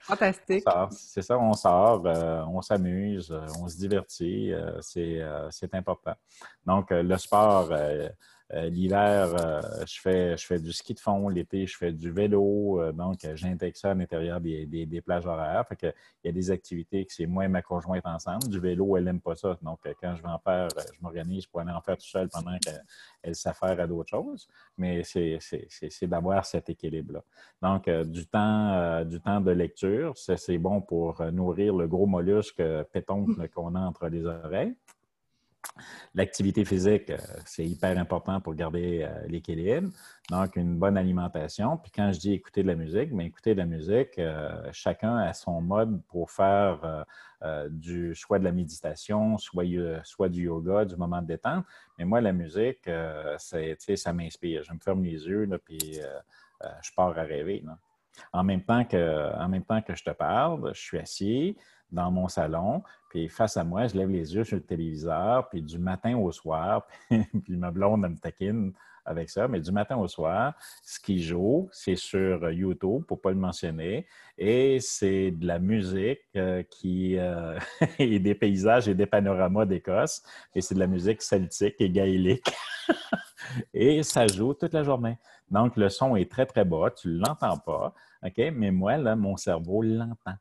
Fantastique. 0.00 0.64
C'est 0.90 1.22
ça, 1.22 1.38
on 1.38 1.52
sort, 1.52 2.02
euh, 2.06 2.42
on 2.48 2.60
s'amuse, 2.60 3.30
euh, 3.30 3.46
on 3.60 3.68
se 3.68 3.76
divertit, 3.76 4.52
euh, 4.52 4.80
c'est 5.50 5.74
important. 5.74 6.14
Donc, 6.64 6.90
le 6.90 7.16
sport, 7.16 7.70
l'hiver, 8.52 9.34
euh, 9.34 9.60
je, 9.86 10.00
fais, 10.00 10.36
je 10.36 10.46
fais 10.46 10.58
du 10.58 10.72
ski 10.72 10.94
de 10.94 11.00
fond. 11.00 11.28
L'été, 11.28 11.66
je 11.66 11.76
fais 11.76 11.92
du 11.92 12.10
vélo. 12.10 12.80
Euh, 12.80 12.92
donc, 12.92 13.18
j'intègre 13.34 13.76
ça 13.76 13.90
à 13.90 13.94
l'intérieur 13.94 14.40
des, 14.40 14.66
des, 14.66 15.00
plages 15.00 15.26
horaires. 15.26 15.66
Fait 15.68 15.76
que, 15.76 15.86
il 16.22 16.26
y 16.26 16.28
a 16.28 16.32
des 16.32 16.50
activités 16.50 17.04
que 17.04 17.12
c'est 17.12 17.26
moi 17.26 17.44
et 17.44 17.48
ma 17.48 17.62
conjointe 17.62 18.06
ensemble. 18.06 18.48
Du 18.48 18.60
vélo, 18.60 18.96
elle 18.96 19.04
n'aime 19.04 19.20
pas 19.20 19.34
ça. 19.34 19.58
Donc, 19.62 19.80
quand 20.00 20.14
je 20.14 20.22
vais 20.22 20.28
en 20.28 20.38
faire, 20.38 20.68
je 20.76 21.00
m'organise 21.00 21.46
pour 21.46 21.60
aller 21.60 21.72
en 21.72 21.80
faire 21.80 21.96
tout 21.96 22.06
seul 22.06 22.28
pendant 22.28 22.56
qu'elle 22.58 23.34
s'affaire 23.34 23.80
à 23.80 23.86
d'autres 23.86 24.10
choses. 24.10 24.48
Mais 24.78 25.02
c'est 25.02 26.06
d'avoir 26.06 26.46
cet 26.46 26.70
équilibre-là. 26.70 27.22
Donc, 27.60 27.88
du, 27.88 28.26
temps, 28.26 29.04
du 29.04 29.20
temps 29.20 29.40
de 29.40 29.50
lecture, 29.50 30.12
c'est 30.16 30.58
bon 30.58 30.80
pour 30.80 31.20
nourrir 31.32 31.74
le 31.74 31.88
gros 31.88 32.06
mollusque 32.06 32.62
pétoncle 32.92 33.48
qu'on 33.48 33.74
a 33.74 33.80
entre 33.80 34.06
les 34.08 34.24
oreilles. 34.24 34.76
L'activité 36.14 36.64
physique, 36.64 37.10
euh, 37.10 37.18
c'est 37.44 37.64
hyper 37.64 37.98
important 37.98 38.40
pour 38.40 38.54
garder 38.54 39.02
euh, 39.02 39.26
l'équilibre. 39.28 39.90
Donc, 40.30 40.56
une 40.56 40.78
bonne 40.78 40.96
alimentation. 40.96 41.76
Puis 41.76 41.92
quand 41.94 42.10
je 42.12 42.18
dis 42.18 42.32
écouter 42.32 42.62
de 42.62 42.68
la 42.68 42.74
musique, 42.74 43.12
mais 43.12 43.26
écouter 43.26 43.54
de 43.54 43.58
la 43.58 43.66
musique, 43.66 44.18
euh, 44.18 44.68
chacun 44.72 45.18
a 45.18 45.32
son 45.34 45.60
mode 45.60 46.02
pour 46.08 46.30
faire 46.30 47.04
du, 47.68 48.14
soit 48.14 48.38
de 48.38 48.44
la 48.44 48.52
méditation, 48.52 49.36
soit, 49.38 49.64
du 49.64 50.42
yoga, 50.42 50.84
du 50.84 50.96
moment 50.96 51.20
de 51.20 51.26
détente. 51.26 51.64
Mais 51.98 52.04
moi, 52.04 52.20
la 52.20 52.32
musique, 52.32 52.90
ça 53.38 54.12
m'inspire. 54.12 54.64
Je 54.64 54.72
me 54.72 54.78
ferme 54.78 55.04
les 55.04 55.26
yeux, 55.26 55.44
là, 55.44 55.58
puis 55.58 56.00
je 56.82 56.90
pars 56.96 57.16
à 57.16 57.22
rêver. 57.22 57.62
En 58.32 58.42
même, 58.42 58.62
temps 58.62 58.84
que, 58.84 59.36
en 59.36 59.48
même 59.48 59.64
temps 59.64 59.82
que 59.82 59.94
je 59.94 60.02
te 60.02 60.10
parle, 60.10 60.74
je 60.74 60.80
suis 60.80 60.98
assis, 60.98 61.56
dans 61.90 62.10
mon 62.10 62.28
salon, 62.28 62.82
puis 63.08 63.28
face 63.28 63.56
à 63.56 63.64
moi, 63.64 63.86
je 63.86 63.96
lève 63.96 64.10
les 64.10 64.34
yeux 64.34 64.44
sur 64.44 64.56
le 64.56 64.62
téléviseur, 64.62 65.48
puis 65.48 65.62
du 65.62 65.78
matin 65.78 66.16
au 66.16 66.32
soir, 66.32 66.86
puis, 67.08 67.56
ma 67.56 67.70
blonde, 67.70 68.00
me 68.00 68.16
taquine 68.16 68.72
avec 69.06 69.30
ça, 69.30 69.46
mais 69.46 69.60
du 69.60 69.70
matin 69.70 69.96
au 69.96 70.08
soir, 70.08 70.54
ce 70.82 70.98
qui 70.98 71.22
joue, 71.22 71.68
c'est 71.72 71.96
sur 71.96 72.50
YouTube, 72.50 73.04
pour 73.04 73.18
ne 73.18 73.22
pas 73.22 73.30
le 73.30 73.36
mentionner, 73.36 74.06
et 74.36 74.78
c'est 74.80 75.30
de 75.30 75.46
la 75.46 75.58
musique 75.58 76.20
euh, 76.36 76.62
qui 76.64 77.16
euh, 77.16 77.58
et 77.98 78.18
des 78.18 78.34
paysages 78.34 78.88
et 78.88 78.94
des 78.94 79.06
panoramas 79.06 79.64
d'Écosse, 79.64 80.22
et 80.54 80.60
c'est 80.60 80.74
de 80.74 80.80
la 80.80 80.88
musique 80.88 81.22
celtique 81.22 81.76
et 81.78 81.88
gaélique. 81.88 82.52
et 83.74 84.02
ça 84.02 84.26
joue 84.26 84.54
toute 84.54 84.74
la 84.74 84.82
journée. 84.82 85.18
Donc, 85.50 85.76
le 85.76 85.88
son 85.88 86.16
est 86.16 86.30
très, 86.30 86.46
très 86.46 86.64
bas, 86.64 86.90
tu 86.90 87.08
ne 87.08 87.18
l'entends 87.18 87.58
pas, 87.58 87.94
OK? 88.24 88.42
Mais 88.52 88.72
moi, 88.72 88.96
là, 88.96 89.14
mon 89.14 89.36
cerveau 89.36 89.82
l'entend. 89.82 90.34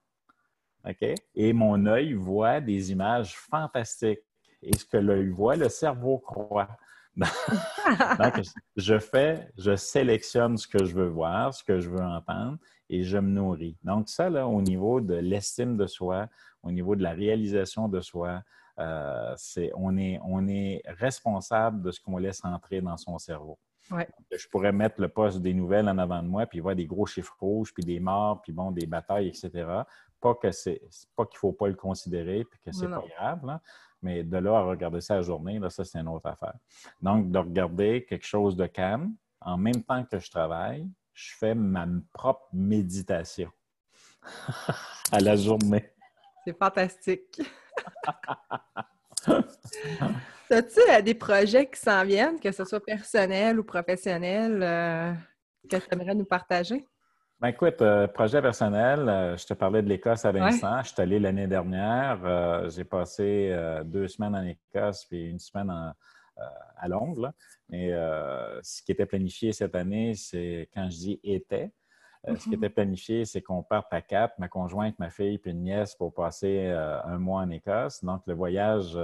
Et 1.35 1.53
mon 1.53 1.85
œil 1.85 2.13
voit 2.13 2.61
des 2.61 2.91
images 2.91 3.35
fantastiques. 3.35 4.19
Et 4.61 4.75
ce 4.75 4.85
que 4.85 4.97
l'œil 4.97 5.29
voit, 5.29 5.55
le 5.55 5.69
cerveau 5.69 6.19
croit. 6.19 6.69
Donc, 7.15 8.41
je 8.75 8.99
fais, 8.99 9.47
je 9.57 9.75
sélectionne 9.75 10.57
ce 10.57 10.67
que 10.67 10.83
je 10.83 10.93
veux 10.93 11.07
voir, 11.07 11.53
ce 11.53 11.63
que 11.63 11.79
je 11.79 11.89
veux 11.89 12.03
entendre 12.03 12.57
et 12.89 13.03
je 13.03 13.17
me 13.17 13.29
nourris. 13.29 13.77
Donc, 13.83 14.09
ça, 14.09 14.29
là, 14.29 14.47
au 14.47 14.61
niveau 14.61 15.01
de 15.01 15.15
l'estime 15.15 15.77
de 15.77 15.87
soi, 15.87 16.27
au 16.61 16.71
niveau 16.71 16.95
de 16.95 17.03
la 17.03 17.11
réalisation 17.11 17.87
de 17.87 18.01
soi, 18.01 18.41
euh, 18.79 19.33
c'est, 19.37 19.71
on, 19.75 19.97
est, 19.97 20.19
on 20.25 20.47
est 20.47 20.81
responsable 20.85 21.81
de 21.81 21.91
ce 21.91 22.01
qu'on 22.01 22.17
laisse 22.17 22.43
entrer 22.43 22.81
dans 22.81 22.97
son 22.97 23.17
cerveau. 23.17 23.57
Je 24.31 24.47
pourrais 24.49 24.71
mettre 24.71 24.99
le 24.99 25.07
poste 25.07 25.41
des 25.41 25.53
nouvelles 25.53 25.87
en 25.87 25.97
avant 25.99 26.23
de 26.23 26.27
moi, 26.27 26.47
puis 26.47 26.59
voir 26.59 26.75
des 26.75 26.87
gros 26.87 27.05
chiffres 27.05 27.35
rouges, 27.39 27.71
puis 27.71 27.83
des 27.83 27.99
morts, 27.99 28.41
puis 28.41 28.51
bon, 28.51 28.71
des 28.71 28.87
batailles, 28.87 29.27
etc. 29.27 29.67
Pas 30.21 30.35
que 30.35 30.51
c'est 30.51 30.81
pas 31.15 31.25
qu'il 31.25 31.37
ne 31.37 31.39
faut 31.39 31.53
pas 31.53 31.67
le 31.67 31.75
considérer, 31.75 32.45
puis 32.45 32.59
que 32.65 32.71
c'est 32.71 32.87
pas 32.87 33.03
grave, 33.17 33.59
mais 34.01 34.23
de 34.23 34.37
là 34.37 34.57
à 34.59 34.61
regarder 34.63 35.01
ça 35.01 35.15
la 35.15 35.21
journée, 35.21 35.59
là, 35.59 35.69
ça, 35.69 35.83
c'est 35.83 35.99
une 35.99 36.07
autre 36.07 36.27
affaire. 36.27 36.53
Donc, 37.01 37.31
de 37.31 37.39
regarder 37.39 38.05
quelque 38.05 38.25
chose 38.25 38.55
de 38.55 38.67
calme, 38.67 39.15
en 39.41 39.57
même 39.57 39.83
temps 39.83 40.03
que 40.03 40.19
je 40.19 40.29
travaille, 40.29 40.87
je 41.13 41.35
fais 41.37 41.55
ma 41.55 41.87
propre 42.13 42.47
méditation 42.53 43.51
à 45.11 45.19
la 45.19 45.35
journée. 45.35 45.91
C'est 46.45 46.57
fantastique. 46.57 47.41
As-tu 50.51 50.79
euh, 50.91 51.01
des 51.01 51.15
projets 51.15 51.67
qui 51.67 51.79
s'en 51.79 52.03
viennent, 52.05 52.39
que 52.39 52.51
ce 52.51 52.63
soit 52.65 52.83
personnel 52.83 53.59
ou 53.59 53.63
professionnel, 53.63 54.61
euh, 54.61 55.13
que 55.67 55.77
tu 55.77 55.87
aimerais 55.91 56.13
nous 56.13 56.25
partager? 56.25 56.85
Ben 57.41 57.49
écoute, 57.49 57.81
euh, 57.81 58.07
projet 58.07 58.41
personnel, 58.41 59.35
je 59.37 59.45
te 59.45 59.53
parlais 59.53 59.81
de 59.81 59.89
l'Écosse 59.89 60.23
à 60.23 60.31
l'instant. 60.31 60.81
Je 60.83 60.93
suis 60.93 61.01
allé 61.01 61.19
l'année 61.19 61.47
dernière. 61.47 62.69
j'ai 62.69 62.85
passé 62.85 63.53
deux 63.83 64.07
semaines 64.07 64.35
en 64.35 64.43
Écosse 64.43 65.05
puis 65.05 65.29
une 65.29 65.39
semaine 65.39 65.93
à 66.77 66.87
Londres. 66.87 67.33
Mais 67.69 67.91
ce 68.63 68.81
qui 68.83 68.93
était 68.93 69.05
planifié 69.05 69.51
cette 69.51 69.75
année, 69.75 70.13
c'est 70.15 70.69
quand 70.73 70.89
je 70.89 70.97
dis 70.97 71.19
était, 71.23 71.71
ce 72.25 72.33
qui 72.35 72.49
mm-hmm. 72.49 72.55
était 72.55 72.69
planifié, 72.69 73.25
c'est 73.25 73.41
qu'on 73.41 73.63
parte 73.63 73.93
à 73.93 74.01
Cap, 74.01 74.33
ma 74.39 74.47
conjointe, 74.47 74.97
ma 74.97 75.09
fille, 75.09 75.37
puis 75.37 75.51
une 75.51 75.63
nièce 75.63 75.93
pour 75.93 76.13
passer 76.13 76.69
un 76.69 77.17
mois 77.17 77.41
en 77.41 77.49
Écosse. 77.49 78.01
Donc, 78.01 78.21
le 78.27 78.33
voyage, 78.33 78.97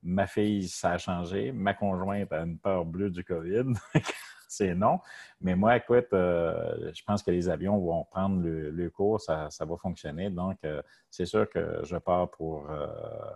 ma 0.00 0.28
fille, 0.28 0.68
ça 0.68 0.92
a 0.92 0.98
changé. 0.98 1.50
Ma 1.50 1.74
conjointe 1.74 2.32
a 2.32 2.42
une 2.42 2.58
peur 2.58 2.84
bleue 2.84 3.10
du 3.10 3.24
COVID. 3.24 3.72
c'est 4.52 4.74
non. 4.74 5.00
Mais 5.40 5.56
moi, 5.56 5.76
écoute, 5.76 6.12
euh, 6.12 6.92
je 6.94 7.02
pense 7.04 7.22
que 7.22 7.30
les 7.30 7.48
avions 7.48 7.78
vont 7.78 8.04
prendre 8.04 8.42
le, 8.42 8.90
cours, 8.90 9.20
ça, 9.20 9.48
va 9.60 9.76
fonctionner. 9.76 10.30
Donc, 10.30 10.58
euh, 10.64 10.82
c'est 11.10 11.26
sûr 11.26 11.48
que 11.48 11.80
je 11.84 11.96
pars 11.96 12.30
pour, 12.30 12.70
euh, 12.70 12.86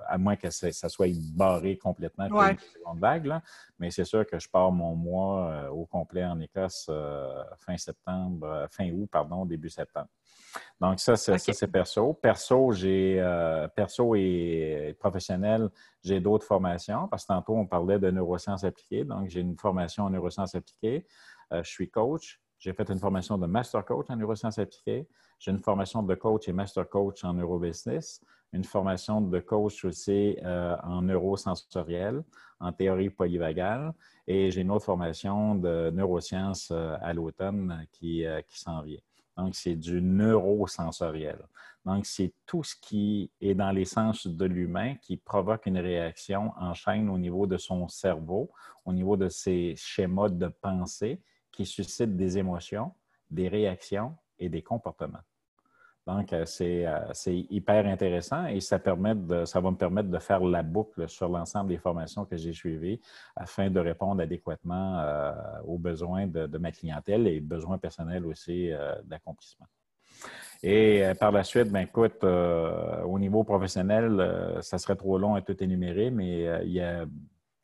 à 0.07 0.19
moins 0.19 0.37
que 0.37 0.51
ça, 0.51 0.89
soit 0.89 1.09
barré 1.35 1.79
complètement 1.79 2.29
pour 2.29 2.43
une 2.43 2.59
seconde 2.59 3.01
vague, 3.01 3.33
mais 3.79 3.91
c'est 3.91 4.05
sûr 4.05 4.27
que 4.27 4.39
je 4.39 4.49
pars 4.49 4.71
mon 4.71 4.95
mois 4.95 5.71
au 5.71 5.87
complet 5.87 6.25
en 6.25 6.39
Écosse 6.41 6.91
fin 7.59 7.77
septembre, 7.77 8.67
fin 8.71 8.91
août, 8.91 9.09
pardon, 9.11 9.45
début 9.47 9.71
septembre. 9.71 10.09
Donc, 10.81 11.01
ça, 11.01 11.17
c'est 11.17 11.67
perso. 11.71 12.15
Perso, 12.15 12.73
j'ai 12.73 13.23
perso 13.75 14.15
et 14.15 14.97
professionnel, 14.99 15.69
j'ai 16.03 16.21
d'autres 16.21 16.47
formations 16.47 17.09
parce 17.09 17.25
que 17.25 17.33
tantôt, 17.33 17.55
on 17.55 17.67
parlait 17.67 17.99
de 17.99 18.11
neurosciences 18.11 18.65
appliquées. 18.65 19.05
Donc, 19.05 19.29
j'ai 19.29 19.41
une 19.41 19.59
formation 19.59 20.05
en 20.05 20.11
neurosciences 20.11 20.55
appliquées. 20.55 21.07
Euh, 21.53 21.63
je 21.63 21.71
suis 21.71 21.91
coach. 21.91 22.41
J'ai 22.59 22.73
fait 22.73 22.89
une 22.91 22.99
formation 22.99 23.37
de 23.37 23.47
master 23.47 23.85
coach 23.85 24.07
en 24.09 24.17
neurosciences 24.17 24.59
appliquées. 24.59 25.07
J'ai 25.39 25.51
une 25.51 25.61
formation 25.61 26.03
de 26.03 26.15
coach 26.15 26.49
et 26.49 26.53
master 26.53 26.89
coach 26.89 27.23
en 27.23 27.35
neurobusiness. 27.35 28.23
Une 28.53 28.65
formation 28.65 29.21
de 29.21 29.39
coach 29.41 29.85
aussi 29.85 30.37
euh, 30.43 30.77
en 30.83 31.03
neurosensoriel, 31.03 32.23
en 32.59 32.73
théorie 32.73 33.11
polyvagale. 33.11 33.93
Et 34.27 34.51
j'ai 34.51 34.63
une 34.63 34.71
autre 34.71 34.87
formation 34.87 35.55
de 35.55 35.91
neurosciences 35.91 36.71
euh, 36.71 36.97
à 37.03 37.13
l'automne 37.13 37.87
qui, 37.93 38.25
qui 38.49 38.59
s'en 38.59 38.81
vient. 38.83 39.01
Donc, 39.37 39.55
c'est 39.55 39.77
du 39.77 40.01
neurosensoriel. 40.01 41.39
Donc, 41.85 42.07
c'est 42.07 42.33
tout 42.47 42.65
ce 42.65 42.75
qui 42.75 43.31
est 43.41 43.55
dans 43.55 43.71
les 43.71 43.85
sens 43.85 44.27
de 44.27 44.45
l'humain 44.45 44.97
qui 44.97 45.17
provoque 45.17 45.67
une 45.67 45.79
réaction 45.79 46.53
en 46.57 46.75
chaîne 46.75 47.09
au 47.09 47.19
niveau 47.19 47.47
de 47.47 47.57
son 47.57 47.87
cerveau, 47.87 48.51
au 48.85 48.93
niveau 48.93 49.17
de 49.17 49.29
ses 49.29 49.75
schémas 49.77 50.29
de 50.29 50.49
pensée 50.49 51.21
qui 51.53 51.65
suscite 51.65 52.17
des 52.17 52.39
émotions, 52.39 52.93
des 53.31 53.49
réactions 53.49 54.17
et 54.39 54.49
des 54.49 54.63
comportements. 54.63 55.23
Donc, 56.07 56.33
euh, 56.33 56.45
euh, 56.61 57.01
c'est 57.13 57.37
hyper 57.51 57.85
intéressant 57.87 58.47
et 58.47 58.61
ça, 58.61 58.79
va 58.79 58.95
me 58.95 59.75
permettre 59.75 60.09
de 60.09 60.19
faire 60.19 60.41
la 60.41 60.63
boucle 60.63 61.09
sur 61.09 61.29
l'ensemble 61.29 61.71
des 61.71 61.79
formations 61.79 62.25
que 62.25 62.37
j'ai 62.37 62.53
suivies 62.53 63.01
afin 63.35 63.71
de 63.71 63.81
répondre 63.81 64.23
adéquatement 64.23 65.01
euh, 65.01 65.33
aux 65.67 65.79
besoins 65.79 66.29
de, 66.29 66.59
ma 66.59 66.71
clientèle 66.71 67.27
et 67.27 67.41
besoins 67.41 67.79
personnels 67.79 68.25
aussi 68.25 68.71
d'accomplissement. 69.05 69.67
Et 70.63 71.03
par 71.21 71.33
la 71.33 71.45
suite, 71.45 71.71
ben, 71.71 71.81
écoute, 71.81 72.25
au 72.25 73.19
niveau 73.19 73.45
professionnel, 73.45 74.57
ça 74.63 74.79
serait 74.79 74.97
trop 74.97 75.19
long 75.19 75.35
à 75.35 75.43
tout 75.43 75.63
énumérer, 75.63 76.11
mais 76.11 76.65
il 76.65 76.73
y 76.73 76.81
a 76.81 77.05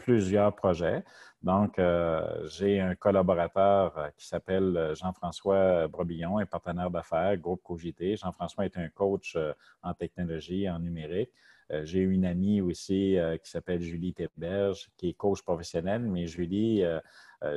plusieurs 0.03 0.55
projets. 0.55 1.05
Donc, 1.43 1.79
euh, 1.79 2.47
j'ai 2.49 2.81
un 2.81 2.95
collaborateur 2.95 3.99
euh, 3.99 4.09
qui 4.17 4.27
s'appelle 4.27 4.77
euh, 4.77 4.95
Jean-François 4.95 5.89
Brebillon, 5.89 6.39
un 6.39 6.47
partenaire 6.47 6.91
d'affaires, 6.91 7.37
groupe 7.37 7.63
Cogité. 7.63 8.17
Jean-François 8.17 8.65
est 8.65 8.77
un 8.77 8.89
coach 8.89 9.37
en 9.83 9.95
technologie, 9.95 10.69
en 10.69 10.79
numérique. 10.79 11.31
J'ai 11.85 12.01
une 12.01 12.27
amie 12.27 12.61
aussi 12.61 13.17
qui 13.43 13.51
s'appelle 13.51 13.81
Julie 13.81 14.13
Théberge, 14.13 14.91
qui 14.99 15.09
est 15.09 15.15
coach 15.15 15.41
professionnelle, 15.41 16.03
mais 16.03 16.27
Julie 16.27 16.85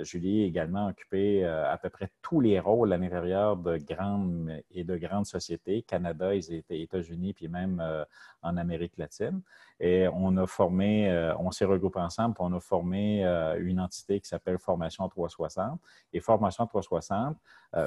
Julie 0.03 0.43
a 0.43 0.45
également 0.45 0.87
occupé 0.87 1.45
euh, 1.45 1.71
à 1.71 1.77
peu 1.77 1.89
près 1.89 2.09
tous 2.21 2.41
les 2.41 2.59
rôles 2.59 2.91
à 2.93 2.97
l'intérieur 2.97 3.57
de 3.57 3.77
grandes 3.77 4.61
et 4.71 4.83
de 4.83 4.97
grandes 4.97 5.25
sociétés, 5.25 5.83
Canada, 5.83 6.33
États-Unis, 6.33 7.33
puis 7.33 7.47
même 7.47 7.79
euh, 7.83 8.03
en 8.41 8.57
Amérique 8.57 8.97
latine. 8.97 9.41
Et 9.79 10.07
on 10.07 10.37
a 10.37 10.47
formé, 10.47 11.33
on 11.37 11.51
s'est 11.51 11.65
regroupé 11.65 11.99
ensemble, 11.99 12.33
puis 12.33 12.45
on 12.47 12.53
a 12.53 12.61
formé 12.61 13.25
une 13.59 13.81
entité 13.81 14.21
qui 14.21 14.29
s'appelle 14.29 14.57
Formation 14.57 15.09
360. 15.09 15.81
Et 16.13 16.21
Formation 16.21 16.65
360, 16.65 17.35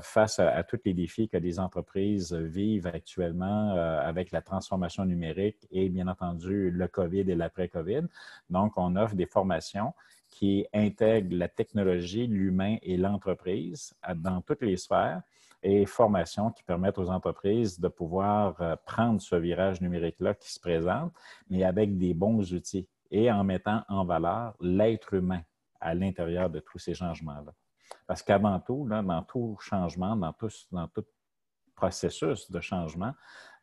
face 0.03 0.39
à, 0.39 0.63
tous 0.65 0.81
les 0.85 0.93
défis 0.93 1.31
que 1.31 1.39
les 1.39 1.59
entreprises 1.59 2.35
vivent 2.35 2.89
actuellement 2.89 3.71
avec 3.73 4.33
la 4.33 4.43
transformation 4.43 5.07
numérique 5.07 5.67
et 5.71 5.89
bien 5.89 6.09
entendu 6.09 6.71
le 6.71 6.89
COVID 6.89 7.21
et 7.21 7.35
l'après-COVID. 7.35 8.03
Donc, 8.51 8.75
on 8.77 8.95
offre 8.97 9.15
des 9.15 9.27
formations 9.27 9.95
qui 10.31 10.67
intègre 10.73 11.37
la 11.37 11.49
technologie, 11.49 12.27
l'humain 12.27 12.77
et 12.83 12.97
l'entreprise 12.97 13.95
dans 14.17 14.41
toutes 14.41 14.63
les 14.63 14.77
sphères 14.77 15.23
et 15.63 15.87
formations 15.87 16.51
qui 16.51 16.63
permettent 16.63 16.99
aux 16.99 17.11
entreprises 17.11 17.81
de 17.81 17.89
pouvoir 17.89 18.61
euh, 18.61 18.77
prendre 18.87 19.21
ce 19.21 19.35
virage 19.35 19.81
numérique-là 19.81 20.35
qui 20.35 20.53
se 20.53 20.61
présente, 20.61 21.13
mais 21.51 21.65
avec 21.65 21.97
des 21.99 22.15
bons 22.15 22.53
outils 22.53 22.87
et 23.11 23.31
en 23.31 23.43
mettant 23.43 23.83
en 23.89 24.05
valeur 24.05 24.55
l'être 24.61 25.15
humain 25.15 25.43
à 25.81 25.95
l'intérieur 25.95 26.51
de 26.51 26.61
tous 26.61 26.79
ces 26.79 26.95
changements-là. 26.95 27.53
Parce 28.07 28.23
qu'avant 28.23 28.59
tout, 28.61 28.87
dans 28.89 29.23
tout 29.23 29.57
changement, 29.61 30.15
dans 30.15 30.33
tout, 30.33 30.51
dans 30.71 30.89
tout 30.89 31.05
processus 31.75 32.51
de 32.51 32.61
changement, 32.61 33.15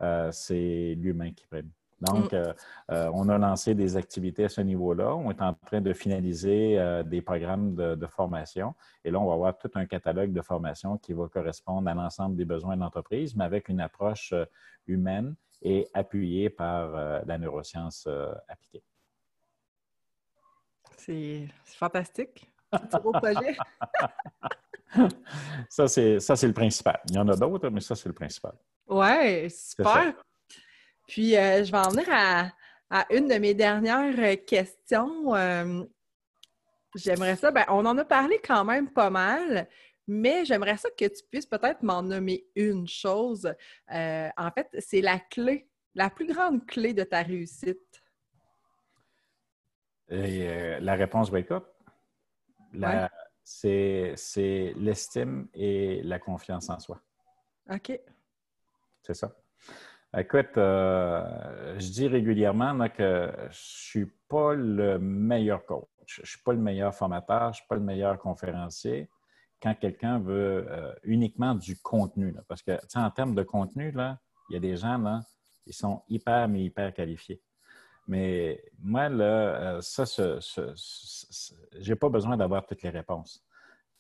euh, 0.02 0.32
c'est 0.32 0.96
l'humain 0.98 1.32
qui 1.32 1.46
prime. 1.48 1.72
Donc, 2.06 2.32
mm. 2.32 2.36
euh, 2.36 2.54
euh, 2.92 3.12
on 3.14 3.30
a 3.30 3.38
lancé 3.38 3.76
des 3.76 3.98
activités 3.98 4.46
à 4.46 4.50
ce 4.50 4.62
niveau-là. 4.62 5.16
On 5.16 5.32
est 5.32 5.42
en 5.42 5.54
train 5.54 5.82
de 5.82 5.94
finaliser 5.94 6.80
euh, 6.80 7.04
des 7.04 7.22
programmes 7.22 7.76
de, 7.76 8.08
formation. 8.08 8.76
Et 9.04 9.12
là, 9.12 9.20
on 9.20 9.28
va 9.28 9.34
avoir 9.34 9.58
tout 9.58 9.72
un 9.76 9.86
catalogue 9.86 10.32
de 10.32 10.42
formation 10.42 10.98
qui 10.98 11.14
va 11.14 11.28
correspondre 11.28 11.90
à 11.90 11.94
l'ensemble 11.94 12.36
des 12.36 12.46
besoins 12.46 12.76
de 12.76 12.82
l'entreprise, 12.82 13.36
mais 13.36 13.44
avec 13.44 13.68
une 13.68 13.82
approche 13.82 14.34
humaine 14.88 15.36
et 15.62 15.88
appuyée 15.94 16.50
par 16.50 16.92
la 17.26 17.38
neuroscience 17.38 18.08
appliquée. 18.48 18.84
C'est 20.98 21.48
fantastique. 21.66 22.50
C'est 22.92 23.02
beau 23.02 23.12
projet. 23.12 23.58
ça, 25.70 25.88
c'est 25.88 26.48
le 26.48 26.54
principal. 26.54 27.00
Il 27.10 27.16
y 27.16 27.20
en 27.20 27.28
a 27.28 27.36
d'autres, 27.36 27.70
mais 27.70 27.82
ça, 27.82 27.96
c'est 27.96 28.10
le 28.10 28.14
principal. 28.14 28.54
Oui, 28.88 29.50
super. 29.50 30.14
Puis, 31.08 31.38
euh, 31.38 31.64
je 31.64 31.72
vais 31.72 31.78
en 31.78 31.90
venir 31.90 32.08
à, 32.10 32.52
une 33.12 33.28
de 33.28 33.36
mes 33.36 33.54
dernières 33.54 34.18
euh, 34.20 34.36
questions. 34.36 35.36
Euh, 35.36 35.84
j'aimerais 36.96 37.36
ça, 37.36 37.52
ben, 37.52 37.66
on 37.68 37.86
en 37.86 37.98
a 37.98 38.06
parlé 38.06 38.40
quand 38.44 38.64
même 38.64 38.90
pas 38.90 39.10
mal, 39.10 39.68
mais 40.08 40.46
j'aimerais 40.46 40.78
ça 40.78 40.90
que 40.90 41.06
tu 41.06 41.24
puisses 41.30 41.46
peut-être 41.46 41.84
m'en 41.84 42.02
nommer 42.02 42.46
une 42.56 42.88
chose. 42.88 43.52
en 43.90 44.52
fait, 44.52 44.70
c'est 44.80 45.02
la 45.02 45.20
clé, 45.20 45.68
la 45.94 46.10
plus 46.10 46.28
grande 46.28 46.66
clé 46.66 46.94
de 46.94 47.04
ta 47.04 47.22
réussite. 47.22 48.02
la 50.08 50.96
réponse 50.96 51.32
wake 51.32 51.52
up. 51.52 51.66
C'est 53.44 54.74
l'estime 54.78 55.48
et 55.54 56.02
la 56.04 56.20
confiance 56.20 56.70
en 56.70 56.80
soi. 56.80 57.02
OK. 57.70 58.00
C'est 59.02 59.14
ça. 59.14 59.36
Écoute, 60.18 60.58
euh, 60.58 61.78
je 61.78 61.90
dis 61.92 62.08
régulièrement 62.08 62.88
que 62.88 63.30
je 63.38 63.48
ne 63.48 63.50
suis 63.52 64.06
pas 64.30 64.54
le 64.54 64.98
meilleur 64.98 65.66
coach, 65.66 65.90
je 66.06 66.22
ne 66.22 66.26
suis 66.26 66.42
pas 66.42 66.54
le 66.54 66.60
meilleur 66.60 66.96
formateur, 66.96 67.42
je 67.42 67.48
ne 67.48 67.54
suis 67.54 67.68
pas 67.68 67.76
le 67.76 67.82
meilleur 67.82 68.18
conférencier 68.18 69.10
quand 69.62 69.76
quelqu'un 69.76 70.20
veut 70.20 70.68
euh, 70.70 70.94
uniquement 71.04 71.54
du 71.54 71.78
contenu. 71.82 72.34
parce 72.48 72.62
que, 72.64 72.80
en 72.98 73.12
termes 73.12 73.36
de 73.36 73.44
contenu, 73.44 73.92
là, 73.92 74.18
il 74.50 74.54
y 74.54 74.56
a 74.56 74.62
des 74.62 74.78
gens, 74.78 74.98
là, 75.00 75.20
ils 75.66 75.74
sont 75.74 76.02
hyper, 76.08 76.48
mais 76.48 76.64
hyper 76.64 76.94
qualifiés. 76.94 77.42
Mais 78.08 78.64
moi, 78.80 79.10
là, 79.10 79.26
euh, 79.26 79.82
ça, 79.82 80.06
je 80.06 81.90
n'ai 81.90 81.96
pas 81.96 82.10
besoin 82.10 82.38
d'avoir 82.38 82.66
toutes 82.66 82.84
les 82.84 82.90
réponses. 82.90 83.44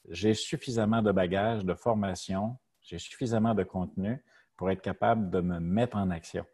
J'ai 0.08 0.34
suffisamment 0.34 1.02
de 1.02 1.12
bagages, 1.12 1.66
de 1.66 1.74
formation, 1.74 2.58
j'ai 2.82 3.00
suffisamment 3.00 3.54
de 3.54 3.64
contenu 3.64 4.24
pour 4.58 4.70
être 4.72 4.82
capable 4.82 5.30
de 5.30 5.42
me 5.42 5.60
mettre 5.60 5.98
en 5.98 6.10
action. 6.10 6.46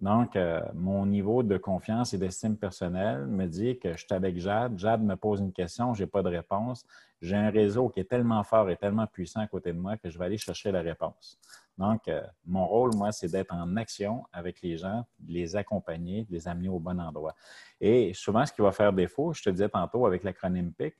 Donc, 0.00 0.34
euh, 0.34 0.62
mon 0.72 1.04
niveau 1.04 1.42
de 1.42 1.58
confiance 1.58 2.14
et 2.14 2.18
d'estime 2.18 2.56
personnelle 2.56 3.26
me 3.26 3.46
dit 3.46 3.78
que 3.78 3.92
je 3.92 3.98
suis 3.98 4.14
avec 4.14 4.38
Jade. 4.38 4.78
Jade 4.78 5.02
me 5.02 5.14
pose 5.14 5.40
une 5.40 5.52
question, 5.52 5.92
je 5.92 6.04
n'ai 6.04 6.06
pas 6.06 6.22
de 6.22 6.30
réponse. 6.30 6.86
J'ai 7.20 7.36
un 7.36 7.50
réseau 7.50 7.90
qui 7.90 8.00
est 8.00 8.04
tellement 8.04 8.42
fort 8.42 8.70
et 8.70 8.76
tellement 8.76 9.06
puissant 9.06 9.40
à 9.40 9.46
côté 9.46 9.74
de 9.74 9.78
moi 9.78 9.98
que 9.98 10.08
je 10.08 10.18
vais 10.18 10.24
aller 10.24 10.38
chercher 10.38 10.72
la 10.72 10.80
réponse. 10.80 11.38
Donc, 11.76 12.08
euh, 12.08 12.22
mon 12.46 12.66
rôle, 12.66 12.94
moi, 12.94 13.12
c'est 13.12 13.28
d'être 13.28 13.52
en 13.52 13.76
action 13.76 14.24
avec 14.32 14.62
les 14.62 14.78
gens, 14.78 15.04
de 15.18 15.32
les 15.32 15.54
accompagner, 15.54 16.24
de 16.24 16.32
les 16.32 16.48
amener 16.48 16.70
au 16.70 16.78
bon 16.78 16.98
endroit. 16.98 17.34
Et 17.78 18.14
souvent, 18.14 18.46
ce 18.46 18.52
qui 18.52 18.62
va 18.62 18.72
faire 18.72 18.94
défaut, 18.94 19.34
je 19.34 19.42
te 19.42 19.50
disais 19.50 19.68
tantôt 19.68 20.06
avec 20.06 20.24
l'acronyme 20.24 20.72
PIC, 20.72 20.94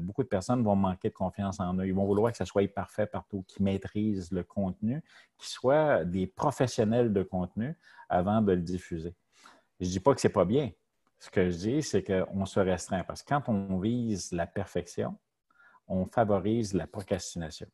beaucoup 0.00 0.22
de 0.22 0.28
personnes 0.28 0.62
vont 0.62 0.76
manquer 0.76 1.08
de 1.08 1.14
confiance 1.14 1.60
en 1.60 1.74
eux. 1.78 1.86
Ils 1.86 1.94
vont 1.94 2.04
vouloir 2.04 2.30
que 2.30 2.38
ça 2.38 2.44
soit 2.44 2.66
parfait 2.72 3.06
partout, 3.06 3.44
qu'ils 3.46 3.64
maîtrisent 3.64 4.30
le 4.30 4.42
contenu, 4.42 5.02
qu'ils 5.38 5.48
soient 5.48 6.04
des 6.04 6.26
professionnels 6.26 7.12
de 7.12 7.22
contenu 7.22 7.76
avant 8.08 8.42
de 8.42 8.52
le 8.52 8.60
diffuser. 8.60 9.14
Je 9.80 9.86
ne 9.86 9.90
dis 9.90 10.00
pas 10.00 10.14
que 10.14 10.20
ce 10.20 10.26
n'est 10.26 10.32
pas 10.32 10.44
bien. 10.44 10.70
Ce 11.18 11.30
que 11.30 11.50
je 11.50 11.56
dis, 11.56 11.82
c'est 11.82 12.04
qu'on 12.04 12.46
se 12.46 12.60
restreint 12.60 13.02
parce 13.02 13.22
que 13.22 13.28
quand 13.28 13.48
on 13.48 13.78
vise 13.78 14.30
la 14.32 14.46
perfection, 14.46 15.16
on 15.86 16.06
favorise 16.06 16.74
la 16.74 16.86
procrastination. 16.86 17.66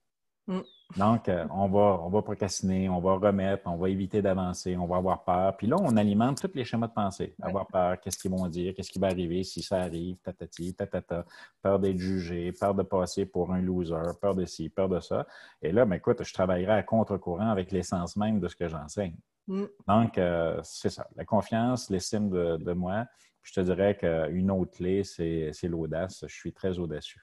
Mm. 0.46 0.60
Donc, 0.98 1.28
euh, 1.28 1.46
on, 1.50 1.66
va, 1.66 2.00
on 2.02 2.08
va 2.08 2.22
procrastiner, 2.22 2.88
on 2.88 3.00
va 3.00 3.14
remettre, 3.14 3.62
on 3.66 3.76
va 3.76 3.88
éviter 3.88 4.20
d'avancer, 4.20 4.76
on 4.76 4.86
va 4.86 4.96
avoir 4.96 5.24
peur. 5.24 5.56
Puis 5.56 5.66
là, 5.66 5.76
on 5.80 5.96
alimente 5.96 6.40
tous 6.40 6.54
les 6.54 6.64
schémas 6.64 6.88
de 6.88 6.92
pensée. 6.92 7.34
Avoir 7.40 7.66
peur, 7.66 7.98
qu'est-ce 8.00 8.18
qu'ils 8.18 8.30
vont 8.30 8.46
dire, 8.48 8.74
qu'est-ce 8.74 8.90
qui 8.90 8.98
va 8.98 9.08
arriver 9.08 9.42
si 9.42 9.62
ça 9.62 9.78
arrive, 9.78 10.16
tatati, 10.22 10.74
tatata, 10.74 11.24
peur 11.62 11.78
d'être 11.78 11.98
jugé, 11.98 12.52
peur 12.52 12.74
de 12.74 12.82
passer 12.82 13.26
pour 13.26 13.52
un 13.52 13.60
loser, 13.60 14.12
peur 14.20 14.34
de 14.34 14.44
ci, 14.44 14.68
peur 14.68 14.88
de 14.88 15.00
ça. 15.00 15.26
Et 15.62 15.72
là, 15.72 15.84
ben, 15.84 15.96
écoute, 15.96 16.22
je 16.22 16.32
travaillerai 16.32 16.72
à 16.72 16.82
contre-courant 16.82 17.48
avec 17.48 17.72
l'essence 17.72 18.16
même 18.16 18.38
de 18.38 18.48
ce 18.48 18.56
que 18.56 18.68
j'enseigne. 18.68 19.16
Mm. 19.48 19.64
Donc, 19.88 20.18
euh, 20.18 20.60
c'est 20.62 20.90
ça. 20.90 21.06
La 21.16 21.24
confiance, 21.24 21.90
l'estime 21.90 22.28
de, 22.28 22.56
de 22.58 22.72
moi. 22.72 23.06
je 23.42 23.52
te 23.54 23.60
dirais 23.60 23.96
qu'une 23.96 24.50
autre 24.50 24.72
clé, 24.72 25.02
c'est 25.02 25.68
l'audace. 25.68 26.24
Je 26.28 26.34
suis 26.34 26.52
très 26.52 26.78
audacieux. 26.78 27.22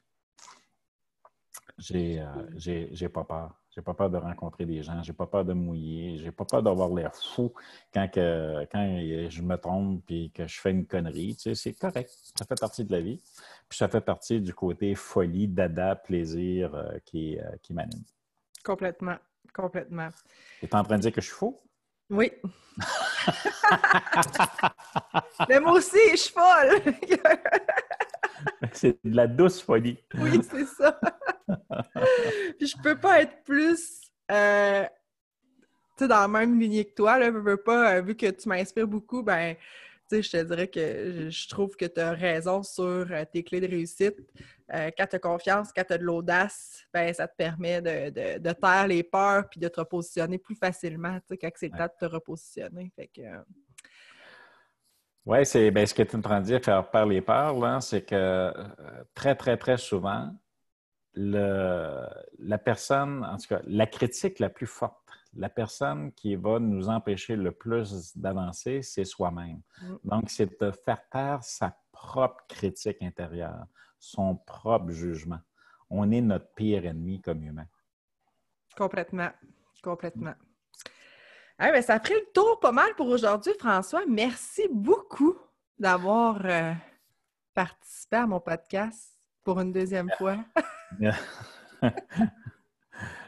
J'ai 1.82 2.22
euh, 2.22 3.10
pas 3.10 3.24
peur. 3.24 3.56
J'ai 3.74 3.82
pas 3.82 3.94
peur 3.94 4.10
de 4.10 4.18
rencontrer 4.18 4.66
des 4.66 4.84
gens. 4.84 5.02
J'ai 5.02 5.14
pas 5.14 5.26
peur 5.26 5.46
de 5.46 5.54
mouiller. 5.54 6.18
J'ai 6.18 6.32
pas 6.32 6.44
peur 6.46 6.62
d'avoir 6.62 6.90
l'air 6.90 7.16
fou 7.16 7.54
quand, 7.94 8.10
que, 8.10 8.66
quand 8.72 9.30
je 9.30 9.42
me 9.42 9.56
trompe 9.56 10.04
et 10.10 10.30
que 10.30 10.46
je 10.46 10.60
fais 10.60 10.72
une 10.72 10.86
connerie. 10.86 11.36
Tu 11.36 11.44
sais, 11.44 11.56
c'est 11.56 11.74
correct. 11.74 12.12
Ça 12.38 12.46
fait 12.46 12.60
partie 12.60 12.84
de 12.84 12.92
la 12.92 13.02
vie. 13.02 13.22
Puis 13.70 13.78
ça 13.78 13.88
fait 13.88 14.02
partie 14.02 14.42
du 14.42 14.54
côté 14.54 14.94
folie, 14.94 15.48
dada, 15.48 15.96
plaisir 15.96 16.76
euh, 16.76 16.98
qui, 17.06 17.40
euh, 17.40 17.50
qui 17.64 17.74
m'anime. 17.74 18.04
Complètement. 18.64 19.18
Complètement. 19.54 20.10
Tu 20.60 20.66
es 20.66 20.76
en 20.76 20.84
train 20.84 20.98
de 20.98 21.02
dire 21.02 21.14
que 21.14 21.22
je 21.22 21.28
suis 21.28 21.36
faux? 21.36 21.64
Oui. 22.10 22.32
Mais 25.50 25.60
moi 25.60 25.74
aussi, 25.74 25.98
je 26.12 26.18
suis 26.18 26.34
folle. 26.34 26.82
c'est 28.74 28.98
de 29.04 29.16
la 29.16 29.28
douce 29.28 29.62
folie. 29.62 29.98
Oui, 30.16 30.42
c'est 30.44 30.66
ça. 30.66 31.00
Puis 32.58 32.68
je 32.68 32.78
peux 32.82 32.98
pas 32.98 33.22
être 33.22 33.44
plus 33.44 34.02
euh, 34.32 34.86
dans 36.00 36.08
la 36.08 36.28
même 36.28 36.60
lignée 36.60 36.86
que 36.86 36.94
toi. 36.94 37.20
Là, 37.20 37.30
veux 37.30 37.58
pas, 37.58 37.96
euh, 37.96 38.02
vu 38.02 38.16
que 38.16 38.28
tu 38.28 38.50
m'inspires 38.50 38.88
beaucoup, 38.88 39.22
ben 39.24 39.56
je 40.12 40.30
te 40.30 40.44
dirais 40.44 40.68
que 40.68 41.30
je, 41.30 41.48
trouve 41.48 41.78
que 41.78 41.86
tu 41.86 42.02
as 42.02 42.12
raison 42.12 42.64
sur 42.64 42.84
euh, 42.84 43.24
tes 43.32 43.44
clés 43.44 43.62
de 43.62 43.68
réussite. 43.68 44.18
quand 44.70 45.08
tu 45.08 45.16
as 45.16 45.20
confiance, 45.20 45.70
quand 45.74 45.86
tu 45.86 45.94
as 45.94 45.98
de 45.98 46.04
l'audace, 46.04 46.84
ben, 46.94 47.14
ça 47.14 47.30
te 47.30 47.36
permet 47.38 47.82
de, 47.82 48.38
de, 48.38 48.52
taire 48.52 48.88
les 48.88 49.04
peurs 49.04 49.48
puis 49.50 49.62
de 49.62 49.70
te 49.70 49.80
repositionner 49.80 50.38
plus 50.38 50.56
facilement 50.56 51.18
quand 51.30 51.50
c'est 51.56 51.70
le 51.72 51.78
temps 51.78 51.86
de 51.86 52.08
te 52.08 52.12
repositionner. 52.12 52.92
Fait 52.94 53.08
que, 53.08 53.22
oui, 55.26 55.46
c'est 55.46 55.72
ben, 55.72 55.86
ce 55.86 55.94
que 55.94 56.04
tu 56.04 56.18
me 56.18 56.22
train 56.22 56.42
de 56.42 56.46
dire, 56.46 56.62
faire 56.62 56.90
peur 56.90 57.06
les 57.06 57.22
peurs, 57.22 57.82
c'est 57.82 58.02
que 58.02 58.52
très, 59.14 59.36
très, 59.36 59.56
très 59.56 59.78
souvent, 59.78 60.34
le, 61.14 62.06
la 62.40 62.58
personne, 62.58 63.24
en 63.26 63.38
tout 63.38 63.48
cas, 63.48 63.62
la 63.66 63.86
critique 63.86 64.40
la 64.40 64.50
plus 64.50 64.68
forte, 64.68 64.98
la 65.36 65.50
personne 65.50 66.12
qui 66.14 66.36
va 66.36 66.60
nous 66.60 66.90
empêcher 66.90 67.36
le 67.36 67.52
plus 67.52 68.16
d'avancer, 68.18 68.82
c'est 68.82 69.06
soi-même. 69.06 69.62
Mm. 69.82 69.96
Donc, 70.04 70.30
c'est 70.30 70.60
de 70.62 70.72
faire 70.72 71.08
taire 71.10 71.44
sa 71.44 71.76
propre 71.92 72.44
critique 72.48 73.02
intérieure, 73.02 73.66
son 74.00 74.36
propre 74.36 74.92
jugement. 74.92 75.40
On 75.90 76.12
est 76.12 76.22
notre 76.22 76.54
pire 76.54 76.86
ennemi 76.86 77.22
comme 77.22 77.44
humain. 77.44 77.68
Complètement. 78.78 79.30
Complètement. 79.84 80.34
Ah, 81.58 81.72
ben, 81.72 81.82
ça 81.82 81.96
a 81.96 82.00
pris 82.00 82.14
le 82.14 82.32
tour 82.34 82.60
pas 82.60 82.72
mal 82.72 82.96
pour 82.96 83.08
aujourd'hui, 83.08 83.54
François. 83.60 84.02
Merci 84.08 84.68
beaucoup 84.72 85.38
d'avoir 85.78 86.44
euh, 86.46 86.74
participé 87.54 88.18
à 88.18 88.28
mon 88.28 88.40
podcast 88.40 89.18
pour 89.44 89.60
une 89.60 89.72
deuxième 89.72 90.10
fois. 90.18 90.38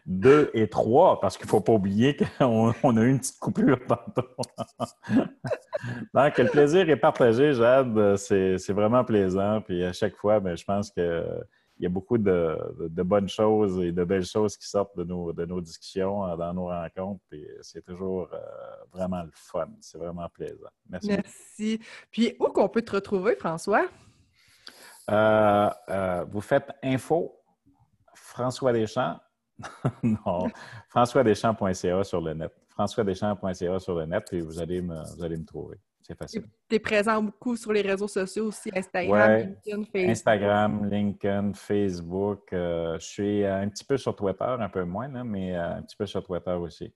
Deux 0.05 0.51
et 0.53 0.67
trois, 0.67 1.21
parce 1.21 1.37
qu'il 1.37 1.45
ne 1.45 1.49
faut 1.49 1.61
pas 1.61 1.71
oublier 1.71 2.17
qu'on 2.17 2.71
a 2.71 3.01
eu 3.01 3.09
une 3.09 3.19
petite 3.19 3.39
coupure 3.39 3.79
tantôt. 3.87 4.27
Donc, 6.13 6.37
le 6.37 6.49
plaisir 6.49 6.89
est 6.89 6.97
partagé, 6.97 7.53
Jade. 7.53 8.17
C'est 8.17 8.73
vraiment 8.73 9.05
plaisant. 9.05 9.61
Puis 9.61 9.81
à 9.83 9.93
chaque 9.93 10.17
fois, 10.17 10.41
ben, 10.41 10.57
je 10.57 10.65
pense 10.65 10.91
qu'il 10.91 11.45
y 11.79 11.85
a 11.85 11.89
beaucoup 11.89 12.17
de, 12.17 12.57
bonnes 13.03 13.29
choses 13.29 13.79
et 13.81 13.93
de 13.93 14.03
belles 14.03 14.25
choses 14.25 14.57
qui 14.57 14.67
sortent 14.67 14.97
de 14.97 15.05
nos, 15.05 15.31
de 15.31 15.45
nos 15.45 15.61
discussions, 15.61 16.27
euh, 16.27 16.35
dans 16.35 16.53
nos 16.53 16.65
rencontres. 16.65 17.21
Puis 17.29 17.47
c'est 17.61 17.85
toujours 17.85 18.27
euh, 18.33 18.39
vraiment 18.91 19.23
le 19.23 19.31
fun. 19.33 19.69
C'est 19.79 19.97
vraiment 19.97 20.27
plaisant. 20.27 20.67
Merci. 20.89 21.07
Merci. 21.07 21.79
Puis 22.11 22.35
où 22.41 22.47
qu'on 22.47 22.67
peut 22.67 22.81
te 22.81 22.91
retrouver, 22.91 23.37
François? 23.37 23.85
Euh, 25.09 26.25
vous 26.29 26.41
faites 26.41 26.69
info 26.83 27.42
François 28.33 28.73
Deschamps. 28.73 29.19
non, 30.03 30.49
françoisdeschamps.ca 30.89 32.03
sur 32.03 32.21
le 32.21 32.33
net. 32.33 32.51
françoisdeschamps.ca 32.69 33.79
sur 33.79 33.95
le 33.95 34.05
net 34.05 34.23
et 34.33 34.41
vous 34.41 34.59
allez 34.59 34.81
me, 34.81 34.99
vous 35.15 35.23
allez 35.23 35.37
me 35.37 35.45
trouver. 35.45 35.77
C'est 36.01 36.17
facile. 36.17 36.43
Tu 36.67 36.75
es 36.75 36.79
présent 36.79 37.21
beaucoup 37.21 37.55
sur 37.55 37.71
les 37.71 37.81
réseaux 37.81 38.07
sociaux 38.07 38.47
aussi, 38.47 38.69
Instagram, 38.75 39.37
LinkedIn, 39.37 39.83
Facebook. 39.85 40.09
Instagram, 40.09 40.89
LinkedIn, 40.89 41.53
Facebook. 41.53 42.51
Euh, 42.51 42.99
je 42.99 43.05
suis 43.05 43.45
un 43.45 43.69
petit 43.69 43.85
peu 43.85 43.95
sur 43.95 44.13
Twitter, 44.15 44.43
un 44.43 44.69
peu 44.69 44.83
moins, 44.83 45.07
mais 45.23 45.55
euh, 45.55 45.75
un 45.75 45.81
petit 45.83 45.95
peu 45.95 46.05
sur 46.05 46.21
Twitter 46.23 46.51
aussi. 46.51 46.93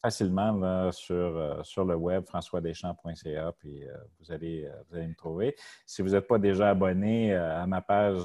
Facilement 0.00 0.92
sur, 0.92 1.14
euh, 1.14 1.62
sur 1.62 1.84
le 1.84 1.96
web, 1.96 2.24
françoisdeschamps.ca, 2.26 3.52
puis 3.58 3.84
euh, 3.84 3.96
vous, 4.18 4.32
allez, 4.32 4.64
euh, 4.64 4.82
vous 4.88 4.96
allez 4.96 5.08
me 5.08 5.14
trouver. 5.14 5.56
Si 5.86 6.02
vous 6.02 6.10
n'êtes 6.10 6.26
pas 6.26 6.38
déjà 6.38 6.70
abonné 6.70 7.34
à 7.34 7.66
ma 7.66 7.80
page 7.80 8.18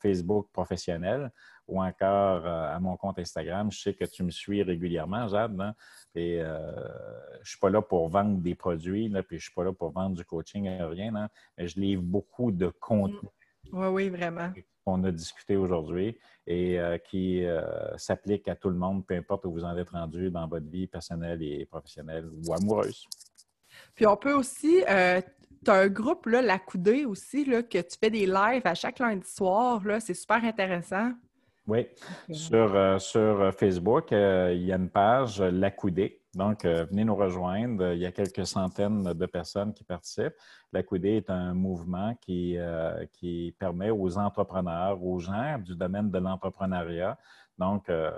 Facebook 0.00 0.48
professionnelle 0.52 1.30
ou 1.66 1.82
encore 1.82 2.46
à 2.46 2.78
mon 2.80 2.96
compte 2.96 3.18
Instagram, 3.18 3.70
je 3.72 3.80
sais 3.80 3.94
que 3.94 4.04
tu 4.04 4.22
me 4.22 4.30
suis 4.30 4.62
régulièrement, 4.62 5.28
Jade, 5.28 5.58
hein, 5.60 5.74
et 6.14 6.38
je 6.38 7.38
ne 7.40 7.44
suis 7.44 7.58
pas 7.58 7.70
là 7.70 7.80
pour 7.80 8.08
vendre 8.08 8.40
des 8.40 8.54
produits, 8.54 9.08
là, 9.08 9.22
puis 9.22 9.38
je 9.38 9.44
ne 9.44 9.44
suis 9.44 9.54
pas 9.54 9.64
là 9.64 9.72
pour 9.72 9.90
vendre 9.90 10.16
du 10.16 10.24
coaching, 10.24 10.68
rien, 10.68 11.14
hein, 11.14 11.28
mais 11.56 11.66
je 11.66 11.80
livre 11.80 12.02
beaucoup 12.02 12.52
de 12.52 12.68
contenu. 12.68 13.28
Oui, 13.72 13.86
oui, 13.86 14.10
vraiment 14.10 14.52
qu'on 14.84 15.02
a 15.04 15.10
discuté 15.10 15.56
aujourd'hui 15.56 16.16
et 16.46 16.78
euh, 16.78 16.98
qui 16.98 17.44
euh, 17.44 17.96
s'applique 17.96 18.48
à 18.48 18.54
tout 18.54 18.68
le 18.68 18.76
monde, 18.76 19.06
peu 19.06 19.14
importe 19.14 19.44
où 19.46 19.52
vous 19.52 19.64
en 19.64 19.76
êtes 19.76 19.90
rendu 19.90 20.30
dans 20.30 20.46
votre 20.46 20.66
vie 20.66 20.86
personnelle 20.86 21.42
et 21.42 21.64
professionnelle 21.66 22.28
ou 22.46 22.52
amoureuse. 22.52 23.06
Puis 23.94 24.06
on 24.06 24.16
peut 24.16 24.34
aussi, 24.34 24.84
euh, 24.88 25.20
tu 25.64 25.70
as 25.70 25.74
un 25.74 25.88
groupe, 25.88 26.26
là, 26.26 26.42
La 26.42 26.58
Coudée 26.58 27.04
aussi, 27.04 27.44
là, 27.44 27.62
que 27.62 27.78
tu 27.78 27.96
fais 27.98 28.10
des 28.10 28.26
lives 28.26 28.62
à 28.64 28.74
chaque 28.74 28.98
lundi 28.98 29.28
soir. 29.28 29.82
C'est 30.00 30.14
super 30.14 30.44
intéressant. 30.44 31.12
Oui. 31.66 31.86
Sur, 32.30 33.00
sur 33.00 33.54
Facebook, 33.54 34.08
il 34.10 34.64
y 34.64 34.72
a 34.72 34.76
une 34.76 34.90
page 34.90 35.40
La 35.40 35.70
Coudée. 35.70 36.20
Donc, 36.36 36.64
euh, 36.64 36.84
venez 36.90 37.04
nous 37.04 37.14
rejoindre. 37.14 37.92
Il 37.92 38.00
y 38.00 38.06
a 38.06 38.12
quelques 38.12 38.46
centaines 38.46 39.02
de 39.02 39.26
personnes 39.26 39.72
qui 39.72 39.84
participent. 39.84 40.34
La 40.72 40.82
Coudée 40.82 41.16
est 41.16 41.30
un 41.30 41.54
mouvement 41.54 42.14
qui, 42.20 42.56
euh, 42.58 43.06
qui 43.12 43.54
permet 43.58 43.90
aux 43.90 44.18
entrepreneurs, 44.18 45.02
aux 45.02 45.18
gens 45.20 45.58
du 45.58 45.76
domaine 45.76 46.10
de 46.10 46.18
l'entrepreneuriat, 46.18 47.16
donc 47.58 47.88
euh, 47.88 48.10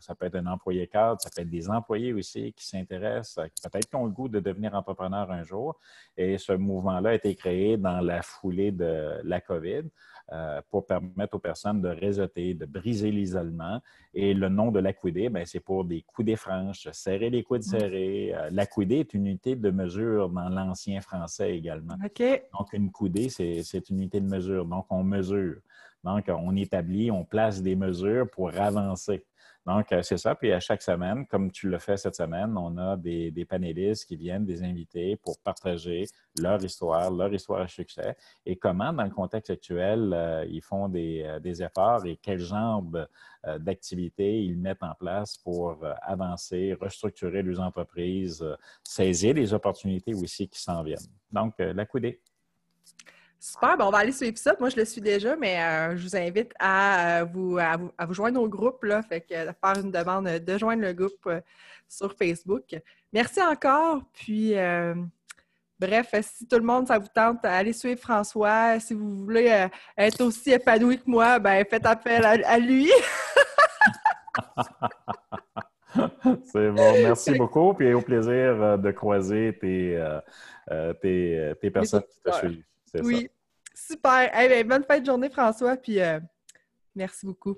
ça 0.00 0.14
peut 0.14 0.26
être 0.26 0.36
un 0.36 0.46
employé 0.46 0.86
cadre, 0.86 1.20
ça 1.20 1.30
peut 1.34 1.42
être 1.42 1.50
des 1.50 1.68
employés 1.68 2.12
aussi 2.12 2.52
qui 2.52 2.66
s'intéressent, 2.66 3.46
peut-être 3.46 3.88
qui 3.88 3.96
ont 3.96 4.06
le 4.06 4.12
goût 4.12 4.28
de 4.28 4.40
devenir 4.40 4.74
entrepreneur 4.74 5.30
un 5.30 5.42
jour. 5.42 5.78
Et 6.16 6.38
ce 6.38 6.52
mouvement-là 6.52 7.10
a 7.10 7.14
été 7.14 7.34
créé 7.34 7.76
dans 7.76 8.00
la 8.00 8.22
foulée 8.22 8.72
de 8.72 9.20
la 9.24 9.40
COVID. 9.40 9.84
Euh, 10.30 10.60
pour 10.70 10.84
permettre 10.84 11.36
aux 11.36 11.38
personnes 11.38 11.80
de 11.80 11.88
réseauter, 11.88 12.52
de 12.52 12.66
briser 12.66 13.10
l'isolement. 13.10 13.80
Et 14.12 14.34
le 14.34 14.50
nom 14.50 14.70
de 14.70 14.78
l'acoudé, 14.78 15.30
ben, 15.30 15.46
c'est 15.46 15.58
pour 15.58 15.86
des 15.86 16.02
coudées 16.02 16.36
franches, 16.36 16.86
serrer 16.92 17.30
les 17.30 17.42
coudes 17.42 17.64
mm. 17.64 17.78
serrés. 17.78 18.34
Euh, 18.34 18.50
l'acoudé 18.52 18.96
est 18.96 19.14
une 19.14 19.26
unité 19.26 19.56
de 19.56 19.70
mesure 19.70 20.28
dans 20.28 20.50
l'ancien 20.50 21.00
français 21.00 21.56
également. 21.56 21.94
Donc, 22.52 22.74
une 22.74 22.92
coudée, 22.92 23.30
c'est 23.30 23.88
une 23.88 24.00
unité 24.00 24.20
de 24.20 24.28
mesure. 24.28 24.66
Donc, 24.66 24.84
on 24.90 25.02
mesure. 25.02 25.62
Donc, 26.04 26.24
on 26.28 26.56
établit, 26.56 27.10
on 27.10 27.24
place 27.24 27.62
des 27.62 27.76
mesures 27.76 28.28
pour 28.30 28.54
avancer. 28.54 29.24
Donc, 29.68 29.92
euh, 29.92 30.00
c'est 30.00 30.16
ça. 30.16 30.34
Puis 30.34 30.50
à 30.50 30.60
chaque 30.60 30.80
semaine, 30.80 31.26
comme 31.26 31.52
tu 31.52 31.68
le 31.68 31.78
fais 31.78 31.98
cette 31.98 32.14
semaine, 32.14 32.56
on 32.56 32.78
a 32.78 32.96
des, 32.96 33.46
panélistes 33.46 34.06
qui 34.06 34.16
viennent, 34.16 34.46
des 34.46 34.62
invités 34.62 35.16
pour 35.16 35.38
partager 35.40 36.06
leur 36.38 36.64
histoire, 36.64 37.10
leur 37.10 37.34
histoire 37.34 37.60
à 37.60 37.68
succès 37.68 38.16
et 38.46 38.56
comment, 38.56 38.94
dans 38.94 39.04
le 39.04 39.10
contexte 39.10 39.50
actuel, 39.50 40.14
euh, 40.14 40.46
ils 40.48 40.62
font 40.62 40.88
des, 40.88 41.22
euh, 41.22 41.38
des, 41.38 41.62
efforts 41.62 42.06
et 42.06 42.16
quel 42.16 42.38
genre 42.38 42.82
d'activités 43.58 44.42
ils 44.42 44.56
mettent 44.56 44.82
en 44.82 44.94
place 44.94 45.36
pour 45.38 45.78
avancer, 46.02 46.76
restructurer 46.80 47.42
leurs 47.42 47.60
entreprises, 47.60 48.44
saisir 48.82 49.34
les 49.34 49.52
opportunités 49.52 50.14
aussi 50.14 50.48
qui 50.48 50.60
s'en 50.60 50.82
viennent. 50.82 50.98
Donc, 51.30 51.54
la 51.58 51.86
coudée. 51.86 52.20
Super, 53.40 53.76
on 53.78 53.90
va 53.90 53.98
aller 53.98 54.10
suivre 54.10 54.36
ça. 54.36 54.56
Moi, 54.58 54.68
je 54.68 54.76
le 54.76 54.84
suis 54.84 55.00
déjà, 55.00 55.36
mais 55.36 55.62
euh, 55.62 55.96
je 55.96 56.02
vous 56.02 56.16
invite 56.16 56.52
à, 56.58 57.20
euh, 57.20 57.24
vous, 57.24 57.56
à, 57.56 57.76
vous, 57.76 58.14
joindre 58.14 58.42
au 58.42 58.48
groupe, 58.48 58.82
là, 58.82 59.00
fait 59.02 59.20
que, 59.20 59.32
euh, 59.32 59.52
faire 59.64 59.78
une 59.82 59.92
demande 59.92 60.26
de 60.26 60.58
joindre 60.58 60.82
le 60.82 60.92
groupe 60.92 61.30
sur 61.88 62.12
Facebook. 62.14 62.76
Merci 63.12 63.40
encore, 63.40 64.02
puis 64.12 64.54
Bref, 65.80 66.12
si 66.22 66.48
tout 66.48 66.56
le 66.56 66.64
monde, 66.64 66.88
ça 66.88 66.98
vous 66.98 67.06
tente, 67.06 67.44
allez 67.44 67.72
suivre 67.72 68.00
François. 68.00 68.80
Si 68.80 68.94
vous 68.94 69.24
voulez 69.24 69.68
être 69.96 70.20
aussi 70.24 70.50
épanoui 70.50 70.98
que 70.98 71.08
moi, 71.08 71.38
ben 71.38 71.64
faites 71.70 71.86
appel 71.86 72.24
à, 72.24 72.58
lui. 72.58 72.90
C'est 76.42 76.70
bon. 76.72 76.92
Merci 76.94 77.38
beaucoup. 77.38 77.74
Puis 77.74 77.94
au 77.94 78.00
plaisir 78.00 78.76
de 78.76 78.90
croiser 78.90 79.56
tes, 79.60 80.04
tes, 81.00 81.52
tes 81.60 81.70
personnes 81.70 82.02
qui 82.02 82.20
te 82.24 82.32
suivent. 82.32 82.64
Oui. 82.94 83.28
Super. 83.74 84.30
Ben, 84.32 84.66
bonne 84.66 84.84
fin 84.84 84.98
de 85.00 85.06
journée, 85.06 85.30
François. 85.30 85.76
Puis 85.76 85.98
merci 86.94 87.26
beaucoup. 87.26 87.56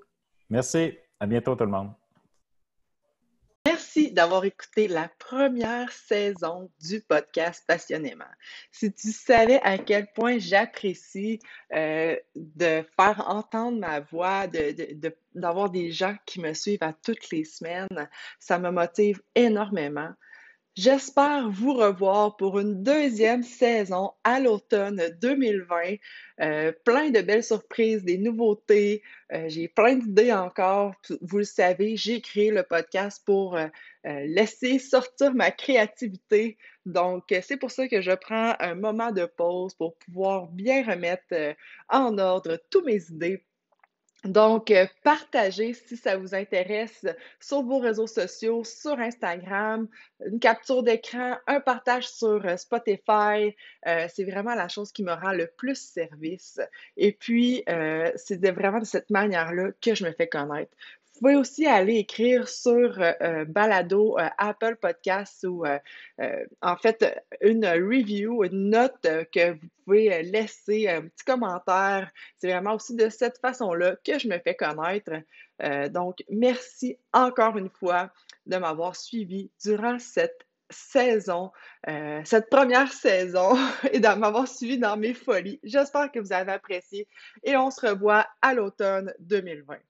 Merci. 0.48 0.96
À 1.18 1.26
bientôt, 1.26 1.54
tout 1.54 1.64
le 1.64 1.70
monde. 1.70 1.92
Merci 3.66 4.10
d'avoir 4.10 4.46
écouté 4.46 4.88
la 4.88 5.10
première 5.18 5.92
saison 5.92 6.70
du 6.80 7.02
podcast 7.02 7.62
Passionnément. 7.68 8.24
Si 8.72 8.90
tu 8.90 9.12
savais 9.12 9.60
à 9.62 9.76
quel 9.76 10.10
point 10.14 10.38
j'apprécie 10.38 11.40
euh, 11.74 12.16
de 12.34 12.82
faire 12.96 13.22
entendre 13.28 13.78
ma 13.78 14.00
voix, 14.00 14.46
d'avoir 15.34 15.68
de, 15.68 15.78
des 15.78 15.92
gens 15.92 16.16
qui 16.24 16.40
me 16.40 16.54
suivent 16.54 16.82
à 16.82 16.94
toutes 16.94 17.30
les 17.30 17.44
semaines, 17.44 18.08
ça 18.38 18.58
me 18.58 18.70
motive 18.70 19.20
énormément. 19.34 20.14
J'espère 20.76 21.50
vous 21.50 21.74
revoir 21.74 22.36
pour 22.36 22.60
une 22.60 22.84
deuxième 22.84 23.42
saison 23.42 24.12
à 24.22 24.38
l'automne 24.38 25.02
2020. 25.20 25.96
Euh, 26.40 26.72
plein 26.84 27.10
de 27.10 27.20
belles 27.20 27.42
surprises, 27.42 28.04
des 28.04 28.18
nouveautés. 28.18 29.02
Euh, 29.32 29.48
j'ai 29.48 29.66
plein 29.66 29.96
d'idées 29.96 30.32
encore. 30.32 30.94
Vous 31.22 31.38
le 31.38 31.44
savez, 31.44 31.96
j'ai 31.96 32.20
créé 32.20 32.52
le 32.52 32.62
podcast 32.62 33.20
pour 33.26 33.56
euh, 33.56 33.66
laisser 34.04 34.78
sortir 34.78 35.34
ma 35.34 35.50
créativité. 35.50 36.56
Donc, 36.86 37.24
c'est 37.42 37.56
pour 37.56 37.72
ça 37.72 37.88
que 37.88 38.00
je 38.00 38.12
prends 38.12 38.54
un 38.60 38.76
moment 38.76 39.10
de 39.10 39.26
pause 39.26 39.74
pour 39.74 39.96
pouvoir 39.96 40.46
bien 40.46 40.84
remettre 40.84 41.56
en 41.88 42.16
ordre 42.16 42.58
toutes 42.70 42.86
mes 42.86 43.02
idées 43.10 43.44
donc, 44.24 44.70
euh, 44.70 44.86
partagez 45.02 45.72
si 45.72 45.96
ça 45.96 46.18
vous 46.18 46.34
intéresse 46.34 47.06
sur 47.40 47.62
vos 47.62 47.78
réseaux 47.78 48.06
sociaux, 48.06 48.64
sur 48.64 48.98
Instagram, 48.98 49.88
une 50.26 50.38
capture 50.38 50.82
d'écran, 50.82 51.36
un 51.46 51.60
partage 51.60 52.06
sur 52.08 52.44
euh, 52.44 52.56
Spotify. 52.58 53.56
Euh, 53.86 54.06
c'est 54.14 54.24
vraiment 54.24 54.54
la 54.54 54.68
chose 54.68 54.92
qui 54.92 55.02
me 55.04 55.12
rend 55.12 55.32
le 55.32 55.46
plus 55.46 55.80
service. 55.80 56.60
Et 56.98 57.12
puis, 57.12 57.64
c'est 58.16 58.50
vraiment 58.50 58.80
de 58.80 58.84
cette 58.84 59.10
manière-là 59.10 59.70
que 59.80 59.94
je 59.94 60.04
me 60.04 60.12
fais 60.12 60.28
connaître. 60.28 60.72
Vous 61.20 61.26
pouvez 61.26 61.36
aussi 61.36 61.66
aller 61.66 61.96
écrire 61.96 62.48
sur 62.48 62.98
euh, 62.98 63.12
euh, 63.20 63.44
Balado, 63.44 64.18
euh, 64.18 64.30
Apple 64.38 64.76
Podcasts 64.80 65.44
ou 65.44 65.66
en 66.62 66.76
fait 66.78 67.22
une 67.42 67.66
review, 67.66 68.42
une 68.42 68.70
note 68.70 69.02
que 69.30 69.52
vous 69.52 69.68
pouvez 69.84 70.22
laisser, 70.22 70.88
un 70.88 71.02
petit 71.02 71.24
commentaire. 71.26 72.10
C'est 72.38 72.50
vraiment 72.50 72.76
aussi 72.76 72.96
de 72.96 73.10
cette 73.10 73.36
façon-là 73.36 73.96
que 74.02 74.18
je 74.18 74.28
me 74.28 74.38
fais 74.38 74.54
connaître. 74.54 75.12
donc, 75.90 76.24
merci 76.30 76.96
encore 77.12 77.58
une 77.58 77.68
fois 77.68 78.10
de 78.46 78.56
m'avoir 78.56 78.96
suivi 78.96 79.50
durant 79.62 79.98
cette 79.98 80.46
saison, 80.70 81.52
cette 82.24 82.48
première 82.48 82.92
saison 82.92 83.58
et 83.92 84.00
de 84.00 84.08
m'avoir 84.18 84.48
suivi 84.48 84.78
dans 84.78 84.96
mes 84.96 85.12
folies. 85.12 85.60
J'espère 85.64 86.10
que 86.10 86.18
vous 86.18 86.32
avez 86.32 86.52
apprécié 86.52 87.06
et 87.44 87.58
on 87.58 87.70
se 87.70 87.86
revoit 87.86 88.26
à 88.40 88.54
l'automne 88.54 89.12
2020. 89.18 89.80